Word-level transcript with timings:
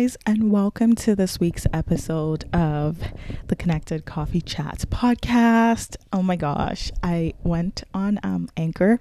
Guys, 0.00 0.16
and 0.24 0.50
welcome 0.50 0.94
to 0.94 1.14
this 1.14 1.38
week's 1.38 1.66
episode 1.74 2.46
of 2.54 3.02
the 3.48 3.54
Connected 3.54 4.06
Coffee 4.06 4.40
Chats 4.40 4.86
podcast. 4.86 5.98
Oh 6.10 6.22
my 6.22 6.36
gosh, 6.36 6.90
I 7.02 7.34
went 7.42 7.84
on 7.92 8.18
um, 8.22 8.48
Anchor, 8.56 8.98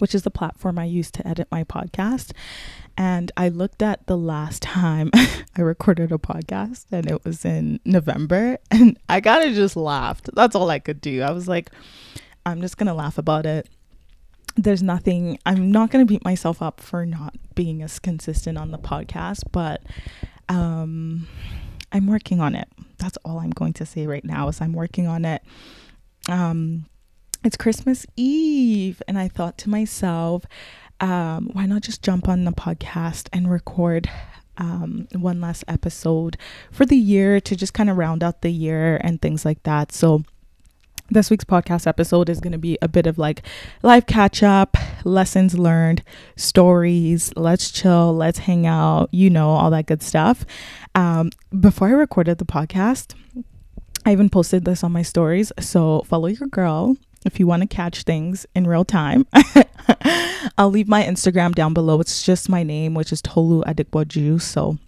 which 0.00 0.14
is 0.14 0.22
the 0.22 0.30
platform 0.30 0.78
I 0.78 0.84
use 0.84 1.10
to 1.12 1.26
edit 1.26 1.48
my 1.50 1.64
podcast, 1.64 2.32
and 2.94 3.32
I 3.38 3.48
looked 3.48 3.80
at 3.80 4.06
the 4.06 4.18
last 4.18 4.60
time 4.60 5.10
I 5.14 5.62
recorded 5.62 6.12
a 6.12 6.18
podcast, 6.18 6.84
and 6.92 7.10
it 7.10 7.24
was 7.24 7.46
in 7.46 7.80
November, 7.86 8.58
and 8.70 8.98
I 9.08 9.22
kind 9.22 9.48
of 9.48 9.54
just 9.54 9.76
laughed. 9.76 10.28
That's 10.34 10.54
all 10.54 10.68
I 10.68 10.78
could 10.78 11.00
do. 11.00 11.22
I 11.22 11.30
was 11.30 11.48
like, 11.48 11.70
I'm 12.44 12.60
just 12.60 12.76
gonna 12.76 12.92
laugh 12.92 13.16
about 13.16 13.46
it 13.46 13.66
there's 14.56 14.82
nothing 14.82 15.38
i'm 15.46 15.70
not 15.70 15.90
going 15.90 16.04
to 16.04 16.10
beat 16.10 16.24
myself 16.24 16.60
up 16.60 16.80
for 16.80 17.06
not 17.06 17.34
being 17.54 17.82
as 17.82 17.98
consistent 17.98 18.58
on 18.58 18.70
the 18.70 18.78
podcast 18.78 19.42
but 19.50 19.82
um 20.48 21.26
i'm 21.92 22.06
working 22.06 22.40
on 22.40 22.54
it 22.54 22.68
that's 22.98 23.18
all 23.24 23.38
i'm 23.38 23.50
going 23.50 23.72
to 23.72 23.86
say 23.86 24.06
right 24.06 24.24
now 24.24 24.48
is 24.48 24.60
i'm 24.60 24.72
working 24.72 25.06
on 25.06 25.24
it 25.24 25.42
um 26.28 26.86
it's 27.44 27.56
christmas 27.56 28.06
eve 28.16 29.02
and 29.08 29.18
i 29.18 29.28
thought 29.28 29.56
to 29.58 29.70
myself 29.70 30.44
um 31.00 31.50
why 31.52 31.66
not 31.66 31.82
just 31.82 32.02
jump 32.02 32.28
on 32.28 32.44
the 32.44 32.52
podcast 32.52 33.28
and 33.32 33.50
record 33.50 34.08
um, 34.58 35.08
one 35.12 35.40
last 35.40 35.64
episode 35.66 36.36
for 36.70 36.84
the 36.84 36.96
year 36.96 37.40
to 37.40 37.56
just 37.56 37.74
kind 37.74 37.90
of 37.90 37.96
round 37.96 38.22
out 38.22 38.42
the 38.42 38.50
year 38.50 39.00
and 39.02 39.20
things 39.20 39.44
like 39.44 39.62
that. 39.62 39.92
So, 39.92 40.24
this 41.12 41.30
week's 41.30 41.44
podcast 41.44 41.86
episode 41.86 42.28
is 42.28 42.40
going 42.40 42.52
to 42.52 42.58
be 42.58 42.78
a 42.80 42.88
bit 42.88 43.06
of 43.06 43.18
like 43.18 43.42
life 43.82 44.06
catch 44.06 44.42
up, 44.42 44.76
lessons 45.04 45.58
learned, 45.58 46.02
stories, 46.36 47.32
let's 47.36 47.70
chill, 47.70 48.14
let's 48.14 48.38
hang 48.40 48.66
out, 48.66 49.08
you 49.12 49.28
know, 49.28 49.50
all 49.50 49.70
that 49.70 49.86
good 49.86 50.02
stuff. 50.02 50.44
Um, 50.94 51.30
before 51.58 51.88
I 51.88 51.92
recorded 51.92 52.38
the 52.38 52.44
podcast, 52.44 53.14
I 54.04 54.12
even 54.12 54.30
posted 54.30 54.64
this 54.64 54.82
on 54.82 54.92
my 54.92 55.02
stories. 55.02 55.52
So 55.60 56.02
follow 56.02 56.28
your 56.28 56.48
girl 56.48 56.96
if 57.24 57.38
you 57.38 57.46
want 57.46 57.62
to 57.62 57.68
catch 57.68 58.02
things 58.02 58.46
in 58.54 58.66
real 58.66 58.84
time. 58.84 59.26
I'll 60.58 60.70
leave 60.70 60.88
my 60.88 61.02
Instagram 61.02 61.54
down 61.54 61.74
below. 61.74 62.00
It's 62.00 62.22
just 62.22 62.48
my 62.48 62.62
name, 62.62 62.94
which 62.94 63.12
is 63.12 63.22
Tolu 63.22 63.62
Adikboju. 63.64 64.40
So 64.40 64.78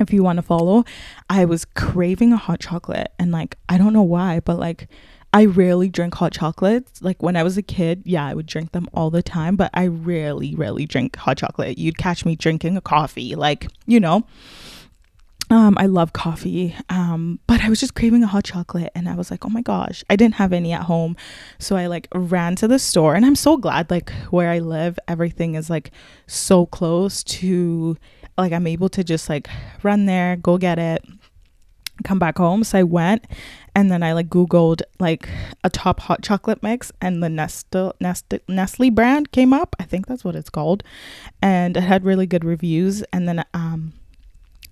if 0.00 0.12
you 0.12 0.22
want 0.22 0.36
to 0.36 0.42
follow, 0.42 0.84
I 1.30 1.44
was 1.44 1.64
craving 1.64 2.32
a 2.32 2.36
hot 2.36 2.60
chocolate 2.60 3.12
and 3.18 3.32
like 3.32 3.56
I 3.68 3.78
don't 3.78 3.92
know 3.92 4.02
why, 4.02 4.40
but 4.40 4.58
like 4.58 4.88
I 5.34 5.46
rarely 5.46 5.88
drink 5.88 6.14
hot 6.14 6.32
chocolates. 6.32 7.02
Like 7.02 7.20
when 7.20 7.34
I 7.34 7.42
was 7.42 7.58
a 7.58 7.62
kid, 7.62 8.02
yeah, 8.04 8.24
I 8.24 8.34
would 8.34 8.46
drink 8.46 8.70
them 8.70 8.88
all 8.94 9.10
the 9.10 9.20
time, 9.20 9.56
but 9.56 9.68
I 9.74 9.88
rarely, 9.88 10.54
rarely 10.54 10.86
drink 10.86 11.16
hot 11.16 11.38
chocolate. 11.38 11.76
You'd 11.76 11.98
catch 11.98 12.24
me 12.24 12.36
drinking 12.36 12.76
a 12.76 12.80
coffee, 12.80 13.34
like, 13.34 13.66
you 13.84 13.98
know. 13.98 14.22
Um, 15.50 15.76
I 15.76 15.86
love 15.86 16.12
coffee. 16.12 16.76
Um, 16.88 17.40
but 17.48 17.62
I 17.62 17.68
was 17.68 17.80
just 17.80 17.96
craving 17.96 18.22
a 18.22 18.28
hot 18.28 18.44
chocolate 18.44 18.92
and 18.94 19.08
I 19.08 19.16
was 19.16 19.32
like, 19.32 19.44
oh 19.44 19.48
my 19.48 19.60
gosh, 19.60 20.04
I 20.08 20.14
didn't 20.14 20.36
have 20.36 20.52
any 20.52 20.72
at 20.72 20.82
home. 20.82 21.16
So 21.58 21.74
I 21.74 21.86
like 21.86 22.06
ran 22.14 22.54
to 22.56 22.68
the 22.68 22.78
store 22.78 23.16
and 23.16 23.26
I'm 23.26 23.34
so 23.34 23.56
glad 23.56 23.90
like 23.90 24.10
where 24.30 24.50
I 24.50 24.60
live, 24.60 25.00
everything 25.08 25.56
is 25.56 25.68
like 25.68 25.90
so 26.28 26.64
close 26.64 27.24
to 27.24 27.96
like 28.38 28.52
I'm 28.52 28.68
able 28.68 28.88
to 28.90 29.02
just 29.02 29.28
like 29.28 29.48
run 29.82 30.06
there, 30.06 30.36
go 30.36 30.58
get 30.58 30.78
it, 30.78 31.04
come 32.04 32.18
back 32.18 32.38
home. 32.38 32.62
So 32.62 32.78
I 32.78 32.82
went 32.84 33.24
and 33.74 33.90
then 33.90 34.02
I 34.02 34.12
like 34.12 34.28
googled 34.28 34.82
like 34.98 35.28
a 35.62 35.70
top 35.70 36.00
hot 36.00 36.22
chocolate 36.22 36.62
mix 36.62 36.92
and 37.00 37.22
the 37.22 37.28
Nestle, 37.28 37.94
Nestle 38.00 38.40
Nestle 38.48 38.90
brand 38.90 39.32
came 39.32 39.52
up. 39.52 39.74
I 39.78 39.84
think 39.84 40.06
that's 40.06 40.24
what 40.24 40.36
it's 40.36 40.50
called. 40.50 40.82
And 41.42 41.76
it 41.76 41.82
had 41.82 42.04
really 42.04 42.26
good 42.26 42.44
reviews 42.44 43.02
and 43.12 43.28
then 43.28 43.44
um 43.52 43.92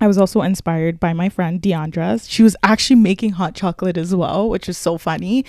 I 0.00 0.08
was 0.08 0.18
also 0.18 0.42
inspired 0.42 0.98
by 0.98 1.12
my 1.12 1.28
friend 1.28 1.62
Deandra. 1.62 2.28
She 2.28 2.42
was 2.42 2.56
actually 2.64 2.96
making 2.96 3.32
hot 3.32 3.54
chocolate 3.54 3.96
as 3.96 4.12
well, 4.12 4.48
which 4.50 4.68
is 4.68 4.76
so 4.76 4.98
funny. 4.98 5.44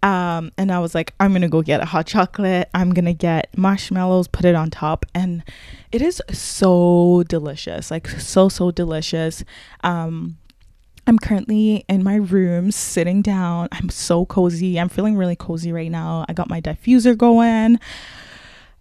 Um, 0.00 0.52
and 0.56 0.70
I 0.70 0.78
was 0.78 0.94
like, 0.94 1.12
I'm 1.18 1.32
gonna 1.32 1.48
go 1.48 1.60
get 1.60 1.82
a 1.82 1.86
hot 1.86 2.06
chocolate. 2.06 2.68
I'm 2.72 2.94
gonna 2.94 3.14
get 3.14 3.48
marshmallows, 3.58 4.28
put 4.28 4.44
it 4.44 4.54
on 4.54 4.70
top, 4.70 5.06
and 5.12 5.42
it 5.90 6.02
is 6.02 6.22
so 6.30 7.24
delicious, 7.28 7.90
like 7.90 8.06
so 8.08 8.48
so 8.48 8.70
delicious. 8.70 9.42
Um, 9.82 10.36
I'm 11.06 11.18
currently 11.18 11.84
in 11.88 12.02
my 12.02 12.16
room 12.16 12.72
sitting 12.72 13.22
down. 13.22 13.68
I'm 13.72 13.88
so 13.90 14.26
cozy. 14.26 14.80
I'm 14.80 14.88
feeling 14.88 15.16
really 15.16 15.36
cozy 15.36 15.70
right 15.72 15.90
now. 15.90 16.24
I 16.28 16.32
got 16.32 16.50
my 16.50 16.60
diffuser 16.60 17.16
going. 17.16 17.78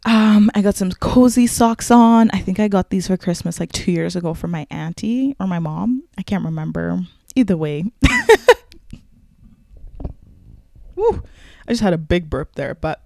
Um, 0.05 0.49
I 0.55 0.61
got 0.61 0.75
some 0.75 0.91
cozy 0.91 1.47
socks 1.47 1.91
on. 1.91 2.29
I 2.31 2.39
think 2.39 2.59
I 2.59 2.67
got 2.67 2.89
these 2.89 3.07
for 3.07 3.17
Christmas 3.17 3.59
like 3.59 3.71
two 3.71 3.91
years 3.91 4.15
ago 4.15 4.33
from 4.33 4.51
my 4.51 4.65
auntie 4.69 5.35
or 5.39 5.47
my 5.47 5.59
mom. 5.59 6.03
I 6.17 6.23
can't 6.23 6.45
remember. 6.45 6.99
Either 7.35 7.57
way. 7.57 7.85
Woo, 10.95 11.21
I 11.67 11.71
just 11.71 11.81
had 11.81 11.93
a 11.93 11.97
big 11.97 12.29
burp 12.29 12.55
there, 12.55 12.73
but 12.73 13.03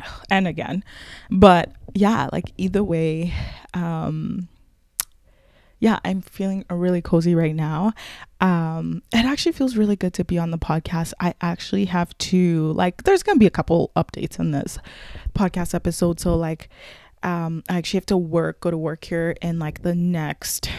and 0.30 0.48
again. 0.48 0.82
But 1.30 1.72
yeah, 1.94 2.28
like 2.32 2.52
either 2.56 2.82
way, 2.84 3.32
um 3.74 4.48
yeah, 5.80 6.00
I'm 6.04 6.22
feeling 6.22 6.64
really 6.70 7.00
cozy 7.00 7.34
right 7.34 7.54
now. 7.54 7.92
Um, 8.40 9.02
it 9.12 9.24
actually 9.24 9.52
feels 9.52 9.76
really 9.76 9.96
good 9.96 10.14
to 10.14 10.24
be 10.24 10.38
on 10.38 10.50
the 10.50 10.58
podcast. 10.58 11.12
I 11.20 11.34
actually 11.40 11.84
have 11.86 12.16
to 12.18 12.72
like 12.72 13.04
there's 13.04 13.22
gonna 13.22 13.38
be 13.38 13.46
a 13.46 13.50
couple 13.50 13.92
updates 13.96 14.38
in 14.38 14.50
this 14.50 14.78
podcast 15.34 15.74
episode. 15.74 16.20
So 16.20 16.36
like 16.36 16.68
um 17.22 17.62
I 17.68 17.78
actually 17.78 17.98
have 17.98 18.06
to 18.06 18.16
work, 18.16 18.60
go 18.60 18.70
to 18.70 18.78
work 18.78 19.04
here 19.04 19.36
in 19.40 19.58
like 19.58 19.82
the 19.82 19.94
next 19.94 20.70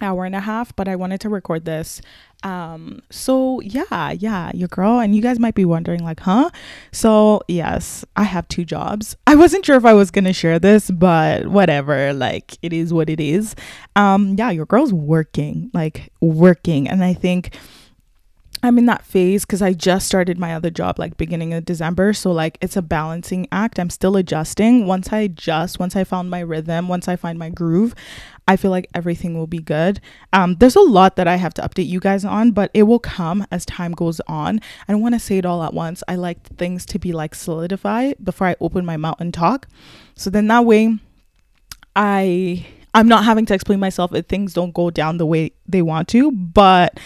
hour 0.00 0.24
and 0.24 0.34
a 0.34 0.40
half, 0.40 0.74
but 0.76 0.88
I 0.88 0.96
wanted 0.96 1.20
to 1.22 1.28
record 1.28 1.64
this 1.64 2.00
um 2.44 3.00
so 3.10 3.60
yeah 3.62 4.12
yeah 4.12 4.50
your 4.54 4.68
girl 4.68 5.00
and 5.00 5.14
you 5.16 5.20
guys 5.20 5.40
might 5.40 5.54
be 5.56 5.64
wondering 5.64 6.04
like 6.04 6.20
huh? 6.20 6.48
So 6.92 7.40
yes 7.48 8.04
i 8.16 8.22
have 8.22 8.46
two 8.48 8.64
jobs. 8.64 9.16
I 9.26 9.34
wasn't 9.34 9.66
sure 9.66 9.76
if 9.76 9.84
i 9.84 9.92
was 9.92 10.10
gonna 10.10 10.32
share 10.32 10.58
this 10.58 10.90
but 10.90 11.48
whatever 11.48 12.12
like 12.12 12.56
it 12.62 12.72
is 12.72 12.92
what 12.92 13.10
it 13.10 13.20
is. 13.20 13.54
Um 13.96 14.36
yeah 14.38 14.50
your 14.50 14.66
girl's 14.66 14.92
working 14.92 15.70
like 15.74 16.12
working 16.20 16.88
and 16.88 17.02
i 17.02 17.12
think 17.14 17.56
I'm 18.62 18.78
in 18.78 18.86
that 18.86 19.04
phase 19.04 19.44
because 19.44 19.62
I 19.62 19.72
just 19.72 20.06
started 20.06 20.38
my 20.38 20.54
other 20.54 20.70
job 20.70 20.98
like 20.98 21.16
beginning 21.16 21.54
of 21.54 21.64
December. 21.64 22.12
So 22.12 22.32
like 22.32 22.58
it's 22.60 22.76
a 22.76 22.82
balancing 22.82 23.46
act. 23.52 23.78
I'm 23.78 23.90
still 23.90 24.16
adjusting. 24.16 24.86
Once 24.86 25.12
I 25.12 25.18
adjust, 25.18 25.78
once 25.78 25.94
I 25.94 26.04
found 26.04 26.30
my 26.30 26.40
rhythm, 26.40 26.88
once 26.88 27.06
I 27.06 27.16
find 27.16 27.38
my 27.38 27.50
groove, 27.50 27.94
I 28.48 28.56
feel 28.56 28.70
like 28.70 28.88
everything 28.94 29.36
will 29.36 29.46
be 29.46 29.58
good. 29.58 30.00
Um, 30.32 30.56
there's 30.56 30.74
a 30.74 30.80
lot 30.80 31.16
that 31.16 31.28
I 31.28 31.36
have 31.36 31.54
to 31.54 31.62
update 31.62 31.86
you 31.86 32.00
guys 32.00 32.24
on, 32.24 32.50
but 32.50 32.70
it 32.74 32.84
will 32.84 32.98
come 32.98 33.46
as 33.50 33.64
time 33.66 33.92
goes 33.92 34.20
on. 34.26 34.60
I 34.88 34.92
don't 34.92 35.02
want 35.02 35.14
to 35.14 35.20
say 35.20 35.38
it 35.38 35.46
all 35.46 35.62
at 35.62 35.74
once. 35.74 36.02
I 36.08 36.16
like 36.16 36.42
things 36.56 36.84
to 36.86 36.98
be 36.98 37.12
like 37.12 37.34
solidified 37.34 38.16
before 38.24 38.48
I 38.48 38.56
open 38.60 38.84
my 38.84 38.96
mouth 38.96 39.20
and 39.20 39.32
talk. 39.32 39.68
So 40.14 40.30
then 40.30 40.48
that 40.48 40.64
way 40.64 40.98
I 41.94 42.66
I'm 42.94 43.06
not 43.06 43.24
having 43.24 43.46
to 43.46 43.54
explain 43.54 43.80
myself 43.80 44.14
if 44.14 44.26
things 44.26 44.54
don't 44.54 44.72
go 44.72 44.90
down 44.90 45.18
the 45.18 45.26
way 45.26 45.52
they 45.66 45.82
want 45.82 46.08
to. 46.08 46.32
But 46.32 46.98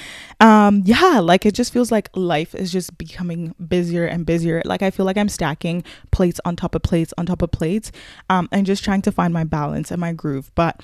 um, 0.42 0.82
yeah, 0.84 1.20
like 1.20 1.47
it 1.47 1.54
just 1.54 1.72
feels 1.72 1.92
like 1.92 2.10
life 2.16 2.53
is 2.53 2.72
just 2.72 2.98
becoming 2.98 3.54
busier 3.69 4.06
and 4.06 4.26
busier. 4.26 4.60
Like 4.64 4.82
I 4.82 4.91
feel 4.91 5.06
like 5.06 5.16
I'm 5.16 5.28
stacking 5.28 5.84
plates 6.10 6.41
on 6.44 6.56
top 6.56 6.75
of 6.75 6.82
plates 6.82 7.14
on 7.16 7.26
top 7.26 7.42
of 7.42 7.53
plates 7.53 7.93
um, 8.28 8.49
and 8.50 8.67
just 8.67 8.82
trying 8.82 9.02
to 9.02 9.12
find 9.12 9.32
my 9.32 9.44
balance 9.44 9.93
and 9.93 10.00
my 10.00 10.12
groove. 10.12 10.50
But 10.56 10.82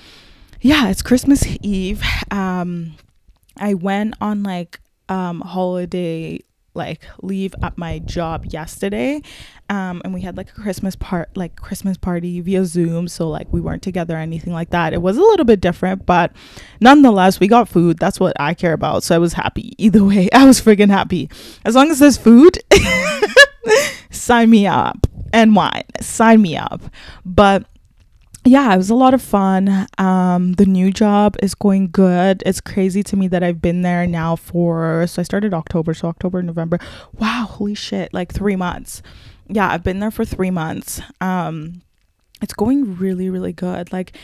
yeah, 0.61 0.87
it's 0.89 1.01
Christmas 1.01 1.45
Eve. 1.61 2.01
Um, 2.31 2.95
I 3.57 3.73
went 3.73 4.15
on 4.21 4.43
like 4.43 4.79
um 5.09 5.41
holiday 5.41 6.39
like 6.79 7.03
leave 7.21 7.53
at 7.61 7.77
my 7.77 7.99
job 7.99 8.45
yesterday 8.47 9.21
um 9.69 10.01
and 10.03 10.13
we 10.13 10.21
had 10.21 10.35
like 10.35 10.49
a 10.49 10.61
christmas 10.61 10.95
part 10.95 11.29
like 11.35 11.55
christmas 11.57 11.97
party 11.97 12.41
via 12.41 12.65
zoom 12.65 13.07
so 13.07 13.29
like 13.29 13.47
we 13.51 13.61
weren't 13.61 13.83
together 13.83 14.15
or 14.15 14.19
anything 14.19 14.53
like 14.53 14.71
that. 14.71 14.93
It 14.93 15.01
was 15.01 15.17
a 15.17 15.21
little 15.21 15.45
bit 15.45 15.61
different 15.61 16.05
but 16.05 16.31
nonetheless 16.81 17.39
we 17.39 17.47
got 17.47 17.69
food. 17.69 17.99
That's 17.99 18.19
what 18.19 18.33
i 18.39 18.53
care 18.53 18.73
about 18.73 19.03
so 19.03 19.15
i 19.15 19.19
was 19.19 19.33
happy 19.33 19.73
either 19.83 20.03
way. 20.03 20.29
I 20.33 20.45
was 20.45 20.59
friggin 20.59 20.89
happy. 20.89 21.29
As 21.65 21.75
long 21.75 21.91
as 21.91 21.99
there's 21.99 22.17
food 22.17 22.57
sign 24.09 24.49
me 24.49 24.65
up 24.67 25.05
and 25.33 25.55
wine. 25.55 25.83
Sign 26.01 26.41
me 26.41 26.57
up. 26.57 26.81
But 27.25 27.65
yeah, 28.49 28.73
it 28.73 28.77
was 28.77 28.89
a 28.89 28.95
lot 28.95 29.13
of 29.13 29.21
fun. 29.21 29.85
Um, 29.99 30.53
the 30.53 30.65
new 30.65 30.91
job 30.91 31.35
is 31.43 31.53
going 31.53 31.91
good. 31.91 32.41
It's 32.47 32.59
crazy 32.59 33.03
to 33.03 33.15
me 33.15 33.27
that 33.27 33.43
I've 33.43 33.61
been 33.61 33.83
there 33.83 34.07
now 34.07 34.35
for 34.35 35.05
so 35.05 35.21
I 35.21 35.23
started 35.23 35.53
October, 35.53 35.93
so 35.93 36.07
October, 36.07 36.41
November. 36.41 36.79
Wow, 37.13 37.45
holy 37.47 37.75
shit, 37.75 38.11
like 38.11 38.33
three 38.33 38.55
months. 38.55 39.03
Yeah, 39.47 39.69
I've 39.69 39.83
been 39.83 39.99
there 39.99 40.09
for 40.09 40.25
three 40.25 40.49
months. 40.49 40.99
Um, 41.21 41.83
it's 42.41 42.53
going 42.53 42.97
really, 42.97 43.29
really 43.29 43.53
good. 43.53 43.93
Like 43.93 44.17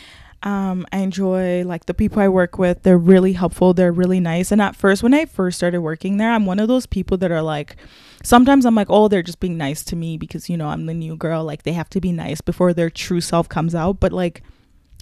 um, 0.44 0.86
I 0.92 1.00
enjoy 1.00 1.64
like 1.64 1.86
the 1.86 1.94
people 1.94 2.22
I 2.22 2.28
work 2.28 2.58
with. 2.58 2.84
They're 2.84 2.98
really 2.98 3.34
helpful. 3.34 3.74
They're 3.74 3.92
really 3.92 4.20
nice. 4.20 4.52
And 4.52 4.62
at 4.62 4.76
first, 4.76 5.02
when 5.02 5.14
I 5.14 5.26
first 5.26 5.58
started 5.58 5.82
working 5.82 6.18
there, 6.18 6.32
I'm 6.32 6.46
one 6.46 6.60
of 6.60 6.68
those 6.68 6.86
people 6.86 7.18
that 7.18 7.32
are 7.32 7.42
like, 7.42 7.78
sometimes 8.24 8.66
I'm 8.66 8.76
like, 8.76 8.90
oh, 8.90 9.08
they're 9.08 9.24
just 9.24 9.40
being 9.40 9.58
nice 9.58 9.84
to 9.86 9.96
me 9.96 10.18
because, 10.18 10.50
you 10.50 10.58
know, 10.58 10.68
I'm 10.68 10.86
the 10.86 10.94
new 10.94 11.16
girl. 11.16 11.44
Like 11.44 11.64
they 11.64 11.74
have 11.74 11.90
to 11.92 12.02
be 12.02 12.12
nice 12.12 12.42
before 12.42 12.74
their 12.74 12.90
true 12.90 13.22
self 13.22 13.50
comes 13.50 13.74
out. 13.74 14.00
But 14.00 14.12
like, 14.12 14.44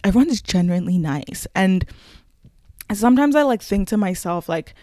everyone 0.03 0.29
is 0.29 0.41
genuinely 0.41 0.97
nice 0.97 1.47
and 1.55 1.85
sometimes 2.91 3.35
i 3.35 3.41
like 3.41 3.61
think 3.61 3.87
to 3.87 3.97
myself 3.97 4.49
like 4.49 4.73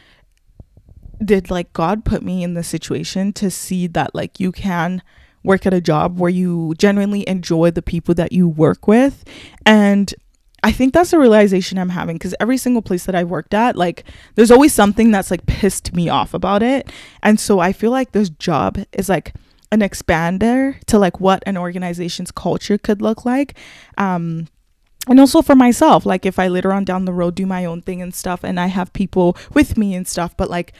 did 1.23 1.51
like 1.51 1.73
god 1.73 2.05
put 2.05 2.23
me 2.23 2.43
in 2.43 2.55
this 2.55 2.67
situation 2.67 3.33
to 3.33 3.51
see 3.51 3.87
that 3.87 4.15
like 4.15 4.41
you 4.41 4.51
can 4.51 5.03
work 5.43 5.67
at 5.67 5.75
a 5.75 5.81
job 5.81 6.19
where 6.19 6.31
you 6.31 6.75
genuinely 6.79 7.27
enjoy 7.29 7.71
the 7.71 7.83
people 7.83 8.15
that 8.15 8.33
you 8.33 8.49
work 8.49 8.87
with 8.87 9.25
and 9.67 10.15
I 10.63 10.73
think 10.73 10.93
that's 10.93 11.11
the 11.11 11.19
realization 11.19 11.79
I'm 11.79 11.89
having 11.89 12.17
because 12.17 12.35
every 12.39 12.59
single 12.59 12.83
place 12.83 13.05
that 13.07 13.15
I've 13.15 13.31
worked 13.31 13.55
at, 13.55 13.77
like, 13.77 14.05
there's 14.35 14.51
always 14.51 14.75
something 14.75 15.11
that's 15.11 15.31
like 15.31 15.47
pissed 15.47 15.95
me 15.95 16.09
off 16.09 16.35
about 16.35 16.63
it. 16.63 16.91
And 17.23 17.41
so 17.41 17.61
I 17.61 17.73
feel 17.73 17.91
like 17.91 18.13
this 18.13 18.29
job 18.29 18.79
is 18.93 19.09
like 19.09 19.35
an 19.73 19.81
expander 19.81 20.79
to 20.85 20.99
like 20.99 21.21
what 21.21 21.43
an 21.47 21.57
organization's 21.57 22.31
culture 22.31 22.77
could 22.77 23.01
look 23.01 23.25
like. 23.25 23.57
Um, 23.97 24.49
and 25.09 25.19
also 25.19 25.41
for 25.41 25.55
myself, 25.55 26.05
like, 26.05 26.27
if 26.27 26.39
I 26.39 26.49
later 26.49 26.73
on 26.73 26.85
down 26.85 27.07
the 27.07 27.13
road 27.13 27.35
do 27.35 27.47
my 27.47 27.65
own 27.65 27.81
thing 27.81 28.03
and 28.03 28.15
stuff 28.15 28.45
and 28.45 28.61
I 28.61 28.67
have 28.67 28.93
people 28.93 29.37
with 29.55 29.79
me 29.79 29.95
and 29.95 30.07
stuff, 30.07 30.37
but 30.37 30.51
like, 30.51 30.75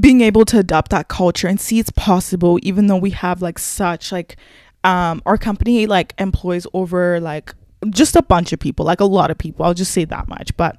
being 0.00 0.20
able 0.20 0.44
to 0.44 0.58
adopt 0.58 0.90
that 0.90 1.08
culture 1.08 1.48
and 1.48 1.58
see 1.58 1.78
it's 1.78 1.90
possible 1.90 2.58
even 2.62 2.88
though 2.88 2.96
we 2.96 3.08
have 3.08 3.40
like 3.40 3.58
such 3.58 4.12
like 4.12 4.36
um 4.84 5.22
our 5.24 5.38
company 5.38 5.86
like 5.86 6.12
employs 6.18 6.66
over 6.74 7.18
like 7.20 7.54
just 7.90 8.16
a 8.16 8.22
bunch 8.22 8.52
of 8.52 8.58
people, 8.58 8.84
like 8.84 9.00
a 9.00 9.04
lot 9.04 9.30
of 9.30 9.38
people. 9.38 9.64
I'll 9.64 9.74
just 9.74 9.92
say 9.92 10.04
that 10.06 10.28
much. 10.28 10.56
But 10.56 10.76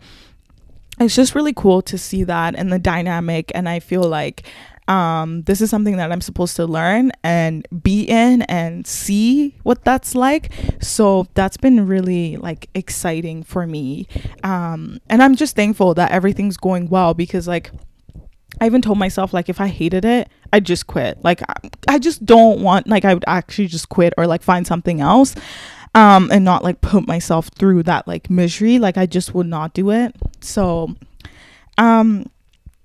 it's 1.00 1.16
just 1.16 1.36
really 1.36 1.54
cool 1.54 1.82
to 1.84 1.98
see 1.98 2.24
that 2.26 2.56
and 2.56 2.72
the 2.72 2.80
dynamic. 2.80 3.52
And 3.56 3.70
I 3.70 3.80
feel 3.80 4.04
like 4.04 4.44
um, 4.90 5.44
this 5.44 5.62
is 5.62 5.70
something 5.70 5.98
that 5.98 6.12
I'm 6.12 6.20
supposed 6.20 6.56
to 6.56 6.66
learn 6.66 7.12
and 7.24 7.66
be 7.84 8.04
in 8.04 8.42
and 8.44 8.86
see 8.88 9.56
what 9.64 9.86
that's 9.86 10.16
like. 10.16 10.52
So 10.82 11.28
that's 11.36 11.58
been 11.58 11.86
really 11.88 12.38
like 12.38 12.70
exciting 12.74 13.44
for 13.44 13.68
me. 13.68 14.08
Um, 14.44 15.00
and 15.08 15.22
I'm 15.22 15.36
just 15.36 15.56
thankful 15.56 15.94
that 15.94 16.12
everything's 16.12 16.58
going 16.58 16.90
well 16.90 17.14
because 17.14 17.48
like 17.48 17.72
I 18.60 18.66
even 18.66 18.82
told 18.82 18.98
myself 18.98 19.32
like 19.32 19.48
if 19.48 19.62
I 19.62 19.68
hated 19.68 20.06
it, 20.06 20.28
I'd 20.52 20.66
just 20.66 20.88
quit. 20.88 21.24
Like 21.24 21.44
I, 21.48 21.70
I 21.88 22.00
just 22.00 22.26
don't 22.26 22.62
want 22.62 22.88
like 22.88 23.06
I 23.06 23.14
would 23.14 23.26
actually 23.28 23.68
just 23.68 23.90
quit 23.90 24.16
or 24.18 24.26
like 24.26 24.42
find 24.42 24.66
something 24.66 25.02
else 25.02 25.36
um 25.96 26.30
and 26.32 26.46
not 26.46 26.64
like 26.64 26.82
put 26.82 27.08
myself 27.08 27.50
through 27.58 27.84
that 27.84 28.08
like 28.08 28.30
misery 28.30 28.78
like 28.80 28.98
i 28.98 29.06
just 29.06 29.34
would 29.34 29.48
not 29.48 29.74
do 29.74 29.92
it. 29.92 30.16
So 30.42 30.96
um 31.78 32.26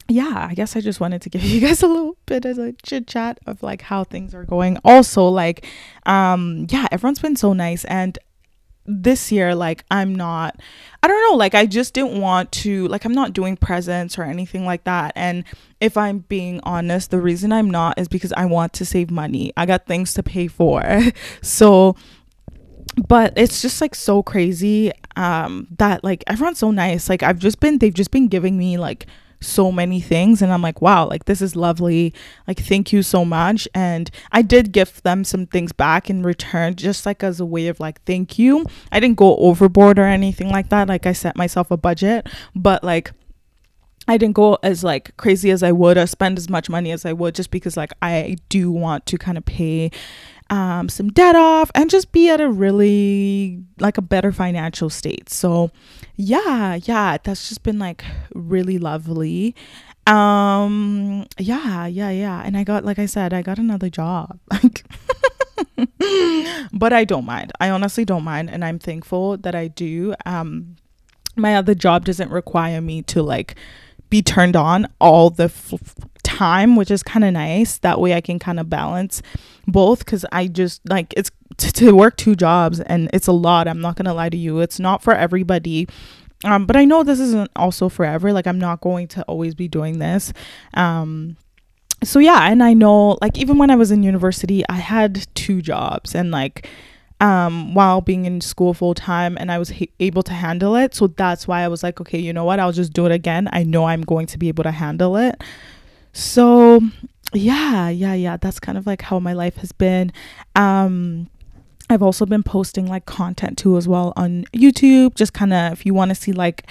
yeah 0.07 0.47
i 0.51 0.55
guess 0.55 0.77
i 0.77 0.81
just 0.83 1.01
wanted 1.01 1.23
to 1.23 1.31
give 1.31 1.43
you 1.45 1.61
guys 1.61 1.83
a 1.83 1.87
little 1.87 2.17
bit 2.27 2.45
of 2.45 2.59
a 2.59 2.73
chit 2.83 3.07
chat 3.07 3.39
of 3.47 3.63
like 3.63 3.83
how 3.83 4.05
things 4.05 4.35
are 4.35 4.45
going. 4.45 4.79
Also 4.85 5.27
like 5.29 5.67
um 6.07 6.67
yeah 6.71 6.87
everyone's 6.91 7.21
been 7.21 7.37
so 7.37 7.53
nice. 7.53 7.85
And 7.85 8.19
this 8.87 9.33
year 9.33 9.55
like 9.55 9.83
i'm 9.91 10.15
not 10.15 10.61
i 11.03 11.09
don't 11.09 11.31
know 11.31 11.37
like 11.37 11.55
i 11.55 11.65
just 11.65 11.95
didn't 11.95 12.21
want 12.21 12.53
to 12.53 12.87
like 12.89 13.07
i'm 13.07 13.15
not 13.15 13.33
doing 13.33 13.57
presents 13.57 14.19
or 14.19 14.23
anything 14.25 14.67
like 14.67 14.85
that. 14.85 15.13
And 15.17 15.45
if 15.81 15.97
i'm 15.97 16.19
being 16.19 16.61
honest 16.65 17.11
the 17.11 17.21
reason 17.21 17.51
i'm 17.53 17.71
not 17.71 17.99
is 17.99 18.09
because 18.09 18.33
i 18.37 18.45
want 18.45 18.73
to 18.75 18.85
save 18.85 19.11
money. 19.11 19.53
I 19.57 19.67
got 19.67 19.87
things 19.87 20.15
to 20.15 20.23
pay 20.23 20.49
for. 20.49 20.83
So 21.43 21.97
but 23.09 23.33
it's 23.37 23.63
just 23.63 23.81
like 23.81 23.95
so 23.95 24.23
crazy 24.23 24.93
um 25.17 25.67
that 25.79 26.03
like 26.05 26.25
everyone's 26.27 26.59
so 26.59 26.71
nice. 26.71 27.09
Like 27.09 27.23
i've 27.23 27.39
just 27.39 27.61
been 27.61 27.79
they've 27.79 27.95
just 27.95 28.11
been 28.11 28.29
giving 28.29 28.57
me 28.59 28.79
like 28.79 29.07
so 29.41 29.71
many 29.71 30.01
things 30.01 30.41
and 30.41 30.51
i'm 30.51 30.63
like 30.63 30.81
wow 30.81 31.07
like 31.07 31.27
this 31.27 31.43
is 31.43 31.55
lovely. 31.55 32.15
Like 32.49 32.59
thank 32.61 32.93
you 32.93 33.03
so 33.03 33.25
much. 33.25 33.69
And 33.75 34.11
i 34.33 34.43
did 34.43 34.73
give 34.73 35.03
them 35.03 35.25
some 35.25 35.47
things 35.47 35.73
back 35.73 36.09
in 36.09 36.23
return 36.23 36.75
just 36.77 37.05
like 37.07 37.23
as 37.23 37.41
a 37.41 37.47
way 37.47 37.69
of 37.69 37.81
like 37.81 38.03
thank 38.05 38.39
you. 38.39 38.67
I 38.91 39.01
didn't 39.01 39.17
go 39.17 39.37
overboard 39.37 39.99
or 39.99 40.05
anything 40.07 40.51
like 40.51 40.71
that. 40.71 40.89
Like 40.89 41.07
i 41.07 41.13
set 41.13 41.37
myself 41.37 41.71
a 41.71 41.77
budget 41.77 42.29
but 42.55 42.83
like 42.83 43.13
I 44.07 44.19
didn't 44.19 44.35
go 44.35 44.59
as 44.63 44.85
like 44.85 45.17
crazy 45.17 45.51
as 45.51 45.63
I 45.63 45.73
would 45.73 45.97
or 45.97 46.07
spend 46.07 46.37
as 46.37 46.51
much 46.51 46.69
money 46.69 46.93
as 46.93 47.07
I 47.07 47.13
would 47.13 47.35
just 47.35 47.51
because 47.51 47.77
like 47.77 47.93
I 48.03 48.37
do 48.49 48.71
want 48.71 49.07
to 49.07 49.19
kind 49.19 49.39
of 49.39 49.45
pay 49.45 49.91
um, 50.55 50.89
some 50.89 51.09
debt 51.11 51.35
off 51.35 51.69
and 51.75 51.91
just 51.91 52.13
be 52.13 52.31
at 52.31 52.41
a 52.41 52.49
really 52.49 53.61
like 53.81 53.99
a 53.99 54.03
better 54.03 54.31
financial 54.31 54.89
state. 54.89 55.29
So 55.29 55.73
yeah, 56.15 56.79
yeah, 56.85 57.17
that's 57.21 57.49
just 57.49 57.65
been 57.65 57.81
like 57.81 58.05
really 58.35 58.79
lovely. 58.79 59.57
Um 60.07 61.27
yeah, 61.39 61.87
yeah, 61.87 62.11
yeah. 62.11 62.43
And 62.45 62.57
I 62.57 62.63
got 62.63 62.85
like 62.85 63.01
I 63.01 63.07
said, 63.07 63.33
I 63.33 63.43
got 63.43 63.59
another 63.59 63.91
job. 63.91 64.39
Like 64.63 64.85
but 66.73 66.93
I 66.93 67.05
don't 67.05 67.25
mind. 67.25 67.53
I 67.61 67.71
honestly 67.71 68.05
don't 68.05 68.23
mind 68.23 68.49
and 68.51 68.65
I'm 68.65 68.79
thankful 68.79 69.37
that 69.39 69.57
I 69.57 69.67
do. 69.69 70.15
Um 70.25 70.77
my 71.35 71.57
other 71.57 71.75
job 71.75 72.05
doesn't 72.05 72.31
require 72.31 72.81
me 72.81 73.03
to 73.03 73.23
like 73.23 73.57
be 74.09 74.23
turned 74.23 74.55
on 74.55 74.87
all 75.01 75.31
the 75.31 75.45
f- 75.45 75.75
time, 76.37 76.77
which 76.77 76.91
is 76.91 77.03
kind 77.03 77.25
of 77.25 77.33
nice. 77.33 77.79
That 77.79 78.01
way 78.01 78.15
I 78.15 78.21
can 78.21 78.39
kind 78.39 78.61
of 78.61 78.69
balance 78.69 79.23
both 79.67 80.01
because 80.01 80.25
I 80.33 80.47
just 80.47 80.81
like 80.89 81.13
it's 81.17 81.31
t- 81.57 81.71
to 81.71 81.93
work 81.93 82.17
two 82.17 82.35
jobs 82.35 82.81
and 82.81 83.11
it's 83.13 83.27
a 83.27 83.33
lot. 83.33 83.69
I'm 83.69 83.81
not 83.81 83.97
going 83.97 84.07
to 84.07 84.15
lie 84.15 84.29
to 84.29 84.37
you. 84.37 84.61
It's 84.61 84.79
not 84.79 85.03
for 85.03 85.15
everybody. 85.15 85.89
Um, 86.45 86.67
but 86.67 86.77
I 86.77 86.85
know 86.85 87.03
this 87.03 87.21
isn't 87.21 87.51
also 87.57 87.89
forever. 87.89 88.33
Like 88.33 88.47
I'm 88.47 88.59
not 88.59 88.81
going 88.81 89.09
to 89.09 89.23
always 89.23 89.55
be 89.55 89.69
doing 89.69 89.99
this. 89.99 90.33
Um, 90.75 91.37
so 92.03 92.19
yeah, 92.19 92.51
and 92.51 92.63
I 92.63 92.75
know 92.75 93.19
like 93.23 93.39
even 93.39 93.57
when 93.59 93.71
I 93.71 93.77
was 93.77 93.91
in 93.91 94.03
university, 94.03 94.63
I 94.69 94.77
had 94.77 95.27
two 95.35 95.63
jobs 95.63 96.15
and 96.15 96.31
like 96.31 96.69
um, 97.21 97.75
while 97.75 98.01
being 98.01 98.27
in 98.27 98.41
school 98.41 98.75
full 98.75 98.93
time 98.93 99.37
and 99.39 99.51
I 99.51 99.59
was 99.59 99.71
ha- 99.71 99.91
able 100.01 100.23
to 100.25 100.33
handle 100.33 100.77
it. 100.77 100.95
So 100.95 101.07
that's 101.07 101.49
why 101.49 101.63
I 101.63 101.69
was 101.69 101.83
like, 101.83 102.01
okay, 102.01 102.19
you 102.19 102.33
know 102.33 102.45
what? 102.45 102.61
I'll 102.61 102.73
just 102.73 102.93
do 102.93 103.07
it 103.07 103.13
again. 103.13 103.49
I 103.53 103.63
know 103.63 103.87
I'm 103.87 104.03
going 104.03 104.27
to 104.27 104.39
be 104.39 104.49
able 104.49 104.65
to 104.65 104.71
handle 104.73 105.17
it. 105.17 105.43
So, 106.15 106.81
yeah, 107.33 107.89
yeah, 107.91 108.15
yeah. 108.15 108.37
That's 108.37 108.61
kind 108.61 108.79
of 108.79 108.87
like 108.87 109.03
how 109.03 109.19
my 109.19 109.33
life 109.33 109.57
has 109.57 109.73
been. 109.73 110.13
Um, 110.55 111.29
I've 111.91 112.03
also 112.03 112.25
been 112.25 112.43
posting 112.43 112.87
like 112.87 113.05
content 113.05 113.59
too 113.59 113.77
as 113.77 113.87
well 113.87 114.13
on 114.17 114.45
YouTube, 114.55 115.17
just 115.17 115.35
kind 115.35 115.53
of 115.53 115.73
if 115.73 115.85
you 115.85 115.93
want 115.93 116.11
to 116.11 116.15
see 116.15 116.33
like 116.33 116.67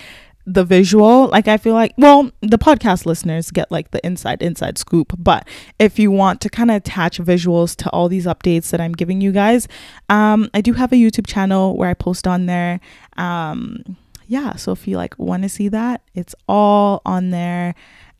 the 0.45 0.63
visual 0.65 1.27
like 1.29 1.47
i 1.47 1.55
feel 1.55 1.73
like 1.73 1.93
well 1.97 2.29
the 2.41 2.57
podcast 2.57 3.05
listeners 3.05 3.49
get 3.49 3.71
like 3.71 3.91
the 3.91 4.05
inside 4.05 4.41
inside 4.41 4.77
scoop 4.77 5.13
but 5.17 5.47
if 5.79 5.97
you 5.97 6.11
want 6.11 6.41
to 6.41 6.49
kind 6.49 6.69
of 6.69 6.75
attach 6.75 7.17
visuals 7.19 7.75
to 7.77 7.89
all 7.91 8.09
these 8.09 8.25
updates 8.25 8.69
that 8.69 8.81
i'm 8.81 8.91
giving 8.91 9.21
you 9.21 9.31
guys 9.31 9.69
um 10.09 10.49
i 10.53 10.59
do 10.59 10.73
have 10.73 10.91
a 10.91 10.97
youtube 10.97 11.25
channel 11.25 11.77
where 11.77 11.89
i 11.89 11.93
post 11.93 12.27
on 12.27 12.45
there 12.45 12.81
um 13.15 13.81
yeah 14.27 14.53
so 14.55 14.73
if 14.73 14.85
you 14.85 14.97
like 14.97 15.17
want 15.17 15.43
to 15.43 15.49
see 15.49 15.69
that 15.69 16.01
it's 16.13 16.35
all 16.49 17.01
on 17.05 17.29
there 17.29 17.73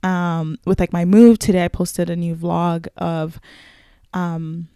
um 0.03 0.57
with 0.65 0.79
like 0.79 0.93
my 0.93 1.05
move 1.05 1.39
today 1.39 1.63
i 1.63 1.67
posted 1.67 2.09
a 2.09 2.15
new 2.15 2.35
vlog 2.35 2.87
of 2.97 3.39
um 4.13 4.67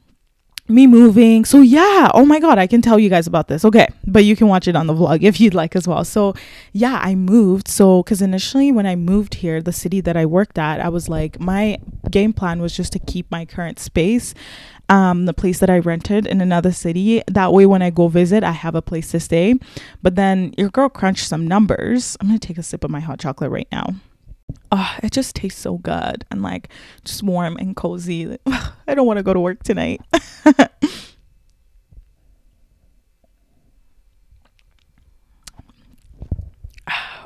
me 0.70 0.86
moving. 0.86 1.46
So 1.46 1.62
yeah, 1.62 2.12
oh 2.14 2.26
my 2.26 2.40
god, 2.40 2.58
I 2.58 2.68
can 2.68 2.82
tell 2.82 3.00
you 3.00 3.10
guys 3.10 3.28
about 3.28 3.48
this. 3.48 3.64
Okay, 3.64 3.88
but 4.06 4.26
you 4.26 4.36
can 4.36 4.48
watch 4.48 4.68
it 4.68 4.76
on 4.76 4.88
the 4.88 4.94
vlog 4.94 5.24
if 5.24 5.40
you'd 5.40 5.54
like 5.54 5.76
as 5.76 5.88
well. 5.88 6.04
So 6.04 6.34
yeah, 6.74 7.00
I 7.02 7.16
moved. 7.16 7.68
So 7.68 8.04
cuz 8.04 8.22
initially 8.22 8.72
when 8.72 8.86
I 8.86 8.96
moved 8.96 9.36
here, 9.36 9.62
the 9.62 9.72
city 9.72 10.02
that 10.02 10.18
I 10.18 10.26
worked 10.26 10.58
at, 10.58 10.80
I 10.82 10.90
was 10.90 11.08
like 11.08 11.40
my 11.40 11.78
game 12.12 12.34
plan 12.34 12.62
was 12.62 12.76
just 12.76 12.94
to 12.94 13.00
keep 13.00 13.30
my 13.32 13.46
current 13.46 13.80
space 13.80 14.34
um 14.90 15.26
the 15.26 15.34
place 15.34 15.60
that 15.60 15.70
I 15.70 15.80
rented 15.80 16.26
in 16.26 16.42
another 16.42 16.72
city. 16.72 17.22
That 17.28 17.54
way 17.54 17.66
when 17.66 17.82
I 17.82 17.90
go 17.90 18.08
visit, 18.08 18.44
I 18.44 18.52
have 18.52 18.76
a 18.76 18.82
place 18.82 19.12
to 19.12 19.20
stay. 19.20 19.56
But 20.02 20.16
then 20.16 20.54
your 20.58 20.70
girl 20.70 20.90
crunched 20.90 21.28
some 21.28 21.48
numbers. 21.48 22.18
I'm 22.20 22.32
to 22.32 22.40
take 22.40 22.58
a 22.58 22.64
sip 22.64 22.84
of 22.84 22.92
my 22.92 23.00
hot 23.00 23.20
chocolate 23.20 23.52
right 23.52 23.68
now 23.72 23.96
oh, 24.72 24.96
it 25.04 25.12
just 25.12 25.36
tastes 25.36 25.62
so 25.62 25.78
good 25.78 26.26
and 26.32 26.42
like 26.42 26.70
just 27.04 27.24
warm 27.24 27.58
and 27.58 27.76
cozy. 27.76 28.38
I 28.88 28.96
don't 28.96 29.08
want 29.08 29.18
to 29.18 29.24
go 29.24 29.34
to 29.34 29.40
work 29.40 29.64
tonight. 29.64 30.02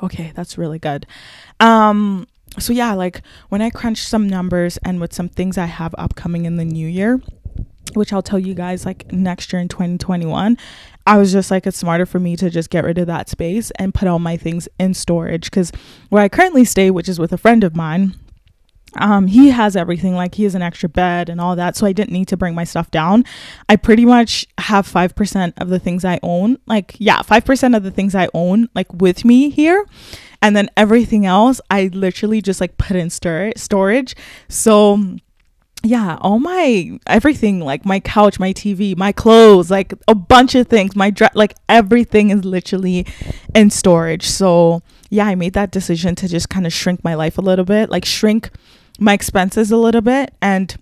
okay, 0.02 0.32
that's 0.34 0.58
really 0.58 0.78
good. 0.78 1.06
Um 1.60 2.26
so 2.58 2.72
yeah, 2.72 2.94
like 2.94 3.22
when 3.48 3.62
I 3.62 3.70
crunch 3.70 4.04
some 4.04 4.28
numbers 4.28 4.78
and 4.84 5.00
with 5.00 5.12
some 5.12 5.28
things 5.28 5.56
I 5.56 5.66
have 5.66 5.94
upcoming 5.96 6.44
in 6.44 6.56
the 6.56 6.64
new 6.64 6.86
year, 6.86 7.20
which 7.94 8.12
I'll 8.12 8.22
tell 8.22 8.38
you 8.38 8.54
guys 8.54 8.84
like 8.84 9.10
next 9.12 9.52
year 9.52 9.60
in 9.60 9.68
2021, 9.68 10.58
I 11.06 11.18
was 11.18 11.32
just 11.32 11.50
like, 11.50 11.66
it's 11.66 11.78
smarter 11.78 12.06
for 12.06 12.20
me 12.20 12.36
to 12.36 12.50
just 12.50 12.70
get 12.70 12.84
rid 12.84 12.98
of 12.98 13.06
that 13.06 13.28
space 13.28 13.70
and 13.72 13.94
put 13.94 14.08
all 14.08 14.18
my 14.18 14.36
things 14.36 14.68
in 14.78 14.94
storage. 14.94 15.44
Because 15.50 15.72
where 16.08 16.22
I 16.22 16.28
currently 16.28 16.64
stay, 16.64 16.90
which 16.90 17.08
is 17.08 17.18
with 17.18 17.32
a 17.32 17.38
friend 17.38 17.64
of 17.64 17.74
mine, 17.74 18.14
um, 18.96 19.26
he 19.26 19.50
has 19.50 19.74
everything 19.74 20.14
like 20.14 20.34
he 20.34 20.44
has 20.44 20.54
an 20.54 20.62
extra 20.62 20.88
bed 20.88 21.28
and 21.28 21.40
all 21.40 21.56
that 21.56 21.76
so 21.76 21.86
i 21.86 21.92
didn't 21.92 22.12
need 22.12 22.28
to 22.28 22.36
bring 22.36 22.54
my 22.54 22.64
stuff 22.64 22.90
down 22.90 23.24
i 23.68 23.76
pretty 23.76 24.04
much 24.04 24.46
have 24.58 24.86
5% 24.86 25.52
of 25.56 25.68
the 25.68 25.78
things 25.78 26.04
i 26.04 26.18
own 26.22 26.58
like 26.66 26.94
yeah 26.98 27.20
5% 27.20 27.76
of 27.76 27.82
the 27.82 27.90
things 27.90 28.14
i 28.14 28.28
own 28.34 28.68
like 28.74 28.92
with 28.92 29.24
me 29.24 29.50
here 29.50 29.86
and 30.40 30.56
then 30.56 30.68
everything 30.76 31.24
else 31.24 31.60
i 31.70 31.90
literally 31.92 32.42
just 32.42 32.60
like 32.60 32.76
put 32.76 32.96
in 32.96 33.08
stor- 33.08 33.52
storage 33.56 34.14
so 34.48 35.16
yeah, 35.82 36.16
all 36.20 36.38
my 36.38 36.98
everything, 37.06 37.60
like 37.60 37.84
my 37.84 37.98
couch, 37.98 38.38
my 38.38 38.52
TV, 38.52 38.96
my 38.96 39.10
clothes, 39.10 39.70
like 39.70 39.92
a 40.06 40.14
bunch 40.14 40.54
of 40.54 40.68
things, 40.68 40.94
my 40.94 41.10
dress, 41.10 41.32
like 41.34 41.54
everything 41.68 42.30
is 42.30 42.44
literally 42.44 43.06
in 43.54 43.70
storage. 43.70 44.26
So, 44.26 44.82
yeah, 45.10 45.26
I 45.26 45.34
made 45.34 45.54
that 45.54 45.72
decision 45.72 46.14
to 46.16 46.28
just 46.28 46.48
kind 46.48 46.66
of 46.66 46.72
shrink 46.72 47.02
my 47.02 47.14
life 47.14 47.36
a 47.36 47.40
little 47.40 47.64
bit, 47.64 47.90
like 47.90 48.04
shrink 48.04 48.50
my 49.00 49.12
expenses 49.12 49.72
a 49.72 49.76
little 49.76 50.00
bit. 50.00 50.32
And 50.40 50.76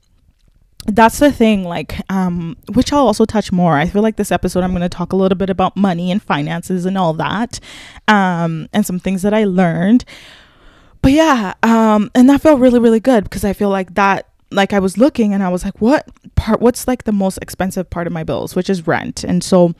that's 0.86 1.18
the 1.18 1.30
thing 1.30 1.62
like 1.62 2.00
um 2.10 2.56
which 2.72 2.90
i'll 2.90 3.06
also 3.06 3.26
touch 3.26 3.52
more. 3.52 3.76
I 3.76 3.86
feel 3.86 4.00
like 4.00 4.16
this 4.16 4.32
episode 4.32 4.64
i'm 4.64 4.70
going 4.70 4.80
to 4.80 4.88
talk 4.88 5.12
a 5.12 5.16
little 5.16 5.36
bit 5.36 5.50
about 5.50 5.76
money 5.76 6.10
and 6.10 6.22
finances 6.22 6.86
and 6.86 6.96
all 6.96 7.12
that 7.14 7.60
um 8.08 8.66
and 8.72 8.86
some 8.86 8.98
things 8.98 9.20
that 9.22 9.34
i 9.34 9.44
learned. 9.44 10.06
But 11.02 11.12
yeah 11.12 11.52
um 11.62 12.10
and 12.14 12.30
that 12.30 12.40
felt 12.40 12.60
really 12.60 12.78
really 12.78 12.98
good 12.98 13.24
because 13.24 13.44
i 13.44 13.52
feel 13.52 13.68
like 13.68 13.94
that 13.94 14.29
like 14.50 14.72
i 14.72 14.78
was 14.78 14.98
looking 14.98 15.32
and 15.32 15.42
i 15.42 15.48
was 15.48 15.64
like 15.64 15.80
what 15.80 16.08
part 16.40 16.60
what's 16.60 16.88
like 16.88 17.04
the 17.04 17.12
most 17.12 17.38
expensive 17.42 17.88
part 17.90 18.06
of 18.06 18.12
my 18.12 18.24
bills 18.24 18.56
which 18.56 18.70
is 18.70 18.86
rent. 18.86 19.24
And 19.24 19.44
so 19.44 19.74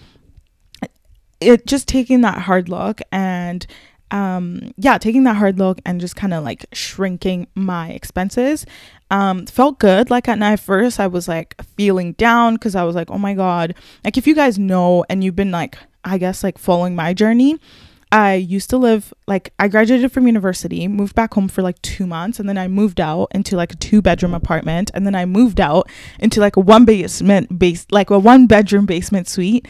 it 1.41 1.67
just 1.67 1.89
taking 1.89 2.21
that 2.21 2.43
hard 2.43 2.69
look 2.69 3.01
and 3.11 3.67
um 4.11 4.73
yeah 4.77 4.99
taking 4.99 5.25
that 5.25 5.37
hard 5.37 5.59
look 5.59 5.81
and 5.87 6.01
just 6.01 6.17
kind 6.17 6.35
of 6.35 6.45
like 6.45 6.67
shrinking 6.73 7.47
my 7.55 7.91
expenses 7.91 8.67
um 9.11 9.47
felt 9.47 9.79
good. 9.79 10.11
Like 10.11 10.29
at 10.29 10.39
night 10.39 10.61
first 10.61 11.01
i 11.01 11.07
was 11.07 11.29
like 11.29 11.61
feeling 11.77 12.13
down 12.13 12.55
because 12.55 12.75
i 12.75 12.85
was 12.85 12.95
like 12.95 13.11
oh 13.11 13.19
my 13.19 13.35
god. 13.35 13.75
Like 14.05 14.19
if 14.19 14.27
you 14.27 14.35
guys 14.35 14.59
know 14.59 15.05
and 15.09 15.25
you've 15.25 15.37
been 15.37 15.51
like 15.51 15.79
i 16.05 16.19
guess 16.19 16.45
like 16.45 16.59
following 16.59 16.95
my 16.95 17.15
journey 17.15 17.59
i 18.13 18.35
used 18.35 18.71
to 18.71 18.77
live 18.77 19.13
like 19.27 19.53
i 19.59 19.69
graduated 19.69 20.11
from 20.11 20.27
university 20.27 20.89
moved 20.89 21.15
back 21.15 21.35
home 21.35 21.49
for 21.49 21.63
like 21.63 21.81
two 21.83 22.07
months 22.07 22.39
and 22.41 22.49
then 22.49 22.59
i 22.59 22.67
moved 22.67 23.01
out 23.01 23.29
into 23.33 23.57
like 23.57 23.73
a 23.73 23.77
two 23.77 24.03
bedroom 24.03 24.35
apartment 24.35 24.91
and 24.95 25.07
then 25.07 25.15
i 25.15 25.25
moved 25.25 25.61
out 25.61 25.89
into 26.19 26.41
like 26.41 26.57
a 26.57 26.61
one 26.61 26.85
basement 26.85 27.59
base 27.59 27.87
like 27.91 28.11
a 28.11 28.19
one 28.19 28.47
bedroom 28.47 28.87
basement 28.87 29.29
suite. 29.29 29.67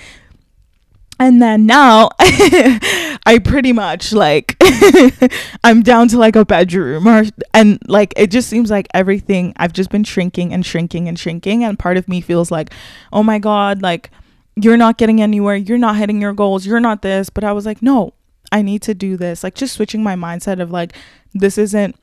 And 1.18 1.42
then 1.42 1.66
now 1.66 2.08
i 2.18 3.38
pretty 3.44 3.74
much 3.74 4.10
like 4.14 4.56
i'm 5.64 5.82
down 5.82 6.08
to 6.08 6.18
like 6.18 6.34
a 6.34 6.46
bedroom 6.46 7.06
or 7.06 7.24
and 7.52 7.78
like 7.88 8.14
it 8.16 8.30
just 8.30 8.48
seems 8.48 8.70
like 8.70 8.88
everything 8.94 9.52
i've 9.56 9.74
just 9.74 9.90
been 9.90 10.02
shrinking 10.02 10.54
and 10.54 10.64
shrinking 10.64 11.08
and 11.08 11.18
shrinking 11.18 11.62
and 11.62 11.78
part 11.78 11.98
of 11.98 12.08
me 12.08 12.22
feels 12.22 12.50
like 12.50 12.72
oh 13.12 13.22
my 13.22 13.38
god 13.38 13.82
like 13.82 14.10
you're 14.56 14.78
not 14.78 14.96
getting 14.96 15.20
anywhere 15.20 15.56
you're 15.56 15.76
not 15.76 15.96
hitting 15.96 16.22
your 16.22 16.32
goals 16.32 16.64
you're 16.64 16.80
not 16.80 17.02
this 17.02 17.28
but 17.28 17.44
i 17.44 17.52
was 17.52 17.66
like 17.66 17.82
no 17.82 18.14
i 18.52 18.62
need 18.62 18.82
to 18.82 18.94
do 18.94 19.16
this 19.16 19.42
like 19.44 19.54
just 19.54 19.74
switching 19.74 20.02
my 20.02 20.14
mindset 20.14 20.60
of 20.60 20.70
like 20.70 20.92
this 21.34 21.58
isn't 21.58 21.96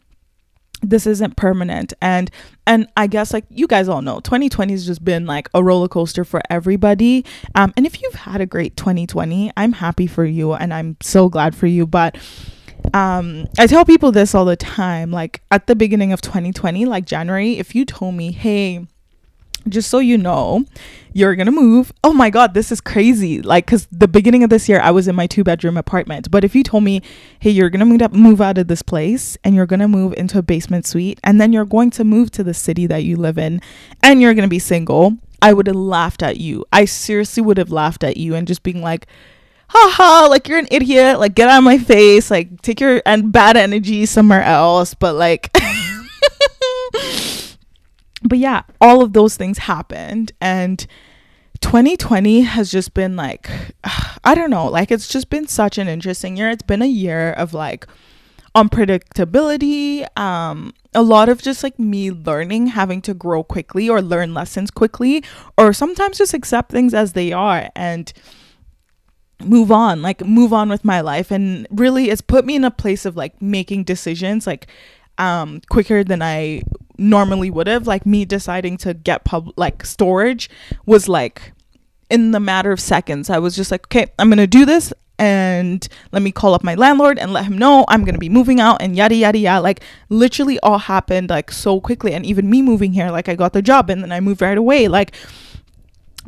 this 0.82 1.08
isn't 1.08 1.36
permanent. 1.36 1.94
And 2.01 2.30
and 2.66 2.88
i 2.98 3.08
guess 3.08 3.34
like 3.34 3.46
you 3.50 3.68
guys 3.68 3.88
all 3.88 4.01
know 4.01 4.20
2020 4.20 4.74
has 4.74 4.86
just 4.86 5.04
been 5.04 5.25
like 5.25 5.50
a 5.54 5.63
roller 5.63 5.88
coaster 5.88 6.24
for 6.24 6.42
everybody. 6.50 7.25
Um 7.56 7.74
and 7.77 7.86
if 7.86 8.01
you've 8.01 8.16
had 8.16 8.42
a 8.42 8.46
great 8.46 8.77
2020 8.77 9.51
i'm 9.58 9.74
happy 9.74 10.08
for 10.08 10.25
you 10.25 10.54
and 10.54 10.74
i'm 10.74 10.98
so 11.01 11.30
glad 11.30 11.56
for 11.56 11.68
you. 11.68 11.88
But 11.88 12.18
um 12.94 13.48
i 13.60 13.68
tell 13.68 13.84
people 13.84 14.12
this 14.12 14.34
all 14.34 14.46
the 14.46 14.56
time 14.56 15.12
like 15.12 15.42
at 15.51 15.68
the 15.68 15.75
beginning 15.75 16.13
of 16.13 16.22
2020 16.22 16.86
like 16.86 17.06
january 17.06 17.58
if 17.58 17.75
you 17.75 17.84
told 17.84 18.16
me 18.16 18.32
hey 18.32 18.88
just 19.68 19.90
so 19.90 20.00
you 20.00 20.18
know, 20.18 20.66
you're 21.14 21.36
gonna 21.36 21.52
move. 21.52 21.92
Oh 22.04 22.14
my 22.14 22.30
god, 22.30 22.54
this 22.54 22.72
is 22.72 22.80
crazy. 22.80 23.42
Like, 23.42 23.66
cause 23.68 23.88
the 23.92 24.08
beginning 24.08 24.44
of 24.44 24.50
this 24.50 24.70
year, 24.70 24.80
I 24.80 24.92
was 24.92 25.08
in 25.08 25.16
my 25.16 25.28
two 25.28 25.44
bedroom 25.44 25.78
apartment. 25.78 26.30
But 26.30 26.44
if 26.44 26.56
you 26.56 26.64
told 26.64 26.84
me, 26.84 27.02
hey, 27.40 27.50
you're 27.50 27.70
gonna 27.70 28.10
move 28.10 28.42
out 28.42 28.58
of 28.58 28.68
this 28.68 28.82
place, 28.82 29.38
and 29.44 29.56
you're 29.56 29.66
gonna 29.66 29.88
move 29.88 30.14
into 30.14 30.38
a 30.40 30.44
basement 30.44 30.86
suite, 30.86 31.20
and 31.24 31.42
then 31.42 31.54
you're 31.54 31.66
going 31.66 31.92
to 31.92 32.04
move 32.04 32.32
to 32.32 32.44
the 32.44 32.54
city 32.54 32.88
that 32.88 33.04
you 33.04 33.18
live 33.18 33.38
in, 33.38 33.62
and 34.04 34.22
you're 34.22 34.34
gonna 34.34 34.48
be 34.48 34.60
single, 34.60 35.18
I 35.42 35.54
would 35.54 35.68
have 35.68 35.76
laughed 35.76 36.24
at 36.24 36.38
you. 36.38 36.66
I 36.72 36.86
seriously 36.86 37.44
would 37.44 37.58
have 37.58 37.72
laughed 37.72 38.04
at 38.04 38.18
you 38.18 38.36
and 38.36 38.48
just 38.48 38.64
being 38.64 38.82
like, 38.82 39.08
haha, 39.70 40.28
like 40.28 40.48
you're 40.48 40.60
an 40.60 40.68
idiot. 40.72 41.20
Like, 41.20 41.36
get 41.36 41.50
out 41.50 41.60
of 41.60 41.64
my 41.64 41.78
face. 41.78 42.32
Like, 42.32 42.62
take 42.62 42.80
your 42.80 43.02
and 43.06 43.32
bad 43.32 43.58
energy 43.58 44.06
somewhere 44.06 44.44
else. 44.44 44.94
But 44.94 45.16
like. 45.16 45.56
but 48.27 48.38
yeah, 48.39 48.63
all 48.81 49.01
of 49.01 49.13
those 49.13 49.38
things 49.38 49.60
happened 49.60 50.31
and 50.41 50.86
2020 51.62 52.41
has 52.41 52.72
just 52.72 52.93
been 52.93 53.15
like 53.15 53.50
I 54.24 54.36
don't 54.36 54.50
know, 54.50 54.67
like 54.67 54.91
it's 54.91 55.07
just 55.07 55.29
been 55.29 55.48
such 55.48 55.77
an 55.77 55.88
interesting 55.88 56.38
year. 56.38 56.50
It's 56.50 56.63
been 56.63 56.81
a 56.81 56.88
year 56.88 57.31
of 57.34 57.53
like 57.53 57.88
unpredictability, 58.55 60.07
um 60.17 60.74
a 60.93 61.03
lot 61.03 61.29
of 61.29 61.41
just 61.41 61.63
like 61.63 61.77
me 61.77 62.10
learning, 62.12 62.67
having 62.67 63.01
to 63.03 63.13
grow 63.13 63.43
quickly 63.43 63.88
or 63.89 64.01
learn 64.01 64.34
lessons 64.34 64.72
quickly 64.72 65.24
or 65.57 65.74
sometimes 65.74 66.17
just 66.17 66.34
accept 66.34 66.72
things 66.72 66.93
as 66.93 67.13
they 67.13 67.31
are 67.31 67.69
and 67.75 68.13
move 69.43 69.72
on, 69.72 70.01
like 70.01 70.25
move 70.25 70.51
on 70.51 70.69
with 70.69 70.84
my 70.84 71.01
life 71.01 71.31
and 71.31 71.67
really 71.69 72.10
it's 72.10 72.22
put 72.22 72.46
me 72.46 72.55
in 72.55 72.63
a 72.63 72.72
place 72.72 73.05
of 73.05 73.15
like 73.15 73.39
making 73.41 73.84
decisions 73.84 74.48
like 74.48 74.67
um 75.19 75.62
quicker 75.69 76.03
than 76.03 76.22
I 76.22 76.63
normally 76.98 77.50
would 77.50 77.68
have 77.68 77.88
like 77.88 78.06
me 78.06 78.25
deciding 78.25 78.77
to 78.77 78.94
get 78.94 79.24
pub 79.24 79.51
like 79.56 79.86
storage 79.86 80.50
was 80.86 81.08
like 81.08 81.54
in 82.10 82.32
the 82.32 82.39
matter 82.39 82.72
of 82.72 82.80
seconds. 82.80 83.30
I 83.30 83.39
was 83.39 83.56
just 83.56 83.72
like 83.72 83.86
okay 83.88 84.12
i'm 84.20 84.30
gonna 84.30 84.48
do 84.48 84.66
this 84.66 84.94
and 85.20 85.88
let 86.12 86.22
me 86.22 86.32
call 86.32 86.54
up 86.54 86.63
my 86.63 86.75
landlord 86.75 87.18
and 87.18 87.34
let 87.34 87.44
him 87.46 87.58
know 87.58 87.86
i'm 87.88 88.06
gonna 88.06 88.20
be 88.20 88.30
moving 88.30 88.60
out 88.60 88.82
and 88.82 88.96
yada 88.96 89.16
yada 89.16 89.38
yada. 89.38 89.62
Like 89.62 89.82
literally 90.10 90.60
all 90.62 90.77
happened 90.77 91.30
like 91.30 91.51
so 91.51 91.80
quickly. 91.82 92.13
And 92.13 92.25
even 92.25 92.50
me 92.50 92.62
moving 92.62 92.94
here 92.94 93.10
like 93.12 93.30
i 93.30 93.36
got 93.36 93.54
the 93.54 93.62
job 93.62 93.89
and 93.89 94.01
then 94.01 94.12
i 94.12 94.20
moved 94.20 94.42
right 94.42 94.58
away. 94.58 94.88
Like 94.88 95.16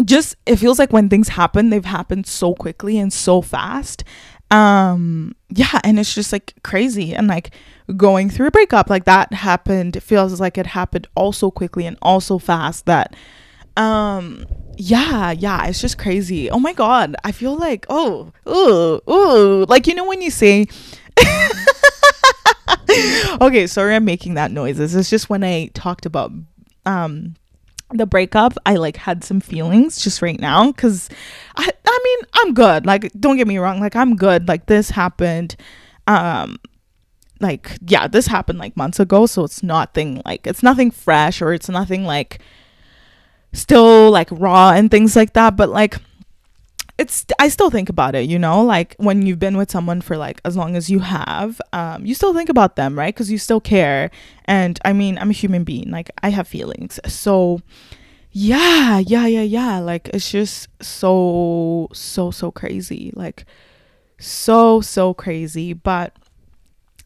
just 0.04 0.36
it 0.46 0.56
feels 0.56 0.80
like 0.80 0.94
when 0.94 1.10
things 1.10 1.30
happen 1.30 1.70
they've 1.70 1.84
happened 1.84 2.26
so 2.26 2.54
quickly 2.54 2.98
and 2.98 3.12
so 3.12 3.42
fast 3.42 4.04
um 4.52 5.36
yeah 5.50 5.80
and 5.84 6.00
it's 6.00 6.16
just 6.16 6.32
like 6.32 6.54
crazy 6.64 7.14
and 7.14 7.28
like 7.28 7.52
going 7.96 8.30
through 8.30 8.48
a 8.48 8.52
breakup 8.52 8.90
like 8.90 9.06
that 9.06 9.32
happened 9.34 9.96
it 9.96 10.02
feels 10.02 10.40
like 10.40 10.58
it 10.58 10.68
happened 10.68 11.08
also 11.16 11.52
quickly 11.52 11.86
and 11.86 11.98
also 12.02 12.38
fast 12.38 12.86
that 12.86 13.16
um 13.78 14.46
yeah 14.78 15.32
yeah 15.32 15.68
it's 15.68 15.82
just 15.82 15.98
crazy. 15.98 16.50
Oh 16.50 16.60
my 16.60 16.74
god 16.74 17.16
i 17.24 17.32
feel 17.32 17.56
like 17.56 17.86
oh 17.90 18.32
ooh 18.48 19.02
ooh 19.12 19.66
like 19.66 19.88
you 19.88 19.94
know 19.94 20.06
when 20.06 20.22
you 20.22 20.32
say 20.32 20.66
okay 23.42 23.68
sorry 23.68 23.96
i'm 23.96 24.06
making 24.06 24.34
that 24.34 24.52
noises 24.52 24.96
it's 24.96 25.10
just 25.10 25.30
when 25.30 25.44
i 25.44 25.68
talked 25.74 26.06
about 26.06 26.32
um 26.86 27.36
the 27.92 28.06
breakup 28.06 28.54
i 28.66 28.76
like 28.76 28.98
had 28.98 29.24
some 29.24 29.40
feelings 29.40 30.00
just 30.00 30.22
right 30.22 30.40
now 30.40 30.72
because 30.72 31.10
i 31.56 31.68
i 31.88 32.00
mean 32.04 32.30
i'm 32.36 32.54
good. 32.54 32.86
Like 32.86 33.12
don't 33.20 33.38
get 33.38 33.48
me 33.48 33.58
wrong. 33.58 33.80
Like 33.80 33.96
i'm 33.96 34.16
good. 34.16 34.48
Like 34.48 34.66
this 34.68 34.90
happened 34.90 35.56
um 36.08 36.58
like 37.40 37.78
yeah 37.86 38.08
this 38.08 38.28
happened 38.28 38.60
like 38.60 38.76
months 38.76 39.00
ago 39.00 39.26
so 39.26 39.44
it's 39.44 39.64
nothing 39.64 40.22
like 40.26 40.46
it's 40.46 40.64
nothing 40.64 40.92
fresh 40.92 41.42
or 41.42 41.54
it's 41.54 41.70
nothing 41.70 42.04
like 42.04 42.40
still 43.54 44.12
like 44.12 44.28
raw 44.32 44.72
and 44.72 44.92
things 44.92 45.16
like 45.16 45.34
that. 45.34 45.56
But 45.56 45.70
like 45.70 45.98
it's 47.00 47.26
i 47.40 47.48
still 47.48 47.70
think 47.70 47.90
about 47.90 48.14
it 48.14 48.30
you 48.30 48.38
know? 48.38 48.64
Like 48.64 48.96
when 48.98 49.26
you've 49.26 49.40
been 49.40 49.58
with 49.58 49.72
someone 49.72 50.02
for 50.02 50.18
like 50.18 50.42
as 50.46 50.56
long 50.56 50.76
as 50.76 50.90
you 50.90 51.00
have 51.00 51.62
um 51.74 52.06
you 52.06 52.14
still 52.14 52.34
think 52.34 52.50
about 52.50 52.76
them 52.76 52.98
right? 52.98 53.14
Because 53.14 53.32
you 53.32 53.38
still 53.38 53.62
care. 53.62 54.12
And 54.46 54.80
i 54.86 54.94
mean 54.94 55.18
i'm 55.18 55.30
a 55.30 55.34
human 55.34 55.64
being. 55.64 55.90
Like 55.90 56.12
i 56.22 56.30
have 56.30 56.48
feelings. 56.48 57.00
So 57.08 57.62
yeah 58.32 59.00
yeah 59.00 59.26
yeah 59.26 59.42
yeah. 59.42 59.80
Like 59.80 60.10
it's 60.14 60.30
just 60.30 60.68
so 60.82 61.88
so 61.94 62.32
so 62.32 62.52
crazy. 62.52 63.12
Like 63.16 63.46
so 64.20 64.82
so 64.82 65.14
crazy. 65.14 65.74
But 65.74 66.14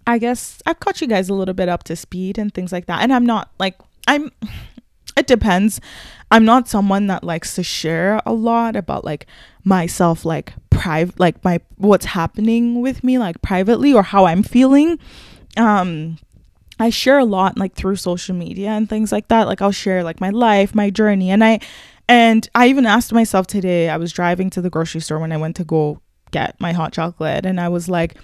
I 0.06 0.18
guess 0.18 0.62
I've 0.66 0.80
caught 0.80 1.02
you 1.02 1.08
guys 1.08 1.30
a 1.30 1.34
little 1.34 1.54
bit 1.54 1.70
up 1.70 1.84
to 1.86 1.96
speed 1.96 2.38
and 2.38 2.54
things 2.54 2.72
like 2.72 2.88
that. 2.88 3.02
And 3.02 3.14
I'm 3.14 3.26
not 3.26 3.52
like, 3.60 3.78
I'm, 4.08 4.32
it 5.16 5.28
depends. 5.28 5.80
I'm 6.32 6.46
not 6.46 6.68
someone 6.68 7.08
that 7.08 7.24
likes 7.24 7.56
to 7.56 7.64
share 7.64 8.22
a 8.26 8.34
lot 8.34 8.76
about 8.76 9.06
like 9.06 9.28
myself, 9.64 10.26
like 10.26 10.54
private, 10.70 11.20
like 11.20 11.44
my, 11.44 11.60
what's 11.78 12.06
happening 12.06 12.82
with 12.82 13.04
me, 13.04 13.20
like 13.20 13.42
privately 13.42 13.94
or 13.94 14.04
how 14.04 14.26
I'm 14.26 14.44
feeling. 14.44 14.98
Um, 15.58 16.18
I 16.80 16.90
share 16.90 17.20
a 17.20 17.26
lot 17.26 17.58
like 17.58 17.76
through 17.76 17.98
social 17.98 18.36
media 18.36 18.70
and 18.70 18.90
things 18.90 19.12
like 19.12 19.28
that. 19.28 19.48
Like 19.48 19.62
I'll 19.62 19.72
share 19.72 20.04
like 20.04 20.20
my 20.20 20.32
life, 20.32 20.74
my 20.74 20.90
journey. 20.90 21.30
And 21.30 21.44
I, 21.44 21.60
and 22.10 22.50
I 22.56 22.68
even 22.68 22.86
asked 22.86 23.14
myself 23.14 23.46
today, 23.48 23.90
I 23.90 23.98
was 23.98 24.12
driving 24.12 24.50
to 24.52 24.62
the 24.62 24.70
grocery 24.70 25.02
store 25.02 25.20
when 25.20 25.32
I 25.32 25.38
went 25.38 25.56
to 25.58 25.64
go 25.64 26.02
get 26.32 26.60
my 26.60 26.74
hot 26.74 26.94
chocolate 26.94 27.46
and 27.46 27.62
I 27.62 27.70
was 27.70 27.88
like, 27.88 28.16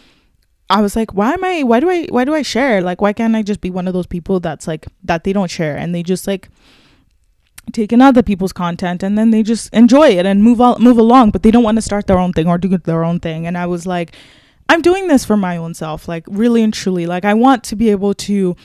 I 0.69 0.81
was 0.81 0.96
like, 0.96 1.13
why 1.13 1.34
am 1.34 1.43
I 1.43 1.63
why 1.63 1.79
do 1.79 1.89
I 1.89 2.05
why 2.10 2.25
do 2.25 2.34
I 2.34 2.41
share? 2.43 2.81
Like 2.81 3.01
why 3.01 3.13
can't 3.13 3.36
I 3.36 3.41
just 3.41 3.62
be 3.62 3.69
one 3.69 3.88
of 3.88 3.93
those 3.93 4.05
people 4.05 4.39
that's 4.39 4.67
like 4.67 4.88
that 5.03 5.24
they 5.24 5.34
don't 5.34 5.50
share 5.50 5.75
and 5.75 5.96
they 5.96 6.03
just 6.03 6.27
like 6.27 6.50
take 7.69 7.93
in 7.93 8.01
other 8.01 8.23
people's 8.23 8.53
content 8.53 9.03
and 9.03 9.17
then 9.17 9.31
they 9.31 9.43
just 9.43 9.73
enjoy 9.73 10.09
it 10.09 10.25
and 10.25 10.43
move 10.43 10.61
on 10.61 10.81
move 10.81 10.97
along, 10.97 11.31
but 11.31 11.43
they 11.43 11.51
don't 11.51 11.63
want 11.63 11.77
to 11.77 11.81
start 11.81 12.07
their 12.07 12.19
own 12.19 12.33
thing 12.33 12.47
or 12.47 12.57
do 12.57 12.77
their 12.77 13.03
own 13.03 13.19
thing. 13.19 13.47
And 13.47 13.57
I 13.57 13.65
was 13.65 13.85
like, 13.85 14.15
I'm 14.69 14.81
doing 14.81 15.07
this 15.07 15.25
for 15.25 15.38
my 15.38 15.57
own 15.57 15.73
self, 15.73 16.07
like 16.07 16.23
really 16.27 16.63
and 16.63 16.73
truly. 16.73 17.05
Like 17.05 17.25
I 17.25 17.33
want 17.33 17.63
to 17.65 17.75
be 17.75 17.89
able 17.89 18.13
to 18.15 18.55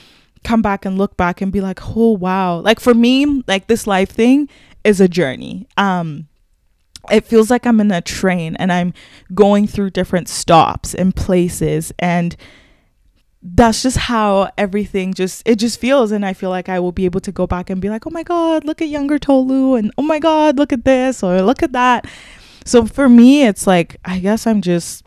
come 0.43 0.61
back 0.61 0.85
and 0.85 0.97
look 0.97 1.17
back 1.17 1.41
and 1.41 1.51
be 1.51 1.61
like, 1.61 1.79
oh 1.95 2.11
wow. 2.11 2.59
Like 2.59 2.79
for 2.79 2.93
me, 2.93 3.43
like 3.47 3.67
this 3.67 3.87
life 3.87 4.09
thing 4.09 4.49
is 4.83 5.01
a 5.01 5.07
journey. 5.07 5.67
Um 5.77 6.27
it 7.11 7.25
feels 7.25 7.51
like 7.51 7.67
I'm 7.67 7.79
in 7.79 7.91
a 7.91 8.01
train 8.01 8.55
and 8.55 8.71
I'm 8.71 8.93
going 9.33 9.67
through 9.67 9.91
different 9.91 10.27
stops 10.27 10.95
and 10.95 11.15
places 11.15 11.93
and 11.99 12.35
that's 13.47 13.83
just 13.83 13.97
how 13.97 14.49
everything 14.57 15.13
just 15.13 15.47
it 15.47 15.57
just 15.57 15.79
feels 15.79 16.11
and 16.11 16.25
I 16.25 16.33
feel 16.33 16.49
like 16.49 16.67
I 16.67 16.79
will 16.79 16.91
be 16.91 17.05
able 17.05 17.19
to 17.21 17.31
go 17.31 17.45
back 17.45 17.69
and 17.69 17.79
be 17.79 17.89
like, 17.89 18.07
"Oh 18.07 18.09
my 18.09 18.23
god, 18.23 18.65
look 18.65 18.81
at 18.81 18.87
younger 18.87 19.19
Tolu 19.19 19.75
and 19.75 19.91
oh 19.99 20.01
my 20.01 20.17
god, 20.17 20.57
look 20.57 20.73
at 20.73 20.83
this 20.83 21.21
or 21.21 21.41
look 21.41 21.61
at 21.61 21.73
that." 21.73 22.07
So 22.65 22.85
for 22.85 23.07
me, 23.07 23.45
it's 23.45 23.67
like 23.67 23.97
I 24.03 24.17
guess 24.17 24.47
I'm 24.47 24.61
just 24.61 25.05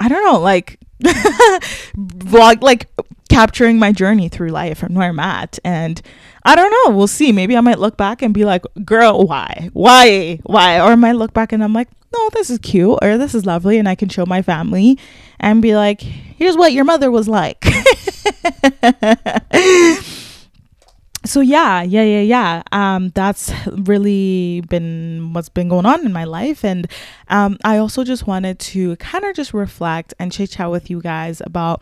I 0.00 0.08
don't 0.08 0.24
know, 0.24 0.40
like 0.40 0.80
vlog 1.04 2.62
like 2.62 2.88
capturing 3.28 3.78
my 3.78 3.92
journey 3.92 4.28
through 4.28 4.50
life 4.50 4.82
and 4.82 4.96
where 4.96 5.08
I'm 5.08 5.18
at. 5.18 5.58
And 5.64 6.00
I 6.44 6.54
don't 6.54 6.70
know, 6.70 6.96
we'll 6.96 7.06
see. 7.06 7.32
Maybe 7.32 7.56
I 7.56 7.60
might 7.60 7.78
look 7.78 7.96
back 7.96 8.22
and 8.22 8.34
be 8.34 8.44
like, 8.44 8.64
girl, 8.84 9.26
why? 9.26 9.70
Why? 9.72 10.38
Why? 10.44 10.80
Or 10.80 10.92
I 10.92 10.94
might 10.96 11.12
look 11.12 11.32
back 11.32 11.52
and 11.52 11.64
I'm 11.64 11.72
like, 11.72 11.88
no, 12.12 12.30
this 12.30 12.50
is 12.50 12.58
cute 12.58 12.98
or 13.00 13.16
this 13.16 13.34
is 13.34 13.46
lovely. 13.46 13.78
And 13.78 13.88
I 13.88 13.94
can 13.94 14.08
show 14.08 14.26
my 14.26 14.42
family 14.42 14.98
and 15.42 15.60
be 15.60 15.74
like, 15.74 16.00
here's 16.00 16.56
what 16.56 16.72
your 16.72 16.84
mother 16.84 17.10
was 17.10 17.28
like. 17.28 17.62
so 21.24 21.40
yeah 21.40 21.82
yeah 21.82 22.02
yeah 22.02 22.20
yeah 22.20 22.62
um 22.72 23.10
that's 23.10 23.52
really 23.68 24.60
been 24.62 25.32
what's 25.32 25.48
been 25.48 25.68
going 25.68 25.86
on 25.86 26.04
in 26.04 26.12
my 26.12 26.24
life 26.24 26.64
and 26.64 26.90
um 27.28 27.56
i 27.64 27.78
also 27.78 28.02
just 28.02 28.26
wanted 28.26 28.58
to 28.58 28.96
kind 28.96 29.24
of 29.24 29.34
just 29.36 29.54
reflect 29.54 30.12
and 30.18 30.32
chit 30.32 30.50
chat 30.50 30.68
with 30.68 30.90
you 30.90 31.00
guys 31.00 31.40
about 31.46 31.80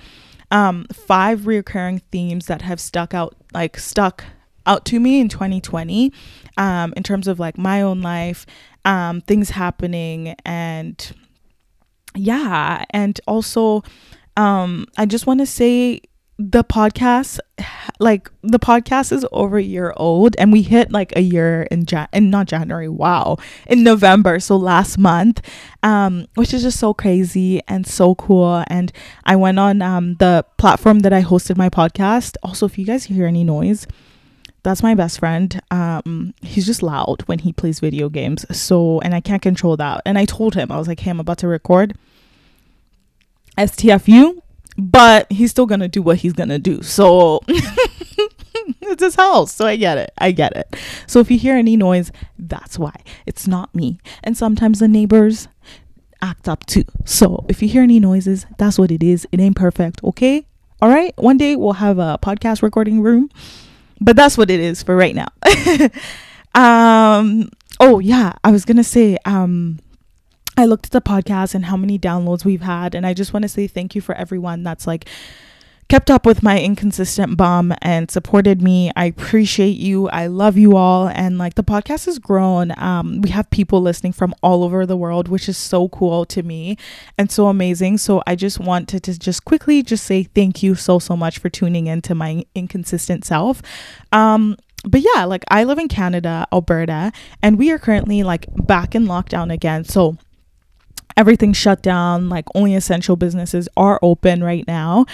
um 0.50 0.84
five 0.92 1.46
recurring 1.46 2.02
themes 2.12 2.46
that 2.46 2.60
have 2.60 2.78
stuck 2.78 3.14
out 3.14 3.34
like 3.54 3.78
stuck 3.78 4.24
out 4.66 4.84
to 4.84 5.00
me 5.00 5.20
in 5.20 5.28
2020 5.28 6.12
um 6.58 6.92
in 6.94 7.02
terms 7.02 7.26
of 7.26 7.40
like 7.40 7.56
my 7.56 7.80
own 7.80 8.02
life 8.02 8.44
um 8.84 9.22
things 9.22 9.50
happening 9.50 10.34
and 10.44 11.14
yeah 12.14 12.84
and 12.90 13.20
also 13.26 13.82
um 14.36 14.86
i 14.96 15.06
just 15.06 15.26
want 15.26 15.40
to 15.40 15.46
say 15.46 16.00
the 16.42 16.64
podcast 16.64 17.38
like 17.98 18.30
the 18.42 18.58
podcast 18.58 19.12
is 19.12 19.26
over 19.30 19.58
a 19.58 19.62
year 19.62 19.92
old 19.98 20.34
and 20.38 20.50
we 20.50 20.62
hit 20.62 20.90
like 20.90 21.14
a 21.14 21.20
year 21.20 21.68
in 21.70 21.84
Jan 21.84 22.08
in 22.14 22.30
not 22.30 22.46
January 22.46 22.88
wow 22.88 23.36
in 23.66 23.82
November 23.84 24.40
so 24.40 24.56
last 24.56 24.96
month 24.96 25.42
um 25.82 26.26
which 26.36 26.54
is 26.54 26.62
just 26.62 26.80
so 26.80 26.94
crazy 26.94 27.60
and 27.68 27.86
so 27.86 28.14
cool 28.14 28.64
and 28.68 28.90
I 29.24 29.36
went 29.36 29.58
on 29.58 29.82
um 29.82 30.14
the 30.14 30.46
platform 30.56 31.00
that 31.00 31.12
I 31.12 31.22
hosted 31.22 31.58
my 31.58 31.68
podcast. 31.68 32.36
Also 32.42 32.64
if 32.64 32.78
you 32.78 32.86
guys 32.86 33.04
hear 33.04 33.26
any 33.26 33.44
noise 33.44 33.86
that's 34.62 34.82
my 34.82 34.94
best 34.94 35.18
friend 35.18 35.60
um 35.70 36.34
he's 36.42 36.66
just 36.66 36.82
loud 36.82 37.22
when 37.26 37.38
he 37.38 37.52
plays 37.52 37.80
video 37.80 38.08
games 38.08 38.44
so 38.56 39.00
and 39.00 39.14
I 39.14 39.20
can't 39.20 39.42
control 39.42 39.76
that 39.76 40.02
and 40.04 40.18
I 40.18 40.24
told 40.24 40.54
him 40.54 40.70
I 40.70 40.78
was 40.78 40.88
like 40.88 41.00
hey 41.00 41.10
I'm 41.10 41.20
about 41.20 41.38
to 41.38 41.48
record 41.48 41.96
STFU 43.56 44.40
but 44.80 45.30
he's 45.30 45.50
still 45.50 45.66
gonna 45.66 45.88
do 45.88 46.02
what 46.02 46.18
he's 46.18 46.32
gonna 46.32 46.58
do. 46.58 46.82
So 46.82 47.40
it's 47.48 49.02
his 49.02 49.14
house. 49.14 49.52
So 49.52 49.66
I 49.66 49.76
get 49.76 49.98
it. 49.98 50.12
I 50.18 50.32
get 50.32 50.56
it. 50.56 50.74
So 51.06 51.20
if 51.20 51.30
you 51.30 51.38
hear 51.38 51.54
any 51.54 51.76
noise, 51.76 52.10
that's 52.38 52.78
why. 52.78 52.94
It's 53.26 53.46
not 53.46 53.74
me. 53.74 53.98
And 54.24 54.36
sometimes 54.36 54.80
the 54.80 54.88
neighbors 54.88 55.48
act 56.22 56.48
up 56.48 56.66
too. 56.66 56.84
So 57.04 57.44
if 57.48 57.62
you 57.62 57.68
hear 57.68 57.82
any 57.82 58.00
noises, 58.00 58.46
that's 58.58 58.78
what 58.78 58.90
it 58.90 59.02
is. 59.02 59.26
It 59.32 59.40
ain't 59.40 59.56
perfect, 59.56 60.02
okay? 60.02 60.46
All 60.80 60.88
right? 60.88 61.12
One 61.16 61.36
day 61.36 61.56
we'll 61.56 61.74
have 61.74 61.98
a 61.98 62.18
podcast 62.22 62.62
recording 62.62 63.02
room. 63.02 63.30
But 64.00 64.16
that's 64.16 64.38
what 64.38 64.50
it 64.50 64.60
is 64.60 64.82
for 64.82 64.96
right 64.96 65.14
now. 65.14 65.28
um 66.54 67.50
oh 67.78 67.98
yeah, 67.98 68.32
I 68.42 68.50
was 68.50 68.64
gonna 68.64 68.84
say, 68.84 69.18
um 69.24 69.78
I 70.56 70.66
looked 70.66 70.86
at 70.86 70.92
the 70.92 71.00
podcast 71.00 71.54
and 71.54 71.64
how 71.66 71.76
many 71.76 71.98
downloads 71.98 72.44
we've 72.44 72.60
had, 72.62 72.94
and 72.94 73.06
I 73.06 73.14
just 73.14 73.32
want 73.32 73.44
to 73.44 73.48
say 73.48 73.66
thank 73.66 73.94
you 73.94 74.00
for 74.00 74.14
everyone 74.14 74.62
that's 74.62 74.86
like 74.86 75.08
kept 75.90 76.08
up 76.08 76.24
with 76.24 76.40
my 76.40 76.60
inconsistent 76.60 77.36
bum 77.36 77.74
and 77.82 78.12
supported 78.12 78.62
me. 78.62 78.92
I 78.94 79.06
appreciate 79.06 79.76
you. 79.76 80.08
I 80.10 80.28
love 80.28 80.56
you 80.56 80.76
all. 80.76 81.08
And 81.08 81.36
like 81.36 81.56
the 81.56 81.64
podcast 81.64 82.06
has 82.06 82.20
grown. 82.20 82.72
Um, 82.78 83.20
we 83.22 83.30
have 83.30 83.50
people 83.50 83.82
listening 83.82 84.12
from 84.12 84.32
all 84.40 84.62
over 84.62 84.86
the 84.86 84.96
world, 84.96 85.26
which 85.26 85.48
is 85.48 85.58
so 85.58 85.88
cool 85.88 86.24
to 86.26 86.44
me 86.44 86.76
and 87.18 87.28
so 87.28 87.48
amazing. 87.48 87.98
So 87.98 88.22
I 88.24 88.36
just 88.36 88.60
wanted 88.60 89.02
to 89.02 89.18
just 89.18 89.44
quickly 89.44 89.82
just 89.82 90.04
say 90.04 90.22
thank 90.22 90.62
you 90.62 90.76
so, 90.76 91.00
so 91.00 91.16
much 91.16 91.40
for 91.40 91.48
tuning 91.48 91.88
in 91.88 92.02
to 92.02 92.14
my 92.14 92.44
inconsistent 92.54 93.24
self. 93.24 93.60
Um, 94.12 94.56
but 94.84 95.02
yeah, 95.02 95.24
like 95.24 95.44
I 95.50 95.64
live 95.64 95.80
in 95.80 95.88
Canada, 95.88 96.46
Alberta, 96.52 97.10
and 97.42 97.58
we 97.58 97.72
are 97.72 97.80
currently 97.80 98.22
like 98.22 98.46
back 98.64 98.94
in 98.94 99.06
lockdown 99.06 99.52
again. 99.52 99.82
So 99.82 100.16
everything's 101.16 101.56
shut 101.56 101.82
down 101.82 102.28
like 102.28 102.44
only 102.54 102.76
essential 102.76 103.16
businesses 103.16 103.68
are 103.76 103.98
open 104.02 104.44
right 104.44 104.64
now 104.68 105.04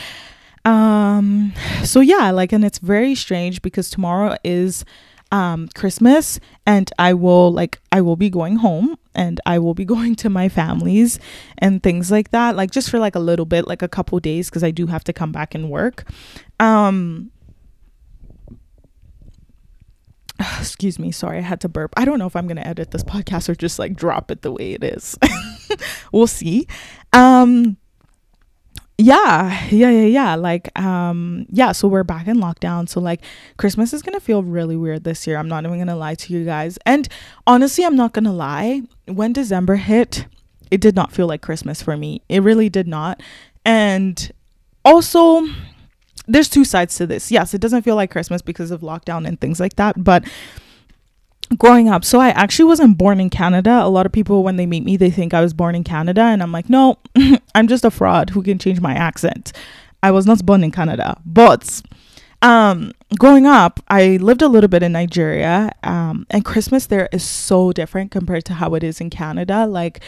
um 0.66 1.52
so 1.84 2.00
yeah 2.00 2.32
like 2.32 2.52
and 2.52 2.64
it's 2.64 2.80
very 2.80 3.14
strange 3.14 3.62
because 3.62 3.88
tomorrow 3.88 4.36
is 4.42 4.84
um 5.30 5.68
christmas 5.74 6.40
and 6.66 6.92
i 6.98 7.14
will 7.14 7.52
like 7.52 7.80
i 7.92 8.00
will 8.00 8.16
be 8.16 8.28
going 8.28 8.56
home 8.56 8.96
and 9.14 9.40
i 9.46 9.60
will 9.60 9.74
be 9.74 9.84
going 9.94 10.16
to 10.16 10.28
my 10.28 10.48
families 10.48 11.20
and 11.58 11.84
things 11.84 12.10
like 12.10 12.32
that 12.32 12.56
like 12.56 12.72
just 12.72 12.90
for 12.90 12.98
like 12.98 13.14
a 13.14 13.20
little 13.20 13.46
bit 13.46 13.68
like 13.68 13.80
a 13.80 13.88
couple 13.88 14.18
days 14.18 14.50
because 14.50 14.64
i 14.64 14.72
do 14.72 14.88
have 14.88 15.04
to 15.04 15.12
come 15.12 15.30
back 15.32 15.54
and 15.54 15.70
work. 15.70 16.04
Um 16.58 17.30
excuse 20.58 20.98
me 20.98 21.12
sorry 21.12 21.38
i 21.38 21.42
had 21.42 21.60
to 21.60 21.68
burp. 21.68 21.92
I 21.96 22.04
don't 22.04 22.18
know 22.18 22.26
if 22.26 22.34
i'm 22.34 22.48
going 22.48 22.56
to 22.56 22.66
edit 22.66 22.90
this 22.90 23.04
podcast 23.14 23.48
or 23.48 23.54
just 23.54 23.78
like 23.78 23.94
drop 23.94 24.32
it 24.32 24.42
the 24.42 24.50
way 24.52 24.72
it 24.72 24.82
is. 24.82 25.16
We'll 26.12 26.28
see. 26.28 26.66
Um 27.12 27.76
yeah 28.98 29.66
yeah 29.70 29.90
yeah 29.90 30.06
yeah. 30.06 30.34
Like 30.34 30.76
um 30.78 31.46
yeah 31.50 31.72
so 31.72 31.88
we're 31.88 32.04
back 32.04 32.26
in 32.26 32.38
lockdown. 32.38 32.88
So 32.88 33.00
like 33.00 33.22
christmas 33.56 33.92
is 33.92 34.02
gonna 34.02 34.20
feel 34.20 34.42
really 34.42 34.76
weird 34.76 35.04
this 35.04 35.26
year. 35.26 35.36
I'm 35.36 35.48
not 35.48 35.64
even 35.64 35.78
gonna 35.78 35.96
lie 35.96 36.14
to 36.14 36.32
you 36.32 36.44
guys. 36.44 36.78
And 36.86 37.08
honestly 37.46 37.84
i'm 37.84 37.96
not 37.96 38.12
gonna 38.12 38.32
lie. 38.32 38.82
When 39.06 39.32
december 39.32 39.76
hit 39.76 40.26
it 40.70 40.80
did 40.80 40.96
not 40.96 41.12
feel 41.12 41.26
like 41.26 41.42
christmas 41.42 41.82
for 41.82 41.96
me. 41.96 42.22
It 42.28 42.42
really 42.42 42.68
did 42.68 42.88
not. 42.88 43.22
And 43.64 44.32
also 44.84 45.46
there's 46.26 46.48
two 46.48 46.64
sides 46.64 46.96
to 46.96 47.06
this. 47.06 47.30
Yes, 47.30 47.54
it 47.54 47.60
doesn't 47.60 47.82
feel 47.82 47.96
like 47.96 48.10
Christmas 48.10 48.42
because 48.42 48.70
of 48.70 48.80
lockdown 48.80 49.26
and 49.26 49.40
things 49.40 49.60
like 49.60 49.76
that, 49.76 50.02
but 50.02 50.24
growing 51.58 51.88
up. 51.88 52.04
So 52.04 52.20
i 52.20 52.30
actually 52.30 52.66
wasn't 52.66 52.98
born 52.98 53.20
in 53.20 53.30
canada. 53.30 53.80
A 53.82 53.88
lot 53.88 54.06
of 54.06 54.12
people 54.12 54.42
when 54.42 54.56
they 54.56 54.66
meet 54.66 54.84
me 54.84 54.96
they 54.96 55.10
think 55.10 55.34
i 55.34 55.40
was 55.40 55.54
born 55.54 55.74
in 55.74 55.84
canada 55.84 56.22
and 56.22 56.42
i'm 56.42 56.52
like 56.52 56.68
no 56.68 56.98
i'm 57.54 57.68
just 57.68 57.84
a 57.84 57.90
fraud 57.90 58.30
who 58.30 58.42
can 58.42 58.58
change 58.58 58.80
my 58.80 58.94
accent. 58.94 59.52
I 60.02 60.10
was 60.10 60.26
not 60.26 60.44
born 60.44 60.64
in 60.64 60.70
canada. 60.70 61.20
But 61.24 61.82
um 62.42 62.92
growing 63.18 63.46
up 63.46 63.80
i 63.88 64.18
lived 64.18 64.42
a 64.42 64.48
little 64.48 64.68
bit 64.68 64.82
in 64.82 64.92
nigeria 64.92 65.72
um 65.84 66.26
and 66.28 66.44
christmas 66.44 66.86
there 66.86 67.08
is 67.10 67.24
so 67.24 67.72
different 67.72 68.10
compared 68.10 68.44
to 68.44 68.54
how 68.54 68.74
it 68.74 68.84
is 68.84 69.00
in 69.00 69.10
canada. 69.10 69.66
Like 69.66 70.00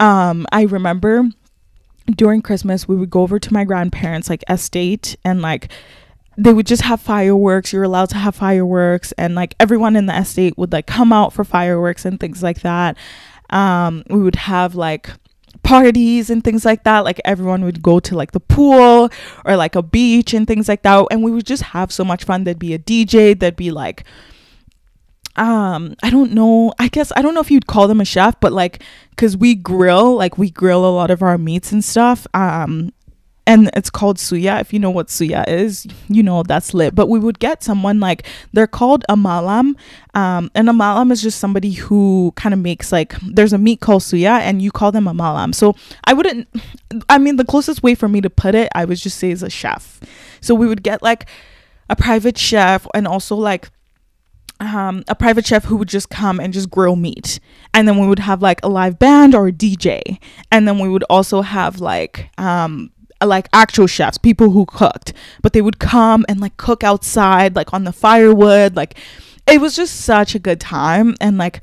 um 0.00 0.46
i 0.52 0.62
remember 0.62 1.28
during 2.16 2.42
Christmas, 2.42 2.88
we 2.88 2.96
would 2.96 3.10
go 3.10 3.22
over 3.22 3.38
to 3.38 3.52
my 3.52 3.64
grandparents' 3.64 4.30
like 4.30 4.44
estate 4.48 5.16
and 5.24 5.42
like 5.42 5.70
they 6.38 6.52
would 6.52 6.66
just 6.66 6.82
have 6.82 7.00
fireworks. 7.00 7.72
You're 7.72 7.82
allowed 7.82 8.10
to 8.10 8.16
have 8.16 8.36
fireworks, 8.36 9.10
and 9.18 9.34
like 9.34 9.56
everyone 9.58 9.96
in 9.96 10.06
the 10.06 10.16
estate 10.16 10.56
would 10.56 10.72
like 10.72 10.86
come 10.86 11.12
out 11.12 11.32
for 11.32 11.42
fireworks 11.42 12.04
and 12.04 12.18
things 12.20 12.42
like 12.44 12.60
that. 12.60 12.96
Um, 13.50 14.04
we 14.08 14.22
would 14.22 14.36
have 14.36 14.76
like 14.76 15.10
parties 15.64 16.30
and 16.30 16.44
things 16.44 16.64
like 16.64 16.84
that. 16.84 17.04
Like 17.04 17.20
everyone 17.24 17.64
would 17.64 17.82
go 17.82 17.98
to 17.98 18.14
like 18.14 18.30
the 18.30 18.40
pool 18.40 19.10
or 19.44 19.56
like 19.56 19.74
a 19.74 19.82
beach 19.82 20.32
and 20.32 20.46
things 20.46 20.68
like 20.68 20.82
that, 20.82 21.06
and 21.10 21.24
we 21.24 21.32
would 21.32 21.44
just 21.44 21.64
have 21.64 21.90
so 21.92 22.04
much 22.04 22.22
fun. 22.22 22.44
There'd 22.44 22.58
be 22.58 22.72
a 22.72 22.78
DJ. 22.78 23.36
There'd 23.36 23.56
be 23.56 23.72
like 23.72 24.04
um 25.36 25.94
i 26.02 26.10
don't 26.10 26.32
know 26.32 26.72
i 26.80 26.88
guess 26.88 27.12
i 27.14 27.22
don't 27.22 27.32
know 27.32 27.40
if 27.40 27.48
you'd 27.48 27.68
call 27.68 27.86
them 27.86 28.00
a 28.00 28.04
chef 28.04 28.34
but 28.40 28.52
like 28.52 28.82
because 29.10 29.36
we 29.36 29.54
grill 29.54 30.16
like 30.16 30.36
we 30.36 30.50
grill 30.50 30.84
a 30.84 30.90
lot 30.90 31.12
of 31.12 31.22
our 31.22 31.38
meats 31.38 31.70
and 31.70 31.84
stuff 31.84 32.26
um 32.34 32.92
and 33.48 33.70
it's 33.74 33.88
called 33.88 34.18
suya 34.18 34.60
if 34.60 34.72
you 34.72 34.78
know 34.78 34.90
what 34.90 35.08
suya 35.08 35.48
is 35.48 35.86
you 36.08 36.22
know 36.22 36.42
that's 36.42 36.74
lit 36.74 36.94
but 36.94 37.08
we 37.08 37.18
would 37.18 37.38
get 37.38 37.62
someone 37.64 37.98
like 37.98 38.24
they're 38.52 38.66
called 38.66 39.04
a 39.08 39.16
malam 39.16 39.74
um 40.14 40.50
and 40.54 40.68
a 40.68 40.72
malam 40.72 41.10
is 41.10 41.22
just 41.22 41.40
somebody 41.40 41.72
who 41.72 42.32
kind 42.36 42.52
of 42.52 42.60
makes 42.60 42.92
like 42.92 43.14
there's 43.22 43.54
a 43.54 43.58
meat 43.58 43.80
called 43.80 44.02
suya 44.02 44.38
and 44.40 44.60
you 44.60 44.70
call 44.70 44.92
them 44.92 45.08
a 45.08 45.14
malam 45.14 45.52
so 45.52 45.74
i 46.04 46.12
wouldn't 46.12 46.46
i 47.08 47.16
mean 47.16 47.36
the 47.36 47.44
closest 47.44 47.82
way 47.82 47.94
for 47.94 48.06
me 48.06 48.20
to 48.20 48.30
put 48.30 48.54
it 48.54 48.68
i 48.74 48.84
would 48.84 48.98
just 48.98 49.18
say 49.18 49.30
is 49.30 49.42
a 49.42 49.50
chef 49.50 49.98
so 50.40 50.54
we 50.54 50.66
would 50.66 50.82
get 50.82 51.02
like 51.02 51.26
a 51.88 51.96
private 51.96 52.36
chef 52.36 52.86
and 52.94 53.08
also 53.08 53.34
like 53.34 53.70
um, 54.60 55.04
a 55.08 55.14
private 55.14 55.46
chef 55.46 55.64
who 55.64 55.76
would 55.76 55.88
just 55.88 56.10
come 56.10 56.40
and 56.40 56.52
just 56.52 56.68
grill 56.68 56.96
meat. 56.96 57.38
And 57.72 57.86
then 57.86 57.98
we 57.98 58.08
would 58.08 58.18
have 58.18 58.42
like 58.42 58.60
a 58.64 58.68
live 58.68 58.98
band 58.98 59.34
or 59.34 59.46
a 59.46 59.52
DJ. 59.52 60.18
And 60.50 60.66
then 60.66 60.80
we 60.80 60.88
would 60.88 61.04
also 61.04 61.42
have 61.42 61.80
like 61.80 62.28
um, 62.38 62.90
like 63.26 63.48
actual 63.52 63.86
chefs, 63.86 64.18
people 64.18 64.50
who 64.50 64.66
cooked, 64.66 65.12
but 65.42 65.52
they 65.52 65.62
would 65.62 65.78
come 65.78 66.24
and 66.28 66.40
like 66.40 66.56
cook 66.56 66.84
outside, 66.84 67.56
like 67.56 67.72
on 67.74 67.84
the 67.84 67.92
firewood. 67.92 68.76
Like 68.76 68.98
it 69.46 69.60
was 69.60 69.74
just 69.74 70.00
such 70.02 70.34
a 70.34 70.38
good 70.38 70.60
time. 70.60 71.14
And 71.20 71.38
like 71.38 71.60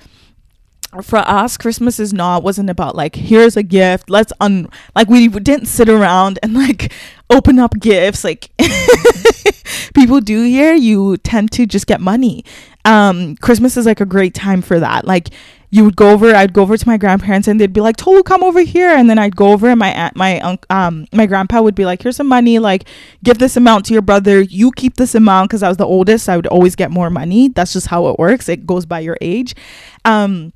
for 1.02 1.20
us, 1.20 1.58
Christmas 1.58 2.00
is 2.00 2.14
not, 2.14 2.44
wasn't 2.44 2.70
about 2.70 2.96
like, 2.96 3.16
here's 3.16 3.58
a 3.58 3.64
gift. 3.64 4.10
Let's 4.10 4.34
un, 4.40 4.70
like, 4.96 5.08
we 5.08 5.28
didn't 5.28 5.68
sit 5.68 5.90
around 5.90 6.40
and 6.44 6.54
like 6.54 6.92
open 7.30 7.60
up 7.60 7.80
gifts 7.80 8.24
like 8.24 8.50
people 9.96 10.22
do 10.22 10.44
here. 10.44 10.74
You 10.74 11.18
tend 11.18 11.52
to 11.54 11.66
just 11.66 11.88
get 11.88 12.02
money. 12.02 12.46
Um, 12.86 13.36
Christmas 13.38 13.78
is 13.78 13.86
like 13.86 14.02
a 14.02 14.06
great 14.06 14.34
time 14.34 14.62
for 14.62 14.80
that. 14.80 15.06
Like, 15.06 15.30
you 15.70 15.84
would 15.84 15.96
go 15.96 16.12
over 16.12 16.34
i'd 16.36 16.54
go 16.54 16.62
over 16.62 16.78
to 16.78 16.88
my 16.88 16.98
grandparents 16.98 17.48
and 17.48 17.60
they'd 17.60 17.74
be 17.74 17.82
like 17.82 17.98
tolu 17.98 18.24
come 18.24 18.44
over 18.44 18.62
here. 18.62 18.90
And 18.90 19.10
then 19.10 19.18
i'd 19.20 19.36
go 19.36 19.52
over 19.52 19.70
and 19.70 19.80
my 19.80 19.90
aunt 19.90 20.16
my 20.16 20.40
uncle 20.40 20.66
um 20.70 21.08
my 21.12 21.26
grandpa 21.26 21.62
would 21.62 21.76
be 21.76 21.86
like 21.86 22.02
here's 22.02 22.18
some 22.18 22.28
money 22.28 22.60
like 22.60 22.86
give 23.24 23.38
this 23.40 23.58
amount 23.58 23.86
to 23.86 23.94
your 23.94 24.02
brother. 24.02 24.42
You 24.42 24.72
keep 24.72 24.96
this 24.96 25.16
amount 25.16 25.50
because 25.50 25.64
i 25.64 25.68
was 25.68 25.78
the 25.78 25.86
oldest. 25.86 26.30
I 26.30 26.36
would 26.36 26.48
always 26.48 26.76
get 26.76 26.92
more 26.92 27.10
money. 27.10 27.50
That's 27.50 27.74
just 27.74 27.88
how 27.88 28.08
it 28.08 28.20
works. 28.20 28.50
It 28.50 28.66
goes 28.66 28.86
by 28.86 29.00
your 29.00 29.18
age. 29.22 29.56
Um 30.06 30.54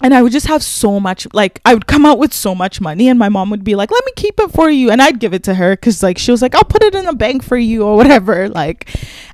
and 0.00 0.14
I 0.14 0.22
would 0.22 0.30
just 0.30 0.46
have 0.46 0.62
so 0.62 1.00
much 1.00 1.26
like 1.32 1.60
I 1.64 1.74
would 1.74 1.86
come 1.86 2.06
out 2.06 2.18
with 2.18 2.32
so 2.32 2.54
much 2.54 2.80
money 2.80 3.08
and 3.08 3.18
my 3.18 3.28
mom 3.28 3.50
would 3.50 3.64
be 3.64 3.74
like 3.74 3.90
let 3.90 4.04
me 4.04 4.12
keep 4.16 4.38
it 4.38 4.50
for 4.52 4.70
you. 4.70 4.90
And 4.90 5.00
I'd 5.00 5.20
give 5.20 5.34
it 5.34 5.44
to 5.44 5.54
her 5.54 5.76
cuz 5.76 6.02
like 6.02 6.18
she 6.18 6.30
was 6.30 6.42
like 6.42 6.54
I'll 6.54 6.64
put 6.64 6.82
it 6.82 6.94
in 6.94 7.06
a 7.06 7.14
bank 7.14 7.42
for 7.42 7.56
you 7.56 7.84
or 7.84 7.96
whatever 7.96 8.48
like 8.48 8.88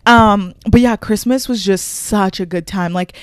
um 0.06 0.54
but 0.70 0.80
yeah 0.80 0.96
Christmas 0.96 1.48
was 1.48 1.64
just 1.64 1.86
such 1.86 2.40
a 2.40 2.46
good 2.46 2.66
time. 2.66 2.92
Like 2.92 3.14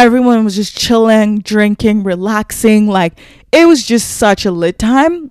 everyone 0.00 0.44
was 0.44 0.56
just 0.56 0.78
chilling, 0.78 1.40
drinking, 1.40 2.02
relaxing. 2.02 2.86
Like 2.86 3.18
it 3.52 3.66
was 3.66 3.84
just 3.86 4.16
such 4.16 4.46
a 4.46 4.50
lit 4.50 4.78
time 4.78 5.30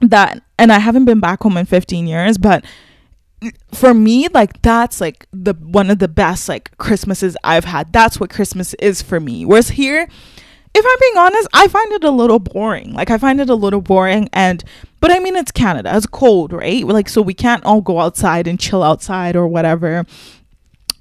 that 0.00 0.42
and 0.58 0.70
I 0.70 0.78
haven't 0.78 1.06
been 1.06 1.20
back 1.20 1.42
home 1.42 1.56
in 1.56 1.64
15 1.64 2.06
years, 2.06 2.36
but 2.36 2.64
for 3.72 3.94
me 3.94 4.26
like 4.34 4.60
that's 4.62 5.00
like 5.00 5.26
the 5.32 5.54
one 5.54 5.90
of 5.90 6.00
the 6.00 6.08
best 6.08 6.48
like 6.48 6.76
christmases 6.76 7.36
i've 7.44 7.64
had. 7.64 7.92
That's 7.92 8.20
what 8.20 8.30
christmas 8.30 8.74
is 8.74 9.00
for 9.00 9.20
me. 9.20 9.44
Whereas 9.44 9.70
here 9.70 10.08
if 10.74 10.84
i'm 10.86 11.00
being 11.00 11.24
honest 11.24 11.48
i 11.54 11.68
find 11.68 11.92
it 11.92 12.04
a 12.04 12.10
little 12.10 12.40
boring. 12.40 12.92
Like 12.92 13.10
i 13.10 13.16
find 13.16 13.40
it 13.40 13.48
a 13.48 13.54
little 13.54 13.80
boring 13.80 14.28
and 14.32 14.64
but 15.00 15.12
i 15.12 15.20
mean 15.20 15.36
it's 15.36 15.52
canada. 15.52 15.96
It's 15.96 16.04
cold 16.04 16.52
right? 16.52 16.84
Like 16.84 17.08
so 17.08 17.22
we 17.22 17.32
can't 17.32 17.64
all 17.64 17.80
go 17.80 18.00
outside 18.00 18.48
and 18.48 18.58
chill 18.58 18.82
outside 18.82 19.36
or 19.36 19.46
whatever 19.46 20.04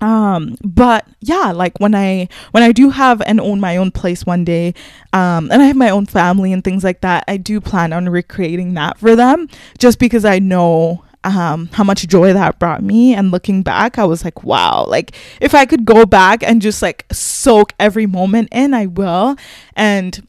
um 0.02 0.56
but 0.64 1.08
yeah 1.22 1.52
like 1.52 1.80
when 1.80 1.96
i 1.96 2.28
when 2.52 2.62
i 2.64 2.72
do 2.72 2.90
have 2.90 3.22
and 3.22 3.40
own 3.40 3.60
my 3.60 3.78
own 3.78 3.90
place 3.90 4.26
one 4.26 4.44
day 4.46 4.74
um 5.14 5.50
and 5.52 5.62
i 5.62 5.66
have 5.66 5.76
my 5.76 5.90
own 5.90 6.06
family 6.06 6.54
and 6.54 6.64
things 6.64 6.84
like 6.84 7.02
that 7.02 7.24
i 7.28 7.36
do 7.36 7.60
plan 7.60 7.92
on 7.92 8.08
recreating 8.08 8.76
that 8.76 8.98
for 9.00 9.16
them 9.16 9.50
just 9.80 9.98
because 10.00 10.24
i 10.24 10.38
know 10.38 11.04
um 11.24 11.68
how 11.74 11.84
much 11.84 12.08
joy 12.08 12.32
that 12.32 12.60
brought 12.60 12.84
me. 12.84 13.14
And 13.14 13.32
looking 13.32 13.64
back 13.64 13.98
i 13.98 14.06
was 14.06 14.24
like 14.24 14.44
wow 14.44 14.86
like 14.88 15.16
if 15.42 15.54
i 15.56 15.66
could 15.66 15.84
go 15.86 16.06
back 16.06 16.44
and 16.44 16.62
just 16.62 16.82
like 16.82 17.06
soak 17.12 17.74
every 17.80 18.06
moment 18.06 18.50
in 18.52 18.74
i 18.74 18.86
will. 18.86 19.36
And 19.76 20.26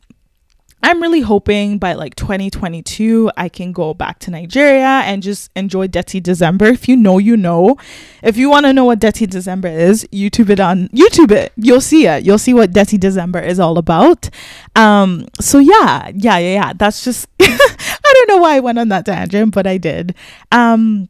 I'm 0.83 1.03
really 1.03 1.21
hoping 1.21 1.79
by 1.79 1.95
like 1.95 2.15
2022 2.15 3.31
I 3.37 3.49
can 3.49 3.73
go 3.73 3.95
back 3.95 4.21
to 4.21 4.31
Nigeria 4.31 5.03
and 5.05 5.23
just 5.23 5.51
enjoy 5.57 5.89
Dirty 5.89 6.21
December. 6.21 6.67
If 6.67 6.89
you 6.89 6.97
know, 6.97 7.19
you 7.19 7.37
know. 7.37 7.77
If 8.23 8.37
you 8.37 8.49
want 8.49 8.67
to 8.67 8.73
know 8.73 8.85
what 8.85 9.01
Dirty 9.01 9.27
December 9.27 9.69
is, 9.69 10.05
YouTube 10.13 10.51
it 10.51 10.61
on 10.61 10.89
YouTube 10.89 11.33
it. 11.33 11.53
You'll 11.57 11.81
see 11.81 12.07
it. 12.07 12.25
You'll 12.25 12.39
see 12.39 12.55
what 12.55 12.73
Dirty 12.73 12.97
December 12.97 13.41
is 13.41 13.59
all 13.59 13.77
about. 13.77 14.31
Um 14.77 15.27
so 15.41 15.59
yeah, 15.59 16.11
yeah, 16.15 16.39
yeah, 16.39 16.55
yeah. 16.55 16.73
That's 16.75 17.03
just 17.03 17.27
I 17.41 18.13
don't 18.15 18.29
know 18.29 18.39
why 18.39 18.57
I 18.57 18.61
went 18.61 18.79
on 18.79 18.89
that 18.89 19.07
tangent, 19.07 19.55
but 19.55 19.67
I 19.67 19.79
did. 19.79 20.15
Um 20.53 21.09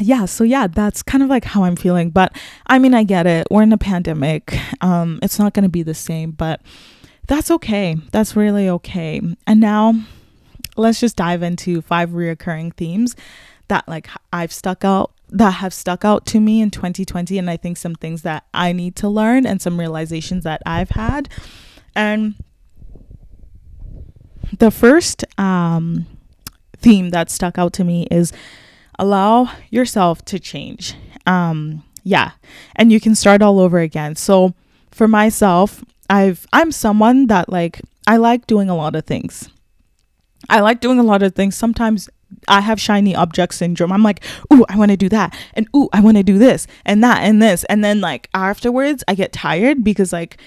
yeah 0.00 0.24
so 0.24 0.42
yeah 0.42 0.66
that's 0.66 1.02
kind 1.02 1.22
of 1.22 1.28
like 1.30 1.44
how 1.44 1.62
i'm 1.62 1.76
feeling 1.76 2.10
but 2.10 2.36
i 2.66 2.80
mean 2.80 2.94
i 2.94 3.04
get 3.04 3.28
it 3.28 3.46
we're 3.48 3.62
in 3.62 3.72
a 3.72 3.78
pandemic 3.78 4.58
um 4.80 5.20
it's 5.22 5.38
not 5.38 5.54
going 5.54 5.62
to 5.62 5.68
be 5.68 5.84
the 5.84 5.94
same 5.94 6.32
but 6.32 6.60
that's 7.26 7.50
okay. 7.50 7.96
That's 8.12 8.36
really 8.36 8.68
okay. 8.68 9.20
And 9.46 9.60
now 9.60 9.94
let's 10.76 11.00
just 11.00 11.16
dive 11.16 11.42
into 11.42 11.80
five 11.82 12.10
reoccurring 12.10 12.74
themes 12.74 13.16
that 13.68 13.88
like 13.88 14.08
I've 14.32 14.52
stuck 14.52 14.84
out 14.84 15.12
that 15.30 15.52
have 15.52 15.72
stuck 15.72 16.04
out 16.04 16.26
to 16.26 16.38
me 16.38 16.60
in 16.60 16.70
2020 16.70 17.38
and 17.38 17.50
I 17.50 17.56
think 17.56 17.76
some 17.76 17.94
things 17.94 18.22
that 18.22 18.44
I 18.52 18.72
need 18.72 18.94
to 18.96 19.08
learn 19.08 19.46
and 19.46 19.60
some 19.60 19.80
realizations 19.80 20.44
that 20.44 20.62
I've 20.66 20.90
had. 20.90 21.28
And 21.96 22.34
the 24.58 24.70
first 24.70 25.24
um 25.38 26.06
theme 26.78 27.10
that 27.10 27.30
stuck 27.30 27.58
out 27.58 27.72
to 27.74 27.84
me 27.84 28.06
is 28.10 28.32
allow 28.98 29.50
yourself 29.70 30.24
to 30.26 30.38
change. 30.38 30.94
Um 31.26 31.82
yeah, 32.06 32.32
and 32.76 32.92
you 32.92 33.00
can 33.00 33.14
start 33.14 33.40
all 33.40 33.58
over 33.58 33.78
again. 33.78 34.14
So 34.14 34.52
for 34.90 35.08
myself, 35.08 35.82
I've 36.10 36.46
I'm 36.52 36.72
someone 36.72 37.26
that 37.28 37.48
like 37.48 37.80
I 38.06 38.16
like 38.16 38.46
doing 38.46 38.68
a 38.68 38.76
lot 38.76 38.94
of 38.96 39.04
things. 39.04 39.48
I 40.48 40.60
like 40.60 40.80
doing 40.80 40.98
a 40.98 41.02
lot 41.02 41.22
of 41.22 41.34
things. 41.34 41.56
Sometimes 41.56 42.08
I 42.48 42.60
have 42.60 42.80
shiny 42.80 43.14
object 43.14 43.54
syndrome. 43.54 43.92
I'm 43.92 44.02
like, 44.02 44.22
ooh, 44.52 44.64
I 44.68 44.76
want 44.76 44.90
to 44.90 44.96
do 44.96 45.08
that. 45.08 45.36
And 45.54 45.68
ooh, 45.74 45.88
I 45.92 46.00
want 46.00 46.16
to 46.16 46.22
do 46.22 46.38
this 46.38 46.66
and 46.84 47.02
that 47.02 47.22
and 47.22 47.40
this. 47.40 47.64
And 47.64 47.84
then 47.84 48.00
like 48.00 48.28
afterwards 48.34 49.04
I 49.08 49.14
get 49.14 49.32
tired 49.32 49.84
because 49.84 50.12
like 50.12 50.38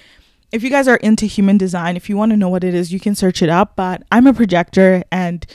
if 0.51 0.63
you 0.63 0.69
guys 0.69 0.87
are 0.87 0.97
into 0.97 1.25
human 1.25 1.57
design, 1.57 1.97
if 1.97 2.09
you 2.09 2.15
want 2.15 2.31
to 2.31 2.37
know 2.37 2.49
what 2.49 2.63
it 2.63 2.73
is, 2.73 2.93
you 2.93 2.99
can 2.99 3.15
search 3.15 3.41
it 3.41 3.49
up. 3.49 3.75
But 3.75 4.03
I'm 4.11 4.27
a 4.27 4.33
projector 4.33 5.03
and 5.11 5.45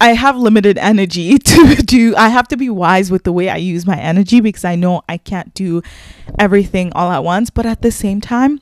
I 0.00 0.14
have 0.14 0.36
limited 0.36 0.78
energy 0.78 1.38
to 1.38 1.76
do. 1.76 2.14
I 2.16 2.28
have 2.28 2.48
to 2.48 2.56
be 2.56 2.68
wise 2.68 3.10
with 3.10 3.24
the 3.24 3.32
way 3.32 3.48
I 3.48 3.56
use 3.56 3.86
my 3.86 3.98
energy 3.98 4.40
because 4.40 4.64
I 4.64 4.74
know 4.74 5.02
I 5.08 5.16
can't 5.16 5.52
do 5.54 5.82
everything 6.38 6.92
all 6.92 7.10
at 7.10 7.24
once. 7.24 7.50
But 7.50 7.66
at 7.66 7.82
the 7.82 7.90
same 7.90 8.20
time, 8.20 8.60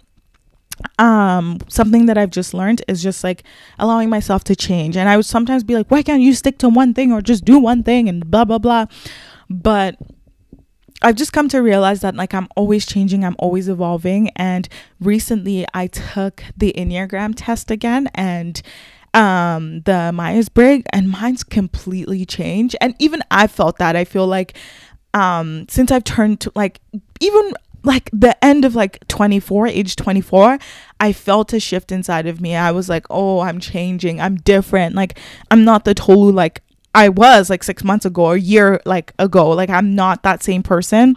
um 0.99 1.59
something 1.69 2.07
that 2.07 2.17
i've 2.19 2.31
just 2.31 2.55
learned 2.55 2.83
is 2.89 3.03
just 3.03 3.23
like 3.25 3.43
allowing 3.79 4.09
myself 4.09 4.45
to 4.45 4.57
change 4.57 4.97
and 4.97 5.09
i 5.09 5.17
would 5.17 5.27
sometimes 5.27 5.65
be 5.65 5.75
like 5.75 5.91
why 5.91 6.03
can't 6.03 6.23
you 6.23 6.35
stick 6.35 6.59
to 6.59 6.69
one 6.69 6.95
thing 6.95 7.13
or 7.13 7.21
just 7.21 7.45
do 7.45 7.59
one 7.59 7.83
thing 7.83 8.09
and 8.09 8.31
blah 8.31 8.45
blah 8.45 8.59
blah 8.59 8.87
but 9.49 9.97
I've 11.03 11.17
just 11.17 11.33
come 11.33 11.49
to 11.49 11.61
realize 11.61 12.01
that 12.01 12.15
like 12.15 12.35
I'm 12.35 12.49
always 12.57 12.85
changing, 12.85 13.25
I'm 13.25 13.37
always 13.39 13.69
evolving. 13.69 14.31
And 14.37 14.69
recently 15.01 15.67
I 15.73 15.87
took 15.87 16.45
the 16.57 16.75
Enneagram 16.77 17.33
test 17.37 17.71
again 17.71 18.09
and 18.15 18.61
um 19.13 19.81
the 19.83 20.13
Myers-Briggs 20.13 20.85
and 20.93 21.11
mine's 21.11 21.43
completely 21.43 22.25
changed. 22.27 22.77
And 22.81 22.95
even 22.99 23.23
I 23.31 23.47
felt 23.47 23.79
that. 23.79 23.97
I 23.97 24.05
feel 24.05 24.27
like 24.27 24.57
um 25.15 25.67
since 25.69 25.91
I've 25.91 26.05
turned 26.05 26.41
to 26.43 26.53
like 26.55 26.81
even 27.21 27.53
like 27.83 28.11
the 28.13 28.43
end 28.45 28.65
of 28.65 28.75
like 28.75 29.07
24 29.09 29.67
age 29.67 29.97
24 29.97 30.59
i 31.01 31.13
felt 31.13 31.53
a 31.53 31.61
shift 31.61 31.91
inside 31.91 32.27
of 32.27 32.41
me. 32.41 32.55
I 32.55 32.71
was 32.71 32.89
like 32.89 33.07
oh 33.11 33.41
i'm 33.41 33.61
changing. 33.61 34.21
I'm 34.21 34.37
different. 34.37 34.95
Like 34.95 35.19
i'm 35.51 35.65
not 35.65 35.85
the 35.85 35.95
tolu 35.95 36.33
like 36.33 36.63
i 36.95 37.09
was 37.09 37.49
like 37.51 37.63
six 37.63 37.85
months 37.85 38.05
ago 38.05 38.27
or 38.27 38.35
a 38.35 38.41
year 38.41 38.81
like 38.85 39.13
ago. 39.19 39.51
Like 39.51 39.71
i'm 39.71 39.95
not 39.95 40.23
that 40.23 40.43
same 40.43 40.63
person 40.63 41.17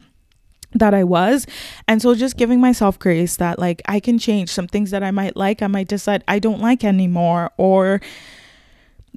that 0.76 0.93
I 0.93 1.04
was. 1.04 1.45
And 1.88 2.02
so 2.02 2.15
just 2.15 2.38
giving 2.38 2.60
myself 2.60 2.99
grace 2.99 3.36
that 3.38 3.60
like 3.60 3.82
I 3.88 3.99
can 3.99 4.17
change. 4.17 4.49
Some 4.49 4.67
things 4.67 4.91
that 4.91 5.04
I 5.04 5.12
might 5.12 5.36
like, 5.36 5.62
I 5.62 5.67
might 5.67 5.88
decide 5.88 6.23
I 6.28 6.39
don't 6.39 6.62
like 6.62 6.84
anymore. 6.84 7.52
Or 7.58 8.02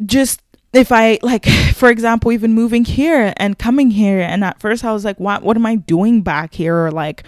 just 0.05 0.43
if 0.77 0.93
I 0.93 1.19
like, 1.23 1.47
for 1.75 1.89
example, 1.89 2.33
even 2.33 2.53
moving 2.53 2.85
here 2.85 3.33
and 3.37 3.59
coming 3.59 3.91
here, 3.91 4.21
and 4.21 4.45
at 4.45 4.61
first 4.61 4.85
I 4.85 4.93
was 4.93 5.05
like, 5.05 5.19
what, 5.19 5.43
what 5.43 5.57
am 5.57 5.67
I 5.67 5.77
doing 5.77 6.23
back 6.23 6.55
here? 6.55 6.77
Or 6.77 6.91
like, 6.91 7.25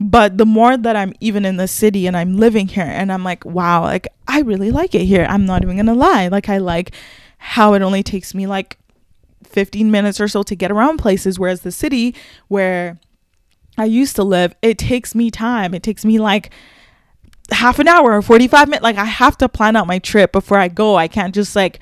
but 0.00 0.38
the 0.38 0.46
more 0.46 0.76
that 0.76 0.96
I'm 0.96 1.14
even 1.20 1.44
in 1.44 1.56
the 1.56 1.68
city 1.68 2.06
and 2.06 2.16
I'm 2.16 2.36
living 2.36 2.68
here, 2.68 2.84
and 2.84 3.12
I'm 3.12 3.24
like, 3.24 3.44
wow, 3.44 3.82
like 3.82 4.08
I 4.28 4.40
really 4.40 4.70
like 4.70 4.94
it 4.94 5.04
here. 5.04 5.26
I'm 5.28 5.46
not 5.46 5.62
even 5.62 5.76
gonna 5.76 5.94
lie. 5.94 6.28
Like, 6.28 6.48
I 6.48 6.58
like 6.58 6.92
how 7.38 7.74
it 7.74 7.82
only 7.82 8.02
takes 8.02 8.34
me 8.34 8.46
like 8.46 8.78
15 9.44 9.90
minutes 9.90 10.20
or 10.20 10.28
so 10.28 10.42
to 10.42 10.54
get 10.54 10.70
around 10.70 10.98
places, 10.98 11.38
whereas 11.38 11.60
the 11.60 11.72
city 11.72 12.14
where 12.48 12.98
I 13.76 13.84
used 13.84 14.16
to 14.16 14.24
live, 14.24 14.54
it 14.62 14.78
takes 14.78 15.14
me 15.14 15.30
time. 15.30 15.74
It 15.74 15.82
takes 15.82 16.04
me 16.04 16.18
like 16.18 16.50
half 17.50 17.78
an 17.78 17.88
hour 17.88 18.12
or 18.12 18.22
45 18.22 18.68
minutes. 18.68 18.82
Like, 18.82 18.96
I 18.96 19.04
have 19.04 19.36
to 19.38 19.48
plan 19.48 19.76
out 19.76 19.86
my 19.86 19.98
trip 19.98 20.32
before 20.32 20.58
I 20.58 20.68
go. 20.68 20.96
I 20.96 21.08
can't 21.08 21.34
just 21.34 21.54
like, 21.56 21.80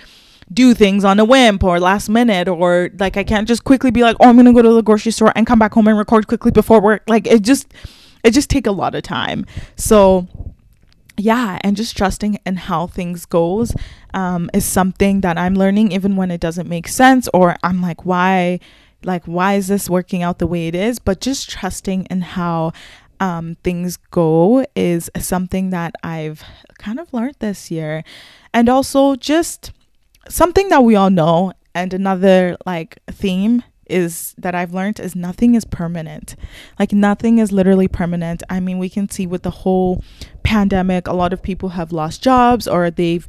do 0.52 0.74
things 0.74 1.04
on 1.04 1.18
a 1.18 1.24
whim 1.24 1.58
or 1.62 1.80
last 1.80 2.08
minute 2.08 2.48
or 2.48 2.90
like 2.98 3.16
I 3.16 3.24
can't 3.24 3.48
just 3.48 3.64
quickly 3.64 3.90
be 3.90 4.02
like, 4.02 4.16
"Oh, 4.20 4.28
I'm 4.28 4.36
going 4.36 4.46
to 4.46 4.52
go 4.52 4.62
to 4.62 4.72
the 4.72 4.82
grocery 4.82 5.12
store 5.12 5.32
and 5.34 5.46
come 5.46 5.58
back 5.58 5.72
home 5.74 5.88
and 5.88 5.98
record 5.98 6.26
quickly 6.26 6.50
before 6.50 6.80
work." 6.80 7.02
Like 7.08 7.26
it 7.26 7.42
just 7.42 7.72
it 8.24 8.32
just 8.32 8.50
take 8.50 8.66
a 8.66 8.72
lot 8.72 8.94
of 8.94 9.02
time. 9.02 9.46
So 9.76 10.28
yeah, 11.16 11.58
and 11.62 11.76
just 11.76 11.96
trusting 11.96 12.38
in 12.46 12.56
how 12.56 12.86
things 12.86 13.26
goes 13.26 13.74
um, 14.14 14.50
is 14.54 14.64
something 14.64 15.20
that 15.20 15.36
I'm 15.38 15.54
learning 15.54 15.92
even 15.92 16.16
when 16.16 16.30
it 16.30 16.40
doesn't 16.40 16.68
make 16.68 16.88
sense 16.88 17.28
or 17.34 17.56
I'm 17.62 17.82
like, 17.82 18.04
"Why 18.04 18.60
like 19.04 19.24
why 19.24 19.54
is 19.54 19.68
this 19.68 19.90
working 19.90 20.22
out 20.22 20.38
the 20.38 20.46
way 20.46 20.68
it 20.68 20.74
is?" 20.74 20.98
But 20.98 21.20
just 21.20 21.50
trusting 21.50 22.06
in 22.06 22.22
how 22.22 22.72
um, 23.20 23.56
things 23.62 23.96
go 24.10 24.66
is 24.74 25.08
something 25.16 25.70
that 25.70 25.94
I've 26.02 26.42
kind 26.78 26.98
of 26.98 27.12
learned 27.14 27.36
this 27.38 27.70
year. 27.70 28.02
And 28.52 28.68
also 28.68 29.14
just 29.14 29.70
something 30.28 30.68
that 30.68 30.84
we 30.84 30.94
all 30.94 31.10
know 31.10 31.52
and 31.74 31.94
another 31.94 32.56
like 32.66 32.98
theme 33.10 33.62
is 33.86 34.34
that 34.38 34.54
I've 34.54 34.72
learned 34.72 35.00
is 35.00 35.14
nothing 35.14 35.54
is 35.54 35.64
permanent. 35.64 36.36
Like 36.78 36.92
nothing 36.92 37.38
is 37.38 37.52
literally 37.52 37.88
permanent. 37.88 38.42
I 38.48 38.60
mean, 38.60 38.78
we 38.78 38.88
can 38.88 39.08
see 39.08 39.26
with 39.26 39.42
the 39.42 39.50
whole 39.50 40.02
pandemic, 40.42 41.06
a 41.06 41.12
lot 41.12 41.32
of 41.32 41.42
people 41.42 41.70
have 41.70 41.92
lost 41.92 42.22
jobs 42.22 42.66
or 42.66 42.90
they've 42.90 43.26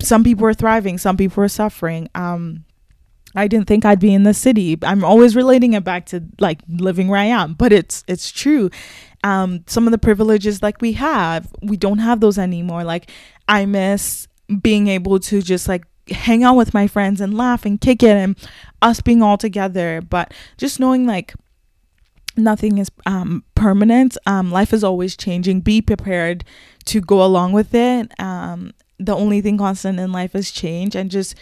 some 0.00 0.24
people 0.24 0.46
are 0.46 0.54
thriving, 0.54 0.98
some 0.98 1.16
people 1.16 1.44
are 1.44 1.48
suffering. 1.48 2.08
Um 2.14 2.64
I 3.36 3.46
didn't 3.46 3.66
think 3.66 3.84
I'd 3.84 4.00
be 4.00 4.14
in 4.14 4.22
the 4.22 4.32
city. 4.32 4.78
I'm 4.82 5.04
always 5.04 5.36
relating 5.36 5.74
it 5.74 5.84
back 5.84 6.06
to 6.06 6.24
like 6.40 6.60
living 6.68 7.08
where 7.08 7.20
I 7.20 7.26
am, 7.26 7.54
but 7.54 7.72
it's 7.72 8.04
it's 8.08 8.30
true. 8.30 8.70
Um 9.24 9.64
some 9.66 9.86
of 9.86 9.92
the 9.92 9.98
privileges 9.98 10.62
like 10.62 10.80
we 10.80 10.92
have, 10.94 11.52
we 11.62 11.76
don't 11.76 11.98
have 11.98 12.20
those 12.20 12.38
anymore. 12.38 12.84
Like 12.84 13.10
I 13.46 13.66
miss 13.66 14.28
being 14.62 14.88
able 14.88 15.20
to 15.20 15.42
just 15.42 15.68
like 15.68 15.84
hang 16.10 16.44
out 16.44 16.56
with 16.56 16.74
my 16.74 16.86
friends 16.86 17.20
and 17.20 17.36
laugh 17.36 17.64
and 17.64 17.80
kick 17.80 18.02
it 18.02 18.16
and 18.16 18.36
us 18.82 19.00
being 19.00 19.22
all 19.22 19.38
together. 19.38 20.00
But 20.00 20.32
just 20.56 20.80
knowing 20.80 21.06
like 21.06 21.34
nothing 22.36 22.78
is 22.78 22.90
um, 23.06 23.44
permanent 23.54 24.16
um, 24.26 24.50
life 24.50 24.72
is 24.72 24.84
always 24.84 25.16
changing. 25.16 25.60
Be 25.60 25.82
prepared 25.82 26.44
to 26.86 27.00
go 27.00 27.24
along 27.24 27.52
with 27.52 27.74
it. 27.74 28.12
Um, 28.20 28.72
the 28.98 29.14
only 29.14 29.40
thing 29.40 29.58
constant 29.58 29.98
in 30.00 30.12
life 30.12 30.34
is 30.34 30.50
change 30.50 30.94
and 30.94 31.10
just 31.10 31.34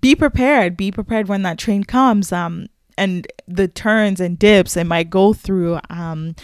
be 0.00 0.14
prepared. 0.14 0.76
Be 0.76 0.90
prepared 0.90 1.28
when 1.28 1.42
that 1.42 1.58
train 1.58 1.84
comes 1.84 2.32
um, 2.32 2.68
and 2.96 3.26
the 3.46 3.68
turns 3.68 4.20
and 4.20 4.38
dips 4.38 4.76
it 4.76 4.84
might 4.84 5.10
go 5.10 5.32
through 5.32 5.78
um, 5.88 6.34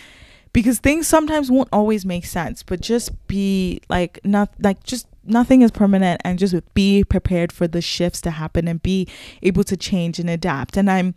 because 0.53 0.79
things 0.79 1.07
sometimes 1.07 1.51
won't 1.51 1.69
always 1.73 2.07
make 2.07 2.25
sense. 2.25 2.63
But 2.63 2.81
just 2.81 3.11
be 3.27 3.81
like 3.89 4.21
not 4.25 4.51
like 4.61 4.83
just 4.85 5.07
nothing 5.27 5.63
is 5.63 5.71
permanent 5.71 6.21
and 6.25 6.39
just 6.39 6.55
be 6.75 7.05
prepared 7.05 7.53
for 7.53 7.67
the 7.67 7.81
shifts 7.81 8.21
to 8.23 8.31
happen 8.31 8.69
and 8.69 8.83
be 8.83 9.09
able 9.43 9.65
to 9.65 9.77
change 9.77 10.19
and 10.19 10.29
adapt. 10.31 10.77
And 10.77 10.91
i'm 10.91 11.15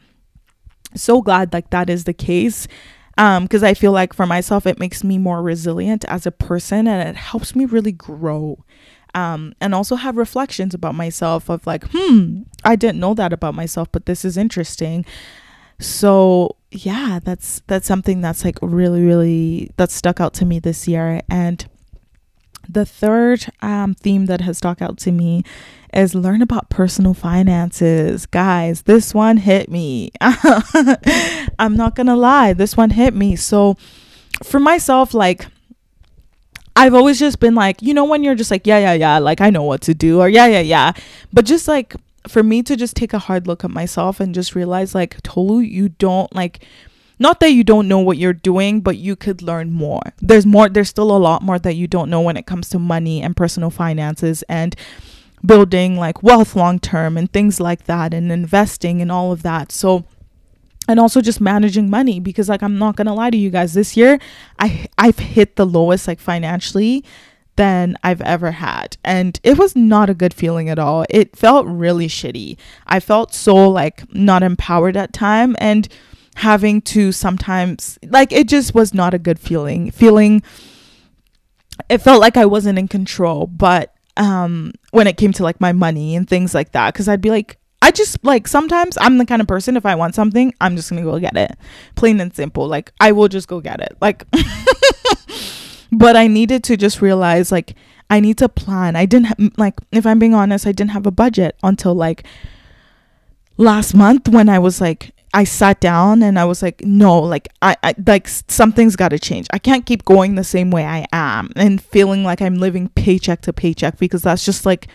so 0.95 1.21
glad 1.21 1.51
like 1.51 1.69
that 1.69 1.89
is 1.89 2.05
the 2.05 2.13
case 2.13 2.65
um 3.17 3.43
because 3.43 3.61
i 3.61 3.73
feel 3.73 3.91
like 3.91 4.13
for 4.13 4.25
myself 4.25 4.65
it 4.65 4.79
makes 4.79 5.03
me 5.03 5.17
more 5.17 5.41
resilient 5.41 6.05
as 6.05 6.25
a 6.25 6.31
person 6.31 6.87
and 6.87 7.09
it 7.09 7.15
helps 7.15 7.55
me 7.55 7.65
really 7.65 7.91
grow 7.91 8.57
um 9.13 9.53
and 9.59 9.75
also 9.75 9.95
have 9.95 10.15
reflections 10.15 10.73
about 10.73 10.95
myself 10.95 11.49
of 11.49 11.67
like 11.67 11.83
hmm 11.91 12.43
i 12.63 12.75
didn't 12.75 12.99
know 12.99 13.13
that 13.13 13.33
about 13.33 13.53
myself 13.53 13.91
but 13.91 14.05
this 14.05 14.23
is 14.23 14.37
interesting. 14.37 15.05
So 15.79 16.55
yeah 16.71 17.19
that's 17.23 17.61
that's 17.67 17.87
something 17.87 18.21
that's 18.21 18.43
like 18.43 18.57
really 18.61 19.03
really 19.05 19.71
that 19.77 19.91
stuck 19.91 20.19
out 20.19 20.33
to 20.35 20.45
me 20.45 20.59
this 20.59 20.87
year. 20.87 21.21
And 21.29 21.65
the 22.69 22.85
third 22.85 23.45
um, 23.61 23.93
theme 23.93 24.25
that 24.27 24.41
has 24.41 24.57
stuck 24.57 24.81
out 24.81 24.97
to 24.99 25.11
me 25.11 25.43
is 25.93 26.13
learn 26.13 26.41
about 26.41 26.69
personal 26.69 27.13
finances. 27.13 28.25
Guys, 28.25 28.83
this 28.83 29.13
one 29.13 29.37
hit 29.37 29.69
me. 29.69 30.11
I'm 30.21 31.75
not 31.75 31.95
going 31.95 32.07
to 32.07 32.15
lie, 32.15 32.53
this 32.53 32.75
one 32.77 32.91
hit 32.91 33.13
me. 33.13 33.35
So, 33.35 33.77
for 34.43 34.59
myself, 34.59 35.13
like, 35.13 35.47
I've 36.75 36.93
always 36.93 37.17
just 37.17 37.39
been 37.39 37.55
like, 37.55 37.81
you 37.81 37.93
know, 37.93 38.05
when 38.05 38.23
you're 38.23 38.35
just 38.35 38.51
like, 38.51 38.67
yeah, 38.67 38.77
yeah, 38.77 38.93
yeah, 38.93 39.17
like 39.17 39.41
I 39.41 39.49
know 39.49 39.63
what 39.63 39.81
to 39.81 39.95
do, 39.95 40.19
or 40.21 40.29
yeah, 40.29 40.45
yeah, 40.45 40.59
yeah. 40.59 40.91
But 41.33 41.45
just 41.45 41.67
like 41.67 41.95
for 42.27 42.43
me 42.43 42.61
to 42.63 42.75
just 42.75 42.95
take 42.95 43.13
a 43.13 43.19
hard 43.19 43.47
look 43.47 43.63
at 43.63 43.71
myself 43.71 44.19
and 44.19 44.35
just 44.35 44.53
realize, 44.53 44.93
like, 44.93 45.21
Tolu, 45.23 45.59
you 45.59 45.89
don't 45.89 46.33
like 46.35 46.63
not 47.19 47.39
that 47.39 47.51
you 47.51 47.63
don't 47.63 47.87
know 47.87 47.99
what 47.99 48.17
you're 48.17 48.33
doing, 48.33 48.81
but 48.81 48.97
you 48.97 49.15
could 49.15 49.41
learn 49.41 49.71
more. 49.71 50.01
There's 50.19 50.45
more, 50.45 50.69
there's 50.69 50.89
still 50.89 51.15
a 51.15 51.17
lot 51.17 51.41
more 51.41 51.59
that 51.59 51.75
you 51.75 51.87
don't 51.87 52.09
know 52.09 52.21
when 52.21 52.37
it 52.37 52.45
comes 52.45 52.69
to 52.69 52.79
money 52.79 53.21
and 53.21 53.35
personal 53.35 53.69
finances 53.69 54.43
and 54.43 54.75
building 55.45 55.97
like 55.97 56.23
wealth 56.23 56.55
long 56.55 56.79
term 56.79 57.17
and 57.17 57.31
things 57.31 57.59
like 57.59 57.85
that 57.85 58.13
and 58.13 58.31
investing 58.31 59.01
and 59.01 59.11
all 59.11 59.31
of 59.31 59.43
that. 59.43 59.71
So, 59.71 60.05
and 60.87 60.99
also 60.99 61.21
just 61.21 61.41
managing 61.41 61.89
money 61.89 62.19
because 62.19 62.49
like 62.49 62.63
I'm 62.63 62.77
not 62.77 62.95
going 62.95 63.07
to 63.07 63.13
lie 63.13 63.29
to 63.29 63.37
you 63.37 63.49
guys 63.49 63.73
this 63.73 63.97
year 63.97 64.19
I 64.57 64.87
I've 64.97 65.19
hit 65.19 65.57
the 65.57 65.65
lowest 65.65 66.07
like 66.07 66.19
financially 66.19 67.03
than 67.57 67.97
I've 68.03 68.21
ever 68.21 68.51
had. 68.51 68.97
And 69.03 69.39
it 69.43 69.57
was 69.57 69.75
not 69.75 70.09
a 70.09 70.13
good 70.13 70.33
feeling 70.33 70.69
at 70.69 70.79
all. 70.79 71.05
It 71.09 71.35
felt 71.35 71.65
really 71.67 72.07
shitty. 72.07 72.57
I 72.85 72.99
felt 72.99 73.33
so 73.33 73.69
like 73.69 74.13
not 74.13 74.43
empowered 74.43 74.95
at 74.95 75.11
time 75.11 75.55
and 75.59 75.89
having 76.37 76.81
to 76.81 77.11
sometimes 77.11 77.99
like 78.09 78.31
it 78.31 78.47
just 78.47 78.73
was 78.73 78.93
not 78.93 79.13
a 79.13 79.19
good 79.19 79.39
feeling. 79.39 79.91
Feeling 79.91 80.41
it 81.89 81.99
felt 81.99 82.19
like 82.21 82.37
i 82.37 82.45
wasn't 82.45 82.77
in 82.77 82.87
control 82.87 83.47
but 83.47 83.93
um 84.17 84.71
when 84.91 85.07
it 85.07 85.17
came 85.17 85.31
to 85.31 85.43
like 85.43 85.59
my 85.61 85.71
money 85.71 86.15
and 86.15 86.27
things 86.27 86.53
like 86.53 86.71
that 86.71 86.93
because 86.93 87.07
i'd 87.07 87.21
be 87.21 87.29
like 87.29 87.57
i 87.81 87.91
just 87.91 88.23
like 88.23 88.47
sometimes 88.47 88.97
i'm 88.99 89.17
the 89.17 89.25
kind 89.25 89.41
of 89.41 89.47
person 89.47 89.77
if 89.77 89.85
i 89.85 89.95
want 89.95 90.15
something 90.15 90.53
i'm 90.59 90.75
just 90.75 90.89
gonna 90.89 91.03
go 91.03 91.19
get 91.19 91.37
it. 91.37 91.51
Plain 91.95 92.19
and 92.19 92.35
simple 92.35 92.67
like 92.67 92.91
i 92.99 93.11
will 93.11 93.27
just 93.27 93.47
go 93.47 93.61
get 93.61 93.79
it 93.79 93.95
like 94.01 94.25
but 95.91 96.15
i 96.15 96.27
needed 96.27 96.63
to 96.63 96.75
just 96.75 97.01
realize 97.01 97.51
like 97.51 97.75
i 98.09 98.19
need 98.19 98.37
to 98.37 98.47
plan. 98.49 98.95
I 98.95 99.05
didn't 99.05 99.27
ha- 99.27 99.49
like 99.57 99.75
if 99.91 100.05
i'm 100.05 100.19
being 100.19 100.33
honest 100.33 100.65
i 100.65 100.71
didn't 100.71 100.91
have 100.91 101.05
a 101.05 101.11
budget 101.11 101.55
until 101.61 101.93
like 101.93 102.25
last 103.57 103.93
month 103.93 104.27
when 104.27 104.49
i 104.49 104.59
was 104.59 104.81
like 104.81 105.13
I 105.33 105.43
sat 105.43 105.79
down 105.79 106.23
and 106.23 106.39
I 106.39 106.45
was 106.45 106.61
like, 106.61 106.81
no, 106.83 107.19
like 107.19 107.49
I, 107.61 107.75
I 107.83 107.95
like 108.05 108.27
something's 108.27 108.95
got 108.95 109.09
to 109.09 109.19
change. 109.19 109.47
I 109.51 109.59
can't 109.59 109.85
keep 109.85 110.05
going 110.05 110.35
the 110.35 110.43
same 110.43 110.71
way 110.71 110.85
I 110.85 111.05
am 111.11 111.51
and 111.55 111.81
feeling 111.81 112.23
like 112.23 112.41
I'm 112.41 112.55
living 112.55 112.89
paycheck 112.89 113.41
to 113.41 113.53
paycheck 113.53 113.97
because 113.97 114.21
that's 114.21 114.45
just 114.45 114.65
like 114.65 114.87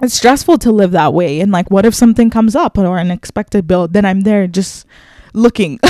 it's 0.00 0.14
stressful 0.14 0.58
to 0.58 0.72
live 0.72 0.92
that 0.92 1.14
way. 1.14 1.40
And 1.40 1.50
like, 1.52 1.70
what 1.70 1.86
if 1.86 1.94
something 1.94 2.30
comes 2.30 2.54
up 2.54 2.78
or 2.78 2.96
an 2.98 3.10
unexpected 3.10 3.66
bill? 3.66 3.88
Then 3.88 4.04
I'm 4.04 4.22
there 4.22 4.46
just 4.46 4.86
looking, 5.32 5.80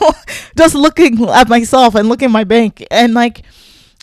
just 0.56 0.74
looking 0.74 1.22
at 1.28 1.48
myself 1.48 1.94
and 1.94 2.08
looking 2.08 2.26
at 2.26 2.32
my 2.32 2.44
bank 2.44 2.86
and 2.90 3.14
like. 3.14 3.42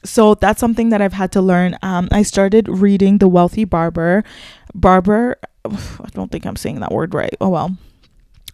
So 0.04 0.36
that's 0.36 0.60
something 0.60 0.90
that 0.90 1.02
I've 1.02 1.14
had 1.14 1.32
to 1.34 1.42
learn. 1.42 1.76
Um, 1.82 2.08
I 2.12 2.22
started 2.22 2.70
reading 2.70 3.18
The 3.18 3.28
Wealthy 3.28 3.66
Barber. 3.66 4.24
Barber, 4.74 5.38
I 5.66 6.10
don't 6.14 6.32
think 6.32 6.46
I'm 6.46 6.56
saying 6.56 6.80
that 6.82 6.92
word 6.92 7.14
right. 7.14 7.36
Oh 7.42 7.50
well 7.50 7.76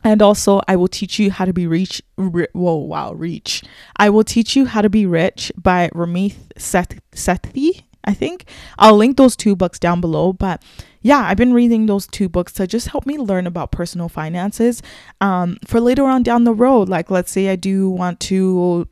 and 0.04 0.22
also 0.22 0.62
i 0.68 0.76
will 0.76 0.88
teach 0.88 1.20
you 1.20 1.32
how 1.32 1.46
to 1.46 1.54
be 1.54 1.68
rich 1.68 2.02
ri- 2.18 2.48
whoa 2.54 2.76
wow 2.76 3.14
reach 3.14 3.64
i 3.98 4.10
will 4.10 4.24
teach 4.24 4.56
you 4.56 4.66
how 4.66 4.82
to 4.82 4.90
be 4.90 5.06
rich 5.06 5.52
by 5.58 5.90
ramit 5.94 6.36
Seth- 6.58 7.00
sethi 7.14 7.84
i 8.06 8.14
think. 8.14 8.46
I'll 8.78 8.98
link 8.98 9.16
those 9.18 9.36
two 9.36 9.56
books 9.56 9.80
down 9.80 10.02
below 10.02 10.34
but 10.34 10.62
yeah 11.02 11.22
i've 11.28 11.38
been 11.38 11.54
reading 11.54 11.86
those 11.86 12.06
two 12.08 12.28
books 12.28 12.52
to 12.54 12.68
just 12.68 12.90
help 12.90 13.06
me 13.06 13.18
learn 13.18 13.48
about 13.48 13.72
personal 13.72 14.10
finances 14.10 14.82
um, 15.22 15.58
for 15.66 15.80
later 15.80 16.04
on 16.06 16.22
down 16.24 16.44
the 16.44 16.54
road. 16.54 16.90
Like 16.90 17.10
let's 17.10 17.32
say 17.32 17.50
i 17.50 17.56
do 17.56 17.90
want 17.90 18.20
to 18.22 18.88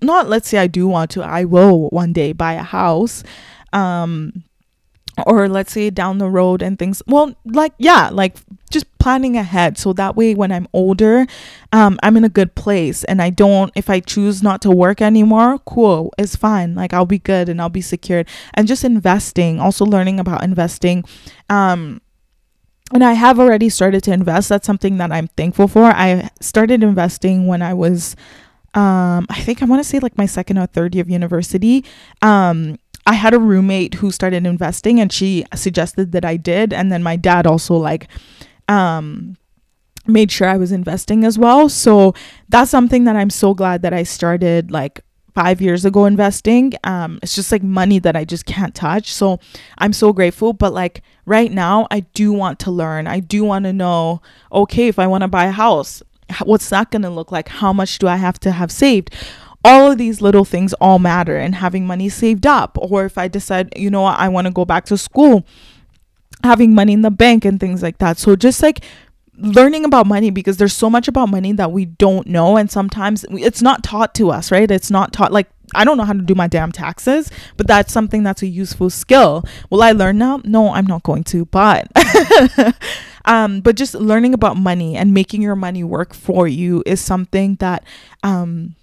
not 0.00 0.28
let's 0.28 0.48
say 0.48 0.58
i 0.58 0.66
do 0.66 0.88
want 0.88 1.10
to 1.12 1.22
i 1.22 1.44
will 1.44 1.88
one 1.90 2.12
day 2.12 2.32
buy 2.32 2.54
a 2.54 2.62
house 2.64 3.22
um 3.72 4.42
or 5.26 5.48
let's 5.48 5.72
say 5.72 5.90
down 5.90 6.18
the 6.18 6.28
road 6.28 6.62
and 6.62 6.78
things 6.78 7.02
well 7.06 7.34
like 7.44 7.72
yeah 7.78 8.08
like 8.10 8.36
just 8.70 8.86
planning 8.98 9.36
ahead 9.36 9.76
so 9.76 9.92
that 9.92 10.16
way 10.16 10.34
when 10.34 10.50
i'm 10.50 10.66
older 10.72 11.26
um, 11.72 11.98
i'm 12.02 12.16
in 12.16 12.24
a 12.24 12.28
good 12.28 12.54
place 12.54 13.04
and 13.04 13.20
i 13.20 13.28
don't 13.28 13.70
if 13.74 13.90
i 13.90 14.00
choose 14.00 14.42
not 14.42 14.62
to 14.62 14.70
work 14.70 15.02
anymore 15.02 15.58
cool 15.66 16.12
it's 16.18 16.36
fine 16.36 16.74
like 16.74 16.94
i'll 16.94 17.06
be 17.06 17.18
good 17.18 17.48
and 17.48 17.60
i'll 17.60 17.68
be 17.68 17.80
secured. 17.80 18.26
And 18.54 18.66
just 18.66 18.84
investing 18.84 19.60
also 19.60 19.84
learning 19.84 20.18
about 20.18 20.42
investing 20.44 21.04
um, 21.50 22.00
and 22.94 23.04
i 23.04 23.12
have 23.12 23.38
already 23.38 23.68
started 23.68 24.02
to 24.04 24.12
invest 24.12 24.48
that's 24.48 24.66
something 24.66 24.96
that 24.96 25.12
i'm 25.12 25.28
thankful 25.28 25.68
for. 25.68 25.84
I 25.84 26.30
started 26.40 26.82
investing 26.82 27.46
when 27.46 27.60
i 27.60 27.74
was 27.74 28.16
um, 28.74 29.26
i 29.28 29.40
think 29.40 29.60
i 29.62 29.66
want 29.66 29.82
to 29.82 29.88
say 29.88 29.98
like 29.98 30.16
my 30.16 30.26
second 30.26 30.56
or 30.56 30.66
third 30.66 30.94
year 30.94 31.02
of 31.02 31.10
university 31.10 31.84
um, 32.22 32.78
I 33.06 33.14
had 33.14 33.34
a 33.34 33.38
roommate 33.38 33.94
who 33.94 34.10
started 34.10 34.46
investing 34.46 35.00
and 35.00 35.12
she 35.12 35.44
suggested 35.54 36.12
that 36.12 36.24
I 36.24 36.36
did 36.36 36.72
and 36.72 36.92
then 36.92 37.02
my 37.02 37.16
dad 37.16 37.46
also 37.46 37.74
like 37.74 38.08
um 38.68 39.36
made 40.06 40.30
sure 40.32 40.48
I 40.48 40.56
was 40.56 40.72
investing 40.72 41.24
as 41.24 41.38
well. 41.38 41.68
So 41.68 42.12
that's 42.48 42.70
something 42.70 43.04
that 43.04 43.14
I'm 43.14 43.30
so 43.30 43.54
glad 43.54 43.82
that 43.82 43.92
I 43.92 44.02
started 44.02 44.72
like 44.72 45.00
5 45.34 45.60
years 45.60 45.84
ago 45.84 46.06
investing. 46.06 46.74
Um 46.84 47.18
it's 47.22 47.34
just 47.34 47.50
like 47.50 47.62
money 47.62 47.98
that 47.98 48.16
I 48.16 48.24
just 48.24 48.46
can't 48.46 48.74
touch. 48.74 49.12
So 49.12 49.40
I'm 49.78 49.92
so 49.92 50.12
grateful, 50.12 50.52
but 50.52 50.72
like 50.72 51.02
right 51.26 51.50
now 51.50 51.86
I 51.90 52.00
do 52.00 52.32
want 52.32 52.58
to 52.60 52.70
learn. 52.70 53.06
I 53.06 53.20
do 53.20 53.44
want 53.44 53.64
to 53.64 53.72
know 53.72 54.22
okay, 54.52 54.88
if 54.88 54.98
I 54.98 55.06
want 55.06 55.22
to 55.22 55.28
buy 55.28 55.46
a 55.46 55.52
house, 55.52 56.02
what's 56.44 56.68
that 56.70 56.90
going 56.90 57.02
to 57.02 57.10
look 57.10 57.32
like? 57.32 57.48
How 57.48 57.72
much 57.72 57.98
do 57.98 58.08
I 58.08 58.16
have 58.16 58.38
to 58.40 58.52
have 58.52 58.70
saved? 58.70 59.14
All 59.64 59.92
of 59.92 59.98
these 59.98 60.20
little 60.20 60.44
things 60.44 60.72
all 60.74 60.98
matter 60.98 61.36
and 61.36 61.54
having 61.54 61.86
money 61.86 62.08
saved 62.08 62.46
up 62.46 62.76
or 62.80 63.04
if 63.04 63.16
i 63.18 63.28
decide 63.28 63.72
you 63.76 63.90
know 63.90 64.04
i 64.04 64.28
want 64.28 64.46
to 64.46 64.52
go 64.52 64.64
back 64.64 64.84
to 64.84 64.96
school 64.96 65.46
having 66.42 66.74
money 66.74 66.92
in 66.92 67.02
the 67.02 67.10
bank 67.10 67.44
and 67.44 67.60
things 67.60 67.82
like 67.82 67.98
that 67.98 68.18
so 68.18 68.34
just 68.34 68.62
like 68.62 68.84
learning 69.38 69.84
about 69.84 70.06
money 70.06 70.30
because 70.30 70.56
there's 70.56 70.74
so 70.74 70.90
much 70.90 71.08
about 71.08 71.28
money 71.28 71.52
that 71.52 71.72
we 71.72 71.84
don't 71.84 72.26
know 72.26 72.56
and 72.56 72.70
sometimes 72.70 73.24
it's 73.30 73.62
not 73.62 73.82
taught 73.82 74.14
to 74.14 74.30
us 74.30 74.50
right 74.50 74.70
it's 74.70 74.90
not 74.90 75.12
taught 75.12 75.32
like 75.32 75.48
I 75.74 75.84
don't 75.84 75.96
know 75.96 76.04
how 76.04 76.12
to 76.12 76.20
do 76.20 76.34
my 76.34 76.48
damn 76.48 76.70
taxes, 76.70 77.30
but 77.56 77.66
that's 77.66 77.92
something 77.92 78.22
that's 78.22 78.42
a 78.42 78.46
useful 78.46 78.90
skill. 78.90 79.44
Will 79.70 79.82
I 79.82 79.92
learn 79.92 80.18
now? 80.18 80.40
No, 80.44 80.70
I'm 80.70 80.86
not 80.86 81.02
going 81.02 81.24
to, 81.24 81.46
but 81.46 81.88
um 83.24 83.60
but 83.60 83.76
just 83.76 83.94
learning 83.94 84.34
about 84.34 84.56
money 84.56 84.96
and 84.96 85.14
making 85.14 85.40
your 85.40 85.56
money 85.56 85.84
work 85.84 86.12
for 86.12 86.48
you 86.48 86.82
is 86.84 87.00
something 87.00 87.54
that 87.56 87.84
um 88.22 88.74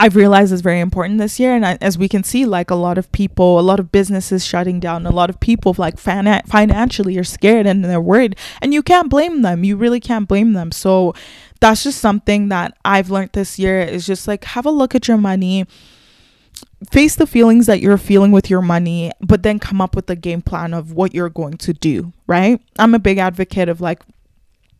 I've 0.00 0.14
realized 0.14 0.52
is 0.52 0.60
very 0.60 0.78
important 0.78 1.18
this 1.18 1.40
year. 1.40 1.54
And 1.54 1.66
I, 1.66 1.78
as 1.80 1.98
we 1.98 2.08
can 2.08 2.22
see, 2.22 2.44
like 2.46 2.70
a 2.70 2.76
lot 2.76 2.98
of 2.98 3.10
people, 3.10 3.58
a 3.58 3.62
lot 3.62 3.80
of 3.80 3.90
businesses 3.90 4.44
shutting 4.44 4.78
down, 4.78 5.06
a 5.06 5.10
lot 5.10 5.28
of 5.28 5.40
people 5.40 5.74
like 5.76 5.98
fan- 5.98 6.42
financially 6.46 7.18
are 7.18 7.24
scared 7.24 7.66
and 7.66 7.84
they're 7.84 8.00
worried. 8.00 8.36
And 8.62 8.72
you 8.72 8.82
can't 8.82 9.10
blame 9.10 9.42
them. 9.42 9.64
You 9.64 9.76
really 9.76 10.00
can't 10.00 10.28
blame 10.28 10.52
them. 10.52 10.70
So 10.70 11.14
that's 11.60 11.82
just 11.82 12.00
something 12.00 12.48
that 12.48 12.78
I've 12.84 13.10
learned 13.10 13.30
this 13.32 13.58
year 13.58 13.80
is 13.80 14.06
just 14.06 14.28
like 14.28 14.44
have 14.44 14.66
a 14.66 14.70
look 14.70 14.94
at 14.94 15.08
your 15.08 15.18
money 15.18 15.66
face 16.90 17.16
the 17.16 17.26
feelings 17.26 17.66
that 17.66 17.80
you're 17.80 17.98
feeling 17.98 18.30
with 18.30 18.48
your 18.48 18.62
money, 18.62 19.10
but 19.20 19.42
then 19.42 19.58
come 19.58 19.80
up 19.80 19.96
with 19.96 20.08
a 20.10 20.16
game 20.16 20.42
plan 20.42 20.72
of 20.72 20.92
what 20.92 21.14
you're 21.14 21.28
going 21.28 21.56
to 21.56 21.72
do, 21.72 22.12
right? 22.26 22.60
I'm 22.78 22.94
a 22.94 22.98
big 22.98 23.18
advocate 23.18 23.68
of 23.68 23.80
like 23.80 24.02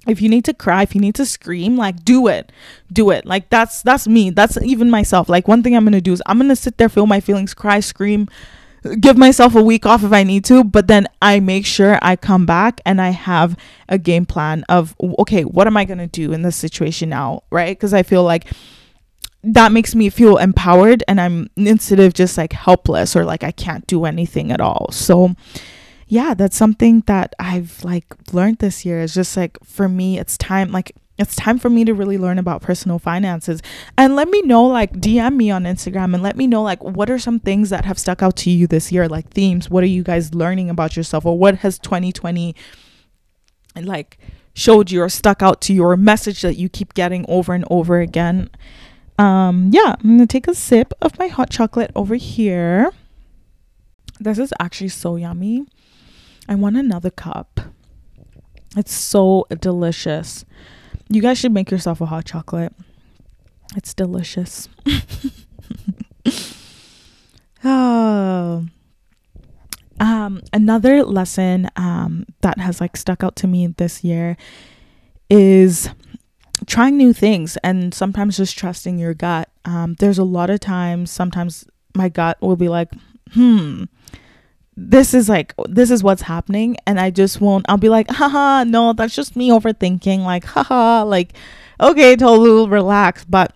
if 0.06 0.22
you 0.22 0.28
need 0.28 0.44
to 0.44 0.54
cry 0.54 0.82
if 0.82 0.94
you 0.94 1.00
need 1.00 1.14
to 1.16 1.26
scream 1.26 1.76
like 1.76 2.04
do 2.04 2.28
it. 2.28 2.52
Do 2.92 3.10
it. 3.10 3.26
Like 3.26 3.50
that's 3.50 3.82
that's 3.82 4.06
me. 4.06 4.30
That's 4.30 4.56
even 4.62 4.90
myself. 4.90 5.28
Like 5.28 5.48
one 5.48 5.62
thing 5.62 5.76
i'm 5.76 5.84
gonna 5.84 6.00
do 6.00 6.12
is 6.12 6.22
i'm 6.26 6.38
gonna 6.38 6.56
sit 6.56 6.78
there 6.78 6.88
feel 6.88 7.06
my 7.06 7.20
feelings 7.20 7.54
cry 7.54 7.80
scream 7.80 8.28
give 9.00 9.16
myself 9.16 9.54
a 9.54 9.62
week 9.62 9.84
off 9.86 10.04
if 10.04 10.12
i 10.12 10.22
need 10.22 10.44
to 10.44 10.62
but 10.62 10.86
then 10.86 11.06
i 11.20 11.40
make 11.40 11.66
sure 11.66 11.98
i 12.00 12.14
come 12.14 12.46
back 12.46 12.80
and 12.86 13.00
i 13.00 13.10
have 13.10 13.56
a 13.88 13.98
game 13.98 14.24
plan 14.24 14.64
of 14.68 14.94
okay 15.18 15.42
what 15.42 15.66
am 15.66 15.76
i 15.76 15.84
gonna 15.84 16.06
do 16.06 16.32
in 16.32 16.42
this 16.42 16.56
situation 16.56 17.08
now 17.08 17.42
right? 17.50 17.76
Because 17.76 17.92
i 17.92 18.02
feel 18.02 18.22
like 18.22 18.46
that 19.42 19.72
makes 19.72 19.94
me 19.94 20.08
feel 20.10 20.36
empowered 20.36 21.02
and 21.08 21.20
i'm 21.20 21.48
instead 21.56 22.00
of 22.00 22.14
just 22.14 22.38
like 22.38 22.52
helpless 22.52 23.16
or 23.16 23.24
like 23.24 23.42
i 23.42 23.50
can't 23.50 23.86
do 23.86 24.04
anything 24.04 24.52
at 24.52 24.60
all. 24.60 24.88
So 24.92 25.34
yeah, 26.08 26.32
that's 26.32 26.56
something 26.56 27.02
that 27.06 27.34
I've 27.38 27.84
like 27.84 28.06
learned 28.32 28.58
this 28.58 28.84
year. 28.84 29.00
Is 29.00 29.14
just 29.14 29.36
like 29.36 29.58
for 29.62 29.88
me, 29.88 30.18
it's 30.18 30.38
time 30.38 30.72
like 30.72 30.96
it's 31.18 31.36
time 31.36 31.58
for 31.58 31.68
me 31.68 31.84
to 31.84 31.92
really 31.92 32.16
learn 32.16 32.38
about 32.38 32.62
personal 32.62 32.98
finances. 32.98 33.60
And 33.98 34.16
let 34.16 34.28
me 34.28 34.40
know 34.42 34.64
like 34.64 34.94
dm 34.94 35.36
me 35.36 35.50
on 35.50 35.64
instagram 35.64 36.14
and 36.14 36.22
let 36.22 36.36
me 36.36 36.46
know 36.46 36.62
like 36.62 36.82
what 36.82 37.10
are 37.10 37.18
some 37.18 37.40
things 37.40 37.70
that 37.70 37.84
have 37.84 37.98
stuck 37.98 38.22
out 38.22 38.36
to 38.36 38.50
you 38.50 38.66
this 38.66 38.90
year? 38.90 39.06
Like 39.06 39.28
themes. 39.30 39.68
What 39.68 39.84
are 39.84 39.88
you 39.88 40.02
guys 40.02 40.34
learning 40.34 40.70
about 40.70 40.96
yourself? 40.96 41.26
Or 41.26 41.38
what 41.38 41.56
has 41.56 41.78
2020 41.78 42.54
like 43.82 44.18
showed 44.54 44.90
you 44.90 45.02
or 45.02 45.08
stuck 45.08 45.42
out 45.42 45.60
to 45.60 45.74
your 45.74 45.96
message 45.96 46.40
that 46.42 46.56
you 46.56 46.68
keep 46.68 46.94
getting 46.94 47.26
over 47.28 47.52
and 47.52 47.66
over 47.70 48.00
again? 48.00 48.48
Um 49.18 49.70
yeah 49.74 49.96
i'm 50.02 50.10
gonna 50.10 50.26
take 50.26 50.48
a 50.48 50.54
sip 50.54 50.94
of 51.02 51.18
my 51.18 51.26
hot 51.26 51.50
chocolate 51.50 51.90
over 51.94 52.14
here. 52.14 52.92
This 54.20 54.38
is 54.38 54.54
actually 54.58 54.88
so 54.88 55.16
yummy 55.16 55.66
I 56.48 56.54
want 56.54 56.76
another 56.76 57.10
cup. 57.10 57.60
It's 58.76 58.92
so 58.92 59.46
delicious. 59.60 60.44
You 61.08 61.20
guys 61.22 61.38
should 61.38 61.52
make 61.52 61.70
yourself 61.70 62.00
a 62.00 62.06
hot 62.06 62.24
chocolate. 62.24 62.72
It's 63.76 63.92
delicious. 63.92 64.68
oh. 67.64 68.66
Um, 70.00 70.42
another 70.52 71.02
lesson 71.02 71.68
um, 71.76 72.24
that 72.40 72.58
has 72.58 72.80
like 72.80 72.96
stuck 72.96 73.22
out 73.22 73.36
to 73.36 73.46
me 73.46 73.66
this 73.66 74.02
year 74.04 74.36
is 75.28 75.90
trying 76.66 76.96
new 76.96 77.12
things 77.12 77.56
and 77.58 77.92
sometimes 77.92 78.36
just 78.36 78.56
trusting 78.56 78.98
your 78.98 79.14
gut. 79.14 79.50
Um, 79.64 79.94
there's 79.98 80.18
a 80.18 80.24
lot 80.24 80.50
of 80.50 80.60
times, 80.60 81.10
sometimes 81.10 81.66
my 81.94 82.08
gut 82.08 82.40
will 82.40 82.56
be 82.56 82.68
like, 82.68 82.90
hmm, 83.32 83.84
this 84.80 85.12
is 85.12 85.28
like 85.28 85.52
this 85.68 85.90
is 85.90 86.04
what's 86.04 86.22
happening 86.22 86.76
and 86.86 87.00
i 87.00 87.10
just 87.10 87.40
won't 87.40 87.66
i'll 87.68 87.76
be 87.76 87.88
like 87.88 88.08
haha 88.10 88.62
no 88.62 88.92
that's 88.92 89.14
just 89.14 89.34
me 89.34 89.50
overthinking 89.50 90.20
like 90.20 90.44
haha 90.44 91.02
like 91.02 91.32
okay 91.80 92.14
totally 92.14 92.68
relax 92.68 93.24
but 93.24 93.52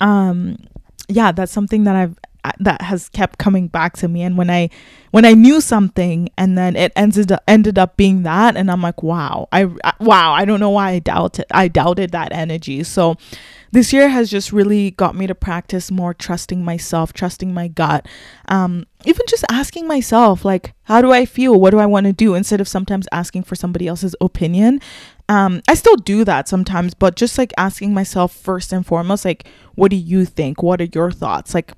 um 0.00 0.56
yeah 1.08 1.32
that's 1.32 1.50
something 1.50 1.82
that 1.82 1.96
i've 1.96 2.16
that 2.58 2.82
has 2.82 3.08
kept 3.08 3.38
coming 3.38 3.68
back 3.68 3.96
to 3.96 4.08
me 4.08 4.22
and 4.22 4.36
when 4.36 4.50
i 4.50 4.68
when 5.10 5.24
i 5.24 5.32
knew 5.32 5.60
something 5.60 6.28
and 6.36 6.56
then 6.56 6.76
it 6.76 6.92
ended 6.96 7.30
up 7.32 7.42
ended 7.46 7.78
up 7.78 7.96
being 7.96 8.22
that 8.22 8.56
and 8.56 8.70
i'm 8.70 8.82
like 8.82 9.02
wow 9.02 9.48
i, 9.52 9.64
wow 10.00 10.32
i 10.32 10.44
don't 10.44 10.60
know 10.60 10.70
why 10.70 10.90
i 10.90 10.98
doubted 10.98 11.44
i 11.50 11.68
doubted 11.68 12.10
that 12.12 12.32
energy 12.32 12.82
so 12.82 13.16
this 13.72 13.92
year 13.92 14.08
has 14.08 14.30
just 14.30 14.52
really 14.52 14.90
got 14.92 15.14
me 15.14 15.26
to 15.26 15.34
practice 15.34 15.90
more 15.90 16.12
trusting 16.12 16.64
myself, 16.64 17.12
trusting 17.12 17.54
my 17.54 17.68
gut. 17.68 18.06
Um, 18.48 18.86
even 19.04 19.24
just 19.28 19.44
asking 19.48 19.86
myself, 19.86 20.44
like, 20.44 20.74
how 20.84 21.00
do 21.00 21.12
I 21.12 21.24
feel? 21.24 21.58
What 21.58 21.70
do 21.70 21.78
I 21.78 21.86
want 21.86 22.06
to 22.06 22.12
do? 22.12 22.34
Instead 22.34 22.60
of 22.60 22.66
sometimes 22.66 23.06
asking 23.12 23.44
for 23.44 23.54
somebody 23.54 23.86
else's 23.86 24.16
opinion. 24.20 24.80
Um, 25.28 25.62
I 25.68 25.74
still 25.74 25.94
do 25.94 26.24
that 26.24 26.48
sometimes, 26.48 26.94
but 26.94 27.14
just 27.14 27.38
like 27.38 27.52
asking 27.56 27.94
myself 27.94 28.34
first 28.34 28.72
and 28.72 28.84
foremost, 28.84 29.24
like, 29.24 29.46
what 29.76 29.92
do 29.92 29.96
you 29.96 30.24
think? 30.24 30.62
What 30.62 30.80
are 30.80 30.88
your 30.92 31.12
thoughts? 31.12 31.54
Like, 31.54 31.72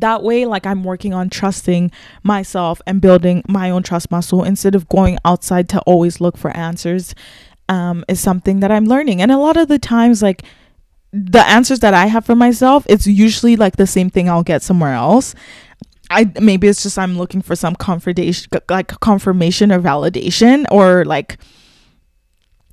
that 0.00 0.22
way 0.22 0.46
like 0.46 0.66
i'm 0.66 0.84
working 0.84 1.12
on 1.14 1.28
trusting 1.28 1.90
myself 2.22 2.80
and 2.86 3.00
building 3.00 3.42
my 3.48 3.70
own 3.70 3.82
trust 3.82 4.10
muscle 4.10 4.42
instead 4.44 4.74
of 4.74 4.88
going 4.88 5.18
outside 5.24 5.68
to 5.68 5.80
always 5.82 6.20
look 6.20 6.36
for 6.36 6.54
answers 6.56 7.14
um, 7.68 8.04
is 8.08 8.20
something 8.20 8.60
that 8.60 8.70
i'm 8.70 8.84
learning 8.84 9.22
and 9.22 9.30
a 9.32 9.38
lot 9.38 9.56
of 9.56 9.68
the 9.68 9.78
times 9.78 10.22
like 10.22 10.42
the 11.14 11.46
answers 11.48 11.78
that 11.78 11.94
I 11.94 12.06
have 12.06 12.26
for 12.26 12.34
myself, 12.34 12.84
it's 12.88 13.06
usually 13.06 13.54
like 13.54 13.76
the 13.76 13.86
same 13.86 14.10
thing 14.10 14.28
I'll 14.28 14.42
get 14.42 14.62
somewhere 14.62 14.94
else. 14.94 15.34
I 16.10 16.30
maybe 16.40 16.66
it's 16.66 16.82
just 16.82 16.98
I'm 16.98 17.16
looking 17.16 17.40
for 17.40 17.54
some 17.54 17.76
confirmation 17.76 18.50
like 18.68 18.88
confirmation 19.00 19.70
or 19.72 19.80
validation 19.80 20.66
or 20.70 21.04
like 21.04 21.38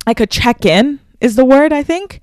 like 0.06 0.20
a 0.20 0.26
check-in 0.26 0.98
is 1.20 1.36
the 1.36 1.44
word 1.44 1.72
I 1.72 1.84
think. 1.84 2.20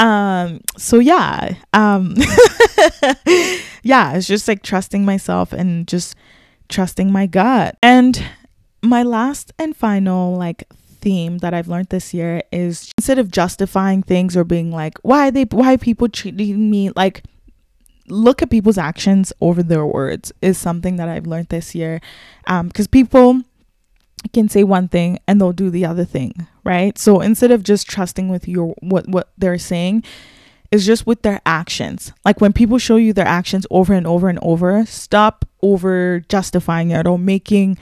Um 0.00 0.60
so 0.76 0.98
yeah. 0.98 1.54
Um 1.72 2.16
yeah, 3.82 4.14
it's 4.14 4.26
just 4.26 4.48
like 4.48 4.62
trusting 4.62 5.04
myself 5.04 5.52
and 5.52 5.86
just 5.86 6.16
trusting 6.68 7.12
my 7.12 7.26
gut. 7.26 7.76
And 7.82 8.24
my 8.82 9.02
last 9.02 9.52
and 9.58 9.76
final 9.76 10.36
like 10.36 10.64
theme 11.00 11.38
that 11.38 11.54
I've 11.54 11.68
learned 11.68 11.88
this 11.88 12.12
year 12.12 12.42
is 12.52 12.92
instead 12.98 13.18
of 13.18 13.30
justifying 13.30 14.02
things 14.02 14.36
or 14.36 14.44
being 14.44 14.70
like, 14.72 14.98
why 15.02 15.30
they 15.30 15.44
why 15.44 15.76
people 15.76 16.08
treating 16.08 16.70
me 16.70 16.90
like 16.96 17.22
look 18.08 18.42
at 18.42 18.50
people's 18.50 18.78
actions 18.78 19.32
over 19.40 19.62
their 19.62 19.86
words 19.86 20.32
is 20.42 20.58
something 20.58 20.96
that 20.96 21.08
I've 21.08 21.26
learned 21.26 21.48
this 21.48 21.74
year. 21.74 22.00
Um, 22.46 22.68
because 22.68 22.86
people 22.86 23.42
can 24.32 24.48
say 24.48 24.64
one 24.64 24.88
thing 24.88 25.18
and 25.26 25.40
they'll 25.40 25.52
do 25.52 25.70
the 25.70 25.86
other 25.86 26.04
thing, 26.04 26.46
right? 26.64 26.96
So 26.98 27.20
instead 27.20 27.50
of 27.50 27.62
just 27.62 27.88
trusting 27.88 28.28
with 28.28 28.48
your 28.48 28.74
what 28.80 29.08
what 29.08 29.30
they're 29.38 29.58
saying, 29.58 30.04
is 30.70 30.86
just 30.86 31.06
with 31.06 31.22
their 31.22 31.40
actions. 31.44 32.12
Like 32.24 32.40
when 32.40 32.52
people 32.52 32.78
show 32.78 32.96
you 32.96 33.12
their 33.12 33.26
actions 33.26 33.66
over 33.70 33.92
and 33.92 34.06
over 34.06 34.28
and 34.28 34.38
over, 34.42 34.84
stop 34.86 35.44
over 35.62 36.20
justifying 36.28 36.90
it 36.90 37.06
or 37.06 37.18
making 37.18 37.78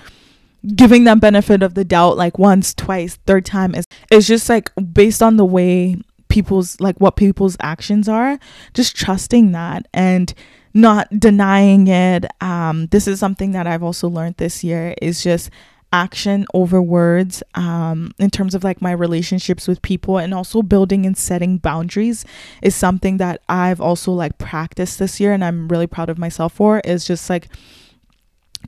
giving 0.75 1.05
them 1.05 1.21
benefit 1.21 1.63
of 1.63 1.75
the 1.75 1.85
doubt 1.85 2.17
like 2.17 2.37
once 2.37 2.75
twice 2.75 3.15
third 3.27 3.45
time 3.47 3.77
is 3.77 3.87
it's 4.11 4.27
just 4.27 4.49
like 4.49 4.73
based 4.93 5.23
on 5.23 5.37
the 5.37 5.45
way 5.45 5.97
people's 6.29 6.79
like 6.81 6.99
what 7.01 7.15
people's 7.15 7.57
actions 7.61 8.09
are 8.09 8.41
just 8.75 8.97
trusting 8.97 9.53
that 9.53 9.87
and 9.95 10.35
not 10.75 11.09
denying 11.19 11.87
it 11.87 12.27
um 12.43 12.87
this 12.89 13.07
is 13.07 13.21
something 13.21 13.53
that 13.53 13.69
i've 13.69 13.85
also 13.85 14.09
learned 14.09 14.35
this 14.39 14.65
year 14.65 14.97
is 15.01 15.23
just 15.23 15.49
action 15.91 16.45
over 16.53 16.83
words 16.83 17.43
um 17.55 18.13
in 18.19 18.29
terms 18.29 18.55
of 18.55 18.63
like 18.63 18.83
my 18.83 18.93
relationships 18.93 19.67
with 19.67 19.81
people 19.81 20.19
and 20.19 20.35
also 20.35 20.61
building 20.61 21.07
and 21.07 21.17
setting 21.17 21.57
boundaries 21.57 22.27
is 22.63 22.75
something 22.75 23.17
that 23.17 23.41
i've 23.49 23.81
also 23.81 24.13
like 24.13 24.37
practiced 24.37 24.99
this 24.99 25.19
year 25.19 25.33
and 25.33 25.43
i'm 25.43 25.67
really 25.69 25.87
proud 25.87 26.11
of 26.11 26.19
myself 26.19 26.53
for 26.53 26.81
is 26.81 27.07
just 27.07 27.31
like 27.31 27.49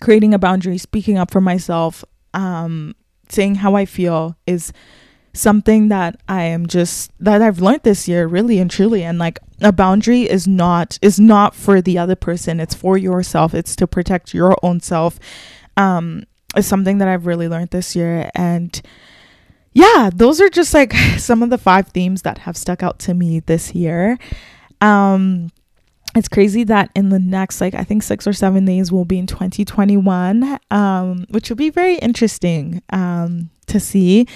creating 0.01 0.35
a 0.35 0.39
boundary, 0.39 0.79
speaking 0.79 1.19
up 1.19 1.31
for 1.31 1.41
myself, 1.41 2.05
um, 2.35 2.95
saying 3.29 3.57
how 3.57 3.75
I 3.75 3.85
feel 3.85 4.37
is 4.47 4.73
something 5.33 5.89
that 5.89 6.21
I 6.29 6.45
am 6.45 6.67
just 6.67 7.13
that 7.21 7.41
I've 7.41 7.61
learned 7.61 7.83
this 7.85 8.09
year 8.09 8.27
really 8.27 8.59
and 8.59 8.69
truly 8.69 9.05
and 9.05 9.17
like 9.17 9.39
a 9.61 9.71
boundary 9.71 10.23
is 10.23 10.49
not 10.49 10.99
is 11.03 11.21
not 11.21 11.55
for 11.55 11.81
the 11.81 11.99
other 11.99 12.17
person. 12.17 12.59
It's 12.59 12.75
for 12.75 12.99
yourself. 12.99 13.55
It's 13.55 13.77
to 13.77 13.87
protect 13.87 14.35
your 14.35 14.57
own 14.63 14.81
self. 14.81 15.21
Um 15.77 16.25
is 16.57 16.67
something 16.67 16.99
that 16.99 17.09
I've 17.09 17.27
really 17.27 17.49
learned 17.49 17.71
this 17.71 17.95
year. 17.95 18.31
And 18.35 18.81
yeah 19.73 20.11
those 20.13 20.41
are 20.41 20.49
just 20.49 20.75
like 20.75 20.93
some 21.19 21.43
of 21.43 21.51
the 21.51 21.59
five 21.59 21.89
themes 21.89 22.23
that 22.23 22.39
have 22.39 22.57
stuck 22.57 22.83
out 22.83 22.99
to 23.01 23.15
me 23.15 23.41
this 23.41 23.75
year. 23.75 24.19
Um 24.81 25.51
it's 26.17 26.29
crazy 26.29 26.65
that 26.65 26.91
in 26.97 27.11
the 27.11 27.21
next 27.21 27.61
like 27.61 27.73
i 27.73 27.85
think 27.85 28.03
six 28.03 28.27
or 28.27 28.33
seven 28.33 28.65
days 28.65 28.91
we'll 28.91 29.05
be 29.05 29.17
in 29.17 29.29
2021 29.29 30.59
um, 30.73 31.25
which 31.29 31.49
will 31.49 31.57
be 31.57 31.71
very 31.71 31.97
interesting 31.97 32.83
um, 32.91 33.49
to 33.67 33.79
see. 33.79 34.27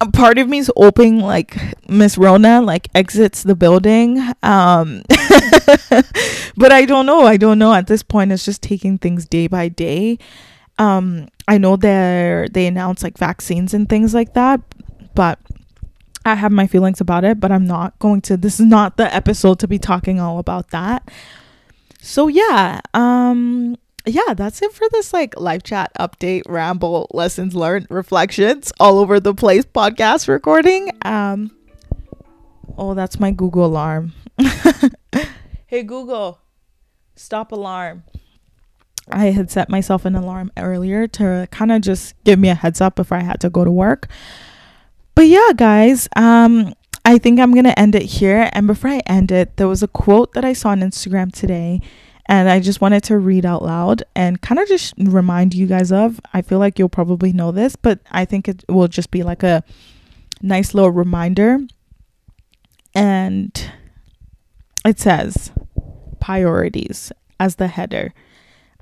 A 0.00 0.10
part 0.10 0.38
of 0.38 0.48
me 0.48 0.58
is 0.58 0.70
hoping 0.76 1.20
like 1.20 1.56
miss 1.88 2.18
rona 2.18 2.60
like 2.60 2.88
exits 2.94 3.44
the 3.44 3.54
building 3.54 4.18
um, 4.42 5.02
but 6.56 6.72
i 6.72 6.84
don't 6.84 7.06
know. 7.06 7.20
I 7.20 7.36
don't 7.36 7.58
know. 7.58 7.72
At 7.72 7.86
this 7.86 8.02
point 8.02 8.32
it's 8.32 8.44
just 8.44 8.60
taking 8.60 8.98
things 8.98 9.26
day 9.26 9.46
by 9.46 9.68
day 9.68 10.18
Um, 10.78 11.28
I 11.46 11.58
know 11.58 11.76
they 11.76 12.48
they 12.52 12.66
announce 12.66 13.02
like 13.02 13.18
vaccines 13.18 13.74
and 13.74 13.88
things 13.88 14.14
like 14.14 14.34
that, 14.34 14.60
but 15.14 15.38
I 16.24 16.34
have 16.34 16.52
my 16.52 16.66
feelings 16.66 17.00
about 17.00 17.24
it, 17.24 17.38
but 17.38 17.52
I'm 17.52 17.66
not 17.66 17.98
going 17.98 18.22
to 18.22 18.36
this 18.36 18.58
is 18.58 18.66
not 18.66 18.96
the 18.96 19.12
episode 19.14 19.58
to 19.60 19.68
be 19.68 19.78
talking 19.78 20.20
all 20.20 20.38
about 20.38 20.70
that. 20.70 21.10
So 22.00 22.28
yeah, 22.28 22.80
um 22.94 23.76
yeah, 24.06 24.34
that's 24.34 24.60
it 24.62 24.72
for 24.72 24.86
this 24.90 25.12
like 25.12 25.38
live 25.38 25.62
chat 25.62 25.92
update, 25.98 26.42
ramble, 26.46 27.08
lessons 27.12 27.54
learned, 27.54 27.86
reflections 27.90 28.72
all 28.80 28.98
over 28.98 29.20
the 29.20 29.34
place 29.34 29.64
podcast 29.64 30.28
recording. 30.28 30.90
Um 31.02 31.50
Oh, 32.76 32.94
that's 32.94 33.20
my 33.20 33.30
Google 33.30 33.66
alarm. 33.66 34.14
hey 35.66 35.82
Google, 35.82 36.40
stop 37.14 37.52
alarm. 37.52 38.02
I 39.10 39.26
had 39.26 39.50
set 39.50 39.68
myself 39.68 40.04
an 40.04 40.14
alarm 40.14 40.50
earlier 40.56 41.06
to 41.08 41.48
kind 41.50 41.72
of 41.72 41.82
just 41.82 42.14
give 42.24 42.38
me 42.38 42.48
a 42.48 42.54
heads 42.54 42.80
up 42.80 42.94
before 42.94 43.18
I 43.18 43.22
had 43.22 43.40
to 43.40 43.50
go 43.50 43.64
to 43.64 43.70
work. 43.70 44.08
But 45.14 45.28
yeah, 45.28 45.50
guys, 45.56 46.08
um 46.16 46.74
I 47.06 47.18
think 47.18 47.38
I'm 47.38 47.52
going 47.52 47.64
to 47.64 47.78
end 47.78 47.94
it 47.94 48.04
here 48.04 48.48
and 48.54 48.66
before 48.66 48.88
I 48.88 49.02
end 49.04 49.30
it, 49.30 49.58
there 49.58 49.68
was 49.68 49.82
a 49.82 49.88
quote 49.88 50.32
that 50.32 50.44
I 50.44 50.54
saw 50.54 50.70
on 50.70 50.80
Instagram 50.80 51.32
today 51.32 51.82
and 52.26 52.48
I 52.48 52.60
just 52.60 52.80
wanted 52.80 53.04
to 53.04 53.18
read 53.18 53.44
out 53.44 53.62
loud 53.62 54.02
and 54.14 54.40
kind 54.40 54.58
of 54.58 54.66
just 54.68 54.94
remind 54.96 55.54
you 55.54 55.66
guys 55.66 55.92
of. 55.92 56.18
I 56.32 56.40
feel 56.40 56.58
like 56.58 56.78
you'll 56.78 56.88
probably 56.88 57.32
know 57.32 57.52
this, 57.52 57.76
but 57.76 58.00
I 58.10 58.24
think 58.24 58.48
it 58.48 58.64
will 58.68 58.88
just 58.88 59.10
be 59.10 59.22
like 59.22 59.42
a 59.42 59.62
nice 60.40 60.72
little 60.72 60.90
reminder. 60.90 61.58
And 62.94 63.70
it 64.86 64.98
says 64.98 65.52
priorities 66.20 67.12
as 67.38 67.56
the 67.56 67.68
header. 67.68 68.14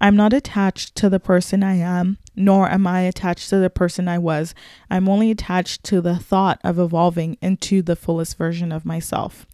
I'm 0.02 0.16
not 0.16 0.32
attached 0.32 0.96
to 0.96 1.08
the 1.08 1.20
person 1.20 1.62
I 1.62 1.76
am, 1.76 2.18
nor 2.34 2.68
am 2.68 2.88
I 2.88 3.02
attached 3.02 3.48
to 3.50 3.58
the 3.58 3.70
person 3.70 4.08
I 4.08 4.18
was. 4.18 4.52
I'm 4.90 5.08
only 5.08 5.30
attached 5.30 5.84
to 5.84 6.00
the 6.00 6.16
thought 6.16 6.60
of 6.64 6.80
evolving 6.80 7.38
into 7.40 7.82
the 7.82 7.94
fullest 7.94 8.36
version 8.36 8.72
of 8.72 8.84
myself. 8.84 9.46